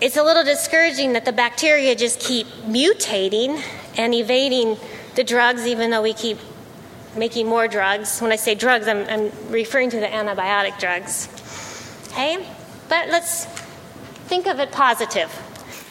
it's 0.00 0.16
a 0.16 0.22
little 0.22 0.44
discouraging 0.44 1.14
that 1.14 1.24
the 1.24 1.32
bacteria 1.32 1.94
just 1.94 2.20
keep 2.20 2.46
mutating 2.66 3.62
and 3.96 4.14
evading 4.14 4.76
the 5.16 5.24
drugs, 5.24 5.66
even 5.66 5.90
though 5.90 6.02
we 6.02 6.12
keep 6.12 6.38
making 7.16 7.46
more 7.46 7.66
drugs. 7.66 8.20
When 8.20 8.30
I 8.30 8.36
say 8.36 8.54
drugs, 8.54 8.86
I'm, 8.86 9.08
I'm 9.08 9.32
referring 9.50 9.90
to 9.90 10.00
the 10.00 10.06
antibiotic 10.06 10.78
drugs. 10.78 11.28
Okay? 12.12 12.46
But 12.88 13.08
let's 13.08 13.46
think 14.28 14.46
of 14.46 14.60
it 14.60 14.70
positive. 14.70 15.30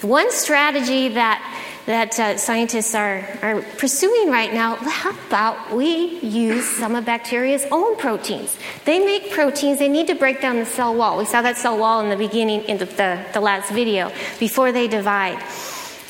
One 0.03 0.31
strategy 0.31 1.09
that 1.09 1.56
that 1.87 2.19
uh, 2.19 2.37
scientists 2.37 2.93
are, 2.93 3.25
are 3.41 3.61
pursuing 3.77 4.29
right 4.29 4.53
now. 4.53 4.75
How 4.75 5.11
about 5.27 5.73
we 5.73 6.19
use 6.19 6.65
some 6.65 6.95
of 6.95 7.05
bacteria's 7.05 7.65
own 7.71 7.95
proteins? 7.95 8.57
They 8.83 8.99
make 8.99 9.31
proteins, 9.31 9.79
they 9.79 9.87
need 9.87 10.07
to 10.07 10.15
break 10.15 10.41
down 10.41 10.57
the 10.57 10.65
cell 10.65 10.93
wall. 10.93 11.17
We 11.17 11.23
saw 11.23 11.41
that 11.41 11.55
cell 11.55 11.77
wall 11.77 12.01
in 12.01 12.09
the 12.09 12.17
beginning, 12.17 12.63
in 12.63 12.77
the, 12.77 12.85
the, 12.85 13.25
the 13.33 13.39
last 13.39 13.71
video, 13.71 14.11
before 14.37 14.73
they 14.73 14.89
divide. 14.89 15.41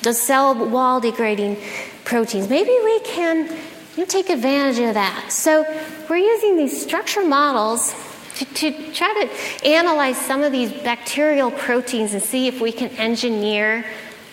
The 0.02 0.16
cell 0.16 0.56
wall 0.56 1.00
degrading 1.00 1.58
proteins. 2.06 2.50
Maybe 2.50 2.72
we 2.84 3.00
can 3.02 3.46
you 3.46 3.98
know, 3.98 4.06
take 4.06 4.32
advantage 4.32 4.80
of 4.80 4.96
that. 4.96 5.32
So 5.32 5.64
we're 6.10 6.18
using 6.18 6.58
these 6.58 6.82
structure 6.82 7.24
models 7.24 7.94
to, 8.38 8.46
to, 8.46 8.92
try 8.94 9.28
to 9.28 9.68
analyze 9.68 10.18
some 10.18 10.42
of 10.42 10.52
these 10.52 10.72
bacterial 10.72 11.52
proteins 11.52 12.14
and 12.14 12.24
see 12.24 12.48
if 12.48 12.62
we 12.62 12.72
can 12.72 12.90
engineer 12.92 13.86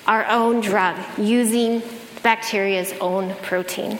our 0.06 0.26
own 0.26 0.60
drug 0.60 0.96
using 1.18 1.82
bacteria's 2.22 2.92
own 3.00 3.34
protein. 3.42 3.98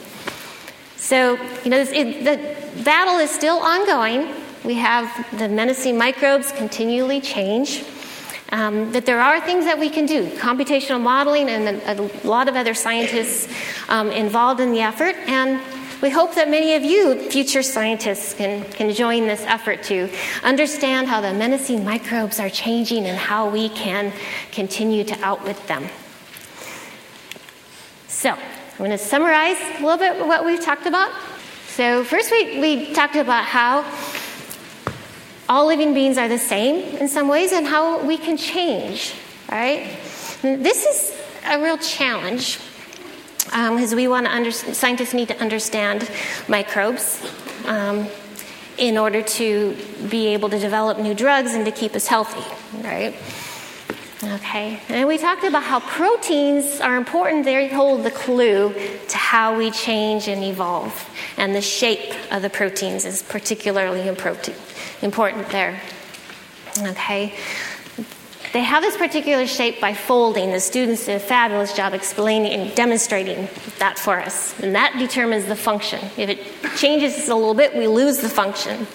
So, 0.97 1.35
you 1.63 1.69
know, 1.69 1.79
it, 1.79 2.23
the 2.23 2.83
battle 2.83 3.17
is 3.17 3.29
still 3.29 3.57
ongoing. 3.57 4.33
We 4.63 4.75
have 4.75 5.07
the 5.37 5.47
menacing 5.47 5.97
microbes 5.97 6.51
continually 6.51 7.21
change. 7.21 7.83
Um, 8.51 8.91
but 8.91 9.05
there 9.05 9.19
are 9.19 9.41
things 9.41 9.65
that 9.65 9.79
we 9.79 9.89
can 9.89 10.05
do 10.05 10.27
computational 10.37 11.01
modeling 11.01 11.49
and 11.49 11.67
a, 11.67 12.01
a 12.01 12.27
lot 12.27 12.47
of 12.47 12.55
other 12.55 12.73
scientists 12.73 13.51
um, 13.89 14.11
involved 14.11 14.59
in 14.59 14.71
the 14.71 14.81
effort. 14.81 15.15
And 15.27 15.61
we 16.05 16.11
hope 16.11 16.35
that 16.35 16.47
many 16.47 16.75
of 16.75 16.83
you, 16.83 17.31
future 17.31 17.63
scientists, 17.63 18.35
can, 18.35 18.63
can 18.65 18.93
join 18.93 19.25
this 19.25 19.41
effort 19.41 19.81
to 19.81 20.07
understand 20.43 21.07
how 21.07 21.19
the 21.19 21.33
menacing 21.33 21.83
microbes 21.83 22.39
are 22.39 22.47
changing 22.47 23.07
and 23.07 23.17
how 23.17 23.49
we 23.49 23.69
can 23.69 24.13
continue 24.51 25.03
to 25.03 25.19
outwit 25.25 25.57
them. 25.65 25.83
So, 28.07 28.29
I'm 28.29 28.77
going 28.77 28.91
to 28.91 28.99
summarize 28.99 29.57
a 29.79 29.81
little 29.81 29.97
bit 29.97 30.27
what 30.27 30.45
we've 30.45 30.63
talked 30.63 30.85
about. 30.85 31.11
So, 31.69 32.03
first, 32.03 32.29
we, 32.29 32.59
we 32.59 32.93
talked 32.93 33.15
about 33.15 33.45
how 33.45 33.83
all 35.49 35.65
living 35.65 35.95
beings 35.95 36.19
are 36.19 36.27
the 36.27 36.37
same 36.37 36.97
in 36.97 37.07
some 37.07 37.27
ways 37.27 37.51
and 37.51 37.65
how 37.65 38.05
we 38.05 38.19
can 38.19 38.37
change, 38.37 39.15
right? 39.51 39.89
This 40.43 40.85
is 40.85 41.19
a 41.47 41.59
real 41.59 41.79
challenge 41.79 42.59
because 43.45 43.93
um, 43.93 43.97
we 43.97 44.07
want 44.07 44.25
to 44.25 44.31
under, 44.31 44.51
scientists 44.51 45.13
need 45.13 45.27
to 45.29 45.39
understand 45.39 46.09
microbes 46.47 47.21
um, 47.65 48.07
in 48.77 48.97
order 48.97 49.21
to 49.21 49.77
be 50.09 50.27
able 50.27 50.49
to 50.49 50.59
develop 50.59 50.99
new 50.99 51.13
drugs 51.13 51.53
and 51.53 51.65
to 51.65 51.71
keep 51.71 51.95
us 51.95 52.07
healthy, 52.07 52.43
right? 52.83 53.15
Okay, 54.23 54.79
and 54.89 55.07
we 55.07 55.17
talked 55.17 55.43
about 55.43 55.63
how 55.63 55.79
proteins 55.81 56.81
are 56.81 56.95
important. 56.95 57.45
They 57.45 57.67
hold 57.67 58.03
the 58.03 58.11
clue 58.11 58.73
to 59.09 59.17
how 59.17 59.55
we 59.57 59.71
change 59.71 60.27
and 60.27 60.43
evolve, 60.43 61.09
and 61.37 61.53
the 61.53 61.61
shape 61.61 62.15
of 62.31 62.41
the 62.41 62.49
proteins 62.49 63.05
is 63.05 63.21
particularly 63.21 64.07
important 64.07 65.49
there. 65.49 65.79
Okay, 66.79 67.35
they 68.55 68.63
have 68.63 68.81
this 68.81 68.95
particular 68.95 69.45
shape 69.47 69.81
by 69.81 69.93
folding. 69.93 70.53
The 70.53 70.61
students 70.61 71.07
did 71.07 71.17
a 71.17 71.19
fabulous 71.19 71.75
job 71.75 71.93
explaining 71.93 72.53
and 72.53 72.73
demonstrating 72.73 73.49
that 73.79 73.99
for 73.99 74.17
us. 74.17 74.57
And 74.61 74.73
that 74.75 74.95
determines 74.97 75.43
the 75.43 75.57
function. 75.57 75.99
If 76.15 76.29
it 76.29 76.39
changes 76.77 77.27
a 77.27 77.35
little 77.35 77.53
bit, 77.53 77.75
we 77.75 77.87
lose 77.87 78.19
the 78.19 78.29
function. 78.29 78.87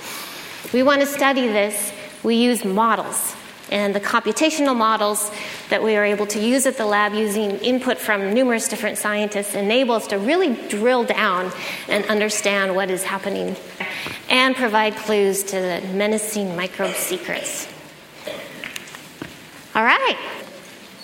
We 0.72 0.82
want 0.82 1.02
to 1.02 1.06
study 1.06 1.46
this. 1.46 1.92
We 2.22 2.36
use 2.36 2.64
models. 2.64 3.36
And 3.70 3.94
the 3.94 4.00
computational 4.00 4.74
models 4.74 5.30
that 5.68 5.82
we 5.82 5.94
are 5.94 6.06
able 6.06 6.26
to 6.28 6.40
use 6.40 6.64
at 6.64 6.78
the 6.78 6.86
lab 6.86 7.12
using 7.12 7.50
input 7.58 7.98
from 7.98 8.32
numerous 8.32 8.66
different 8.66 8.96
scientists 8.96 9.54
enable 9.54 9.96
us 9.96 10.06
to 10.06 10.18
really 10.18 10.54
drill 10.68 11.04
down 11.04 11.52
and 11.86 12.06
understand 12.06 12.74
what 12.74 12.90
is 12.90 13.02
happening 13.02 13.54
and 14.30 14.56
provide 14.56 14.96
clues 14.96 15.42
to 15.42 15.56
the 15.56 15.82
menacing 15.92 16.56
microbe 16.56 16.94
secrets. 16.94 17.68
All 19.74 19.84
right. 19.84 20.16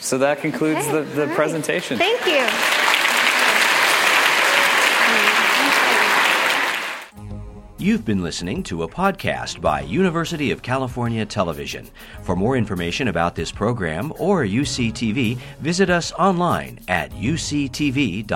So 0.01 0.19
that 0.19 0.41
concludes 0.41 0.87
okay. 0.87 0.93
the, 0.93 1.03
the 1.03 1.27
right. 1.27 1.37
presentation. 1.37 1.99
Thank 1.99 2.27
you. 2.27 2.47
You've 7.79 8.05
been 8.05 8.23
listening 8.23 8.63
to 8.65 8.85
a 8.85 8.89
podcast 8.89 9.61
by 9.61 9.83
University 9.83 10.51
of 10.51 10.63
California 10.63 11.27
Television. 11.27 11.89
For 12.23 12.35
more 12.35 12.57
information 12.57 13.09
about 13.09 13.35
this 13.35 13.53
program 13.53 14.13
or 14.19 14.45
UCTV, 14.45 15.37
visit 15.61 15.91
us 15.91 16.11
online 16.13 16.81
at 16.89 17.13
uctv.tv. 17.13 18.27